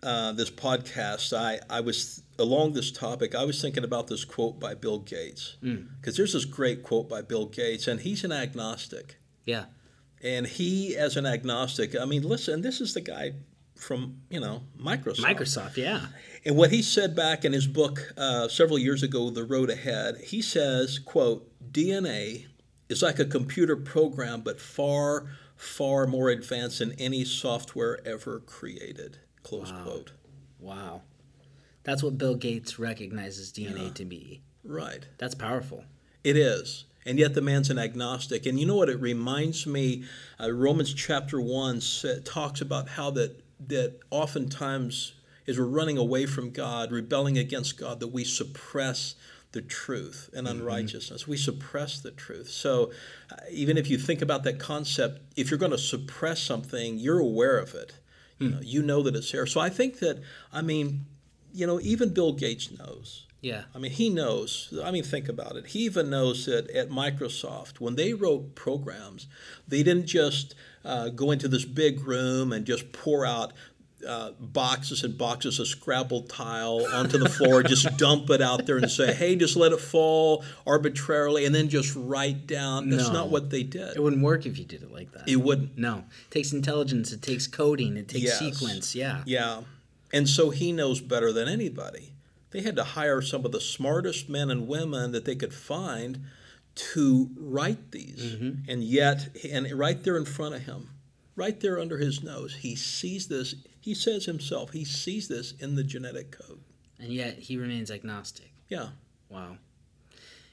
uh, 0.03 0.33
this 0.33 0.51
podcast, 0.51 1.37
I, 1.37 1.59
I 1.69 1.81
was 1.81 2.23
along 2.39 2.73
this 2.75 2.93
topic. 2.93 3.35
I 3.35 3.45
was 3.45 3.61
thinking 3.61 3.85
about 3.85 4.07
this 4.07 4.25
quote 4.25 4.61
by 4.61 4.75
Bill 4.75 4.99
Gates 5.01 5.57
because 5.63 6.17
there's 6.17 6.33
this 6.33 6.45
great 6.45 6.83
quote 6.83 7.09
by 7.09 7.23
Bill 7.23 7.47
Gates, 7.47 7.89
and 7.89 8.01
he's 8.01 8.23
an 8.25 8.33
agnostic. 8.33 9.17
Yeah, 9.45 9.65
And 10.23 10.47
he, 10.47 10.97
as 10.97 11.17
an 11.17 11.27
agnostic, 11.27 11.95
I 11.99 12.05
mean, 12.05 12.23
listen, 12.23 12.63
this 12.63 12.81
is 12.81 12.95
the 12.95 13.01
guy 13.01 13.35
from 13.77 14.23
you 14.31 14.41
know 14.41 14.63
Microsoft. 14.81 15.21
Microsoft. 15.21 15.77
Yeah, 15.77 16.07
And 16.45 16.57
what 16.57 16.71
he 16.71 16.83
said 16.83 17.15
back 17.15 17.45
in 17.45 17.53
his 17.53 17.67
book 17.67 18.13
uh, 18.17 18.49
several 18.49 18.79
years 18.79 19.03
ago, 19.03 19.31
The 19.31 19.45
Road 19.45 19.71
Ahead, 19.71 20.17
he 20.25 20.41
says, 20.41 20.99
quote, 20.99 21.51
DNA 21.73 22.47
is 22.89 23.03
like 23.03 23.19
a 23.19 23.25
computer 23.25 23.77
program, 23.77 24.41
but 24.41 24.61
far, 24.61 25.27
far 25.57 26.07
more 26.07 26.31
advanced 26.31 26.79
than 26.79 26.93
any 26.93 27.25
software 27.25 27.99
ever 28.07 28.41
created, 28.41 29.19
close 29.43 29.73
quote. 29.83 30.13
wow. 30.59 31.03
That's 31.85 32.03
what 32.03 32.19
Bill 32.19 32.35
Gates 32.35 32.81
recognizes 32.81 33.53
DNA 33.53 33.95
to 33.95 34.05
be. 34.05 34.43
Right. 34.65 35.07
That's 35.19 35.37
powerful. 35.37 35.85
It 36.25 36.37
is. 36.37 36.85
And 37.07 37.19
yet 37.19 37.35
the 37.35 37.41
man's 37.41 37.71
an 37.71 37.79
agnostic. 37.79 38.45
And 38.47 38.59
you 38.59 38.67
know 38.67 38.75
what? 38.75 38.89
It 38.89 39.01
reminds 39.01 39.67
me, 39.67 40.05
uh, 40.41 40.53
Romans 40.53 40.93
chapter 40.93 41.41
1 41.41 41.81
talks 42.25 42.61
about 42.61 42.91
how 42.91 43.13
that, 43.13 43.41
that 43.69 44.01
oftentimes, 44.11 45.15
as 45.47 45.59
we're 45.59 45.67
running 45.67 45.97
away 45.97 46.27
from 46.27 46.51
God, 46.51 46.91
rebelling 46.91 47.39
against 47.39 47.79
God, 47.79 48.01
that 48.01 48.09
we 48.09 48.25
suppress 48.25 49.15
the 49.53 49.63
truth 49.63 50.29
and 50.35 50.47
unrighteousness. 50.47 51.27
We 51.27 51.37
suppress 51.37 52.01
the 52.01 52.11
truth. 52.11 52.51
So 52.51 52.91
uh, 53.31 53.37
even 53.51 53.79
if 53.79 53.89
you 53.89 53.97
think 53.97 54.21
about 54.21 54.43
that 54.43 54.59
concept, 54.59 55.21
if 55.37 55.51
you're 55.51 55.59
going 55.59 55.71
to 55.71 55.79
suppress 55.79 56.43
something, 56.43 56.99
you're 56.99 57.21
aware 57.21 57.59
of 57.59 57.75
it. 57.75 57.95
You 58.39 58.51
know, 58.51 58.61
you 58.61 58.83
know 58.83 59.03
that 59.03 59.17
it's 59.17 59.33
there. 59.33 59.47
So 59.47 59.61
I 59.61 59.71
think 59.71 60.01
that, 60.01 60.21
I 60.53 60.61
mean, 60.61 61.07
you 61.55 61.67
know, 61.67 61.81
even 61.81 62.13
Bill 62.13 62.33
Gates 62.33 62.71
knows. 62.77 63.26
Yeah, 63.47 63.63
I 63.75 63.79
mean, 63.79 63.93
he 63.93 64.11
knows. 64.11 64.75
I 64.83 64.91
mean, 64.91 65.05
think 65.05 65.29
about 65.29 65.55
it. 65.57 65.67
He 65.69 65.81
even 65.81 66.11
knows 66.11 66.47
that 66.47 66.69
at 66.71 66.89
Microsoft, 66.91 67.79
when 67.81 67.95
they 67.95 68.13
wrote 68.13 68.55
programs, 68.57 69.29
they 69.69 69.83
didn't 69.85 70.07
just 70.07 70.55
uh, 70.85 71.11
go 71.11 71.31
into 71.31 71.47
this 71.49 71.65
big 71.65 72.01
room 72.07 72.53
and 72.53 72.65
just 72.65 72.91
pour 72.93 73.25
out 73.25 73.53
uh, 74.07 74.33
boxes 74.41 75.03
and 75.05 75.17
boxes 75.17 75.59
of 75.59 75.67
Scrabble 75.67 76.23
tile 76.23 76.87
onto 76.93 77.19
the 77.19 77.29
floor, 77.29 77.63
just 77.63 77.97
dump 78.05 78.29
it 78.31 78.43
out 78.43 78.67
there 78.67 78.77
and 78.79 78.91
say, 78.91 79.13
hey, 79.15 79.37
just 79.37 79.57
let 79.57 79.73
it 79.73 79.81
fall 79.81 80.45
arbitrarily, 80.67 81.45
and 81.47 81.55
then 81.55 81.69
just 81.69 81.95
write 81.97 82.47
down. 82.47 82.91
That's 82.91 83.07
No. 83.09 83.13
not 83.15 83.31
what 83.31 83.51
they 83.51 83.63
did. 83.63 83.97
it 83.97 84.03
wouldn't 84.03 84.23
work 84.23 84.45
if 84.45 84.59
you 84.59 84.65
did 84.65 84.83
it 84.83 84.93
like 84.93 85.13
that. 85.13 85.29
It 85.29 85.37
wouldn't. 85.37 85.79
no, 85.79 85.99
it 85.99 86.31
takes 86.31 86.53
intelligence. 86.53 87.13
It 87.13 87.23
takes 87.23 87.47
coding. 87.47 87.97
It 87.97 88.09
takes 88.09 88.25
Yes. 88.25 88.39
sequence. 88.39 88.95
Yeah. 88.95 89.23
Yeah. 89.25 89.63
And 90.13 90.29
so 90.29 90.51
he 90.51 90.73
knows 90.73 91.01
better 91.01 91.33
than 91.33 91.49
anybody. 91.49 92.13
They 92.57 92.63
had 92.63 92.77
to 92.77 92.85
hire 92.85 93.21
some 93.21 93.45
of 93.45 93.53
the 93.53 93.61
smartest 93.61 94.31
men 94.31 94.49
and 94.49 94.67
women 94.67 95.13
that 95.13 95.27
they 95.27 95.37
could 95.37 95.53
find 95.53 96.21
to 96.75 97.29
write 97.37 97.91
these. 97.91 98.35
Mm-hmm. 98.35 98.71
And 98.71 98.83
yet, 98.83 99.29
and 99.53 99.71
right 99.73 100.03
there 100.03 100.17
in 100.17 100.25
front 100.25 100.55
of 100.55 100.63
him, 100.63 100.89
right 101.35 101.61
there 101.61 101.79
under 101.79 101.99
his 101.99 102.23
nose, 102.23 102.55
he 102.61 102.75
sees 102.75 103.29
this. 103.29 103.57
He 103.79 103.93
says 103.93 104.25
himself, 104.25 104.71
he 104.71 104.87
sees 104.87 105.29
this 105.29 105.53
in 105.53 105.75
the 105.75 105.85
genetic 105.85 106.31
code. 106.31 106.61
And 106.99 107.13
yet 107.13 107.41
he 107.41 107.59
remains 107.59 107.91
agnostic. 107.91 108.51
Yeah. 108.71 108.89
Wow. 109.29 109.59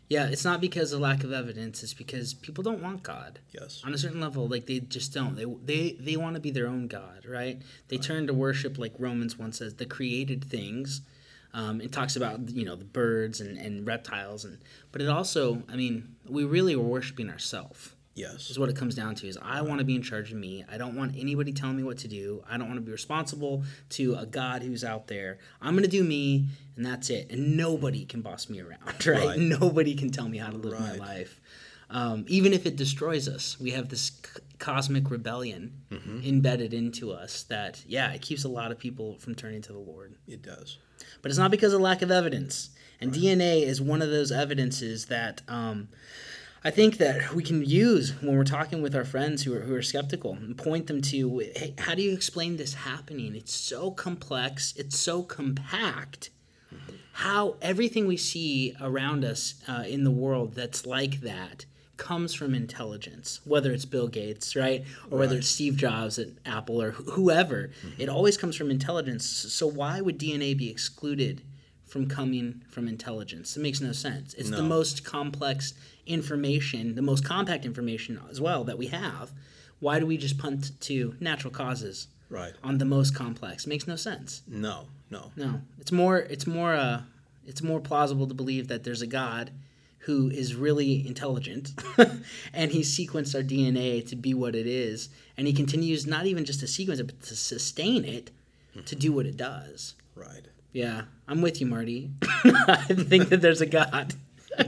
Yeah, 0.09 0.27
it's 0.27 0.43
not 0.43 0.59
because 0.59 0.91
of 0.91 0.99
lack 0.99 1.23
of 1.23 1.31
evidence. 1.31 1.83
It's 1.83 1.93
because 1.93 2.33
people 2.33 2.65
don't 2.65 2.83
want 2.83 3.03
God. 3.03 3.39
Yes. 3.53 3.81
On 3.85 3.93
a 3.93 3.97
certain 3.97 4.19
level, 4.19 4.49
like 4.49 4.65
they 4.65 4.79
just 4.79 5.13
don't. 5.13 5.37
They 5.37 5.45
they 5.45 5.97
they 5.97 6.17
want 6.17 6.35
to 6.35 6.41
be 6.41 6.51
their 6.51 6.67
own 6.67 6.87
God, 6.87 7.25
right? 7.25 7.61
They 7.87 7.97
turn 7.97 8.27
to 8.27 8.33
worship, 8.33 8.77
like 8.77 8.93
Romans 8.99 9.39
one 9.39 9.53
says, 9.53 9.75
the 9.75 9.85
created 9.85 10.43
things. 10.43 10.99
Um, 11.53 11.81
it 11.81 11.91
talks 11.91 12.15
about 12.15 12.49
you 12.49 12.65
know 12.65 12.75
the 12.75 12.85
birds 12.85 13.39
and, 13.41 13.57
and 13.57 13.85
reptiles, 13.85 14.43
and 14.45 14.57
but 14.91 15.01
it 15.01 15.07
also, 15.09 15.61
I 15.71 15.75
mean, 15.75 16.15
we 16.27 16.43
really 16.45 16.73
are 16.75 16.79
worshiping 16.79 17.29
ourselves. 17.29 17.91
Yes. 18.15 18.51
is 18.51 18.59
what 18.59 18.69
it 18.69 18.75
comes 18.75 18.93
down 18.93 19.15
to 19.15 19.27
is 19.27 19.39
i 19.41 19.59
want 19.63 19.79
to 19.79 19.83
be 19.83 19.95
in 19.95 20.03
charge 20.03 20.31
of 20.31 20.37
me 20.37 20.63
i 20.71 20.77
don't 20.77 20.95
want 20.95 21.15
anybody 21.17 21.51
telling 21.51 21.75
me 21.75 21.81
what 21.81 21.97
to 21.97 22.07
do 22.07 22.43
i 22.47 22.57
don't 22.59 22.67
want 22.67 22.77
to 22.77 22.85
be 22.85 22.91
responsible 22.91 23.63
to 23.89 24.13
a 24.13 24.27
god 24.27 24.61
who's 24.61 24.83
out 24.83 25.07
there 25.07 25.39
i'm 25.63 25.73
going 25.73 25.81
to 25.83 25.89
do 25.89 26.03
me 26.03 26.45
and 26.75 26.85
that's 26.85 27.09
it 27.09 27.31
and 27.31 27.57
nobody 27.57 28.05
can 28.05 28.21
boss 28.21 28.49
me 28.51 28.59
around 28.61 29.03
right, 29.07 29.25
Right. 29.29 29.39
nobody 29.39 29.95
can 29.95 30.11
tell 30.11 30.29
me 30.29 30.37
how 30.37 30.51
to 30.51 30.57
live 30.57 30.73
Right. 30.79 30.99
my 30.99 31.03
life 31.07 31.41
um, 31.89 32.23
even 32.27 32.53
if 32.53 32.67
it 32.67 32.75
destroys 32.75 33.27
us 33.27 33.59
we 33.59 33.71
have 33.71 33.89
this 33.89 34.11
c- 34.11 34.41
cosmic 34.59 35.09
rebellion 35.09 35.81
Mm-hmm. 35.89 36.19
embedded 36.23 36.71
into 36.71 37.11
us 37.11 37.41
that 37.45 37.81
yeah 37.87 38.11
it 38.13 38.21
keeps 38.21 38.43
a 38.43 38.49
lot 38.49 38.71
of 38.71 38.77
people 38.77 39.17
from 39.17 39.33
turning 39.33 39.63
to 39.63 39.73
the 39.73 39.79
lord 39.79 40.13
It 40.27 40.43
does. 40.43 40.77
But 41.21 41.29
it's 41.29 41.39
not 41.39 41.51
because 41.51 41.73
of 41.73 41.81
lack 41.81 42.01
of 42.01 42.11
evidence. 42.11 42.69
And 42.99 43.13
DNA 43.13 43.63
is 43.63 43.81
one 43.81 44.01
of 44.01 44.09
those 44.09 44.31
evidences 44.31 45.07
that 45.07 45.41
um, 45.47 45.89
I 46.63 46.71
think 46.71 46.97
that 46.97 47.33
we 47.33 47.43
can 47.43 47.63
use 47.63 48.13
when 48.21 48.37
we're 48.37 48.45
talking 48.45 48.81
with 48.81 48.95
our 48.95 49.03
friends 49.03 49.43
who 49.43 49.53
are, 49.53 49.61
who 49.61 49.75
are 49.75 49.81
skeptical 49.81 50.33
and 50.33 50.57
point 50.57 50.87
them 50.87 51.01
to, 51.03 51.39
hey, 51.55 51.73
how 51.77 51.95
do 51.95 52.01
you 52.01 52.13
explain 52.13 52.55
this 52.55 52.73
happening? 52.73 53.35
It's 53.35 53.53
so 53.53 53.91
complex, 53.91 54.73
it's 54.77 54.97
so 54.97 55.23
compact. 55.23 56.29
How 57.17 57.57
everything 57.61 58.07
we 58.07 58.17
see 58.17 58.73
around 58.81 59.25
us 59.25 59.55
uh, 59.67 59.83
in 59.85 60.03
the 60.03 60.11
world 60.11 60.55
that's 60.55 60.85
like 60.85 61.21
that 61.21 61.65
comes 62.03 62.33
from 62.33 62.53
intelligence, 62.53 63.39
whether 63.45 63.71
it's 63.71 63.85
Bill 63.85 64.09
Gates, 64.09 64.55
right, 64.57 64.83
or 65.09 65.17
whether 65.19 65.37
it's 65.37 65.47
Steve 65.47 65.77
Jobs 65.77 66.19
at 66.19 66.27
Apple 66.45 66.81
or 66.81 66.91
wh- 66.91 67.11
whoever. 67.13 67.71
It 67.97 68.09
always 68.09 68.35
comes 68.37 68.55
from 68.57 68.69
intelligence. 68.69 69.25
So 69.25 69.65
why 69.67 70.01
would 70.01 70.19
DNA 70.19 70.55
be 70.57 70.69
excluded 70.69 71.41
from 71.85 72.07
coming 72.07 72.61
from 72.69 72.89
intelligence? 72.89 73.55
It 73.55 73.61
makes 73.61 73.79
no 73.79 73.93
sense. 73.93 74.33
It's 74.33 74.49
the 74.49 74.61
most 74.63 75.05
complex 75.05 75.73
information, 76.05 76.95
the 76.95 77.01
most 77.01 77.23
compact 77.23 77.65
information 77.65 78.19
as 78.29 78.41
well 78.41 78.65
that 78.65 78.77
we 78.77 78.87
have. 78.87 79.31
Why 79.79 79.99
do 79.99 80.05
we 80.05 80.17
just 80.17 80.37
punt 80.37 80.79
to 80.81 81.15
natural 81.21 81.51
causes 81.53 82.07
Right. 82.29 82.53
on 82.63 82.79
the 82.79 82.85
most 82.85 83.15
complex? 83.15 83.65
makes 83.65 83.87
no 83.87 83.95
sense. 83.95 84.41
No, 84.47 84.87
no. 85.09 85.31
No, 85.37 85.61
it's 85.79 85.91
more 85.91 86.17
it's 86.19 86.45
more 86.47 86.73
uh 86.73 87.01
it's 87.45 87.61
more 87.61 87.79
plausible 87.79 88.27
to 88.27 88.33
believe 88.33 88.67
that 88.67 88.83
there's 88.83 89.01
a 89.01 89.07
God 89.07 89.51
who 90.05 90.29
is 90.29 90.55
really 90.55 91.05
intelligent 91.07 91.71
and 92.53 92.71
he 92.71 92.81
sequenced 92.81 93.35
our 93.35 93.41
DNA 93.41 94.05
to 94.07 94.15
be 94.15 94.33
what 94.33 94.55
it 94.55 94.67
is 94.67 95.09
and 95.37 95.47
he 95.47 95.53
continues 95.53 96.05
not 96.05 96.25
even 96.25 96.45
just 96.45 96.59
to 96.59 96.67
sequence 96.67 96.99
it 96.99 97.05
but 97.05 97.21
to 97.21 97.35
sustain 97.35 98.03
it 98.03 98.31
to 98.85 98.95
do 98.95 99.11
what 99.11 99.25
it 99.25 99.37
does. 99.37 99.95
Right. 100.15 100.47
Yeah, 100.71 101.03
I'm 101.27 101.41
with 101.41 101.61
you, 101.61 101.67
Marty. 101.67 102.11
I 102.43 102.77
think 102.87 103.29
that 103.29 103.41
there's 103.41 103.61
a 103.61 103.65
God. 103.65 104.15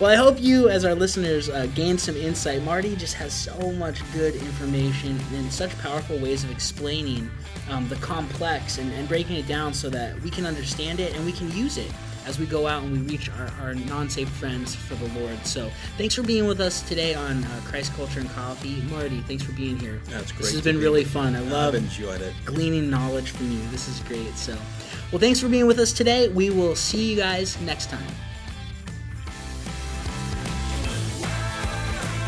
well, 0.00 0.10
I 0.10 0.16
hope 0.16 0.40
you, 0.40 0.68
as 0.68 0.84
our 0.84 0.94
listeners, 0.94 1.48
uh, 1.48 1.66
gain 1.74 1.98
some 1.98 2.16
insight. 2.16 2.62
Marty 2.62 2.96
just 2.96 3.14
has 3.14 3.32
so 3.32 3.72
much 3.72 4.00
good 4.12 4.34
information 4.36 5.18
and 5.34 5.52
such 5.52 5.76
powerful 5.78 6.18
ways 6.18 6.44
of 6.44 6.50
explaining 6.50 7.30
um, 7.70 7.88
the 7.88 7.96
complex 7.96 8.78
and, 8.78 8.92
and 8.92 9.08
breaking 9.08 9.36
it 9.36 9.46
down 9.46 9.72
so 9.72 9.88
that 9.90 10.18
we 10.20 10.30
can 10.30 10.46
understand 10.46 11.00
it 11.00 11.14
and 11.14 11.24
we 11.24 11.32
can 11.32 11.50
use 11.52 11.78
it 11.78 11.90
as 12.26 12.38
we 12.38 12.46
go 12.46 12.66
out 12.66 12.82
and 12.82 12.92
we 12.92 12.98
reach 12.98 13.30
our, 13.30 13.50
our 13.60 13.74
non-saved 13.74 14.30
friends 14.30 14.74
for 14.74 14.94
the 14.94 15.08
Lord. 15.20 15.44
So 15.44 15.70
thanks 15.98 16.14
for 16.14 16.22
being 16.22 16.46
with 16.46 16.60
us 16.60 16.82
today 16.82 17.14
on 17.14 17.44
uh, 17.44 17.60
Christ 17.64 17.92
Culture 17.94 18.20
and 18.20 18.30
Coffee. 18.30 18.82
Marty, 18.90 19.20
thanks 19.22 19.42
for 19.42 19.52
being 19.52 19.78
here. 19.78 20.00
That's 20.06 20.32
great. 20.32 20.44
This 20.44 20.52
has 20.52 20.62
been 20.62 20.76
be 20.76 20.82
really 20.82 21.04
fun. 21.04 21.34
I 21.34 21.40
love 21.40 21.74
I've 21.74 21.82
enjoyed 21.82 22.20
it. 22.20 22.34
gleaning 22.44 22.90
knowledge 22.90 23.30
from 23.30 23.50
you. 23.50 23.60
This 23.70 23.88
is 23.88 24.00
great. 24.00 24.34
So, 24.36 24.56
well, 25.10 25.18
thanks 25.18 25.40
for 25.40 25.48
being 25.48 25.66
with 25.66 25.78
us 25.78 25.92
today. 25.92 26.28
We 26.28 26.50
will 26.50 26.76
see 26.76 27.10
you 27.10 27.16
guys 27.16 27.60
next 27.60 27.90
time. 27.90 28.06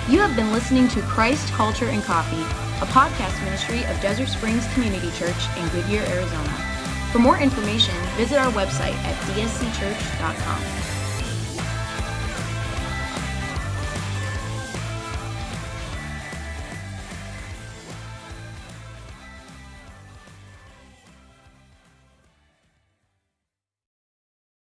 You 0.08 0.18
have 0.18 0.36
been 0.36 0.52
listening 0.52 0.88
to 0.88 1.00
Christ, 1.02 1.48
Culture, 1.54 1.86
and 1.86 2.02
Coffee, 2.02 2.42
a 2.82 2.86
podcast 2.86 3.42
ministry 3.42 3.84
of 3.84 3.98
Desert 4.02 4.28
Springs 4.28 4.66
Community 4.74 5.10
Church 5.12 5.56
in 5.56 5.66
Goodyear, 5.68 6.02
Arizona. 6.02 6.63
For 7.14 7.20
more 7.20 7.38
information, 7.38 7.94
visit 8.16 8.38
our 8.38 8.50
website 8.50 8.96
at 9.04 9.14
dscchurch.com. 9.36 10.83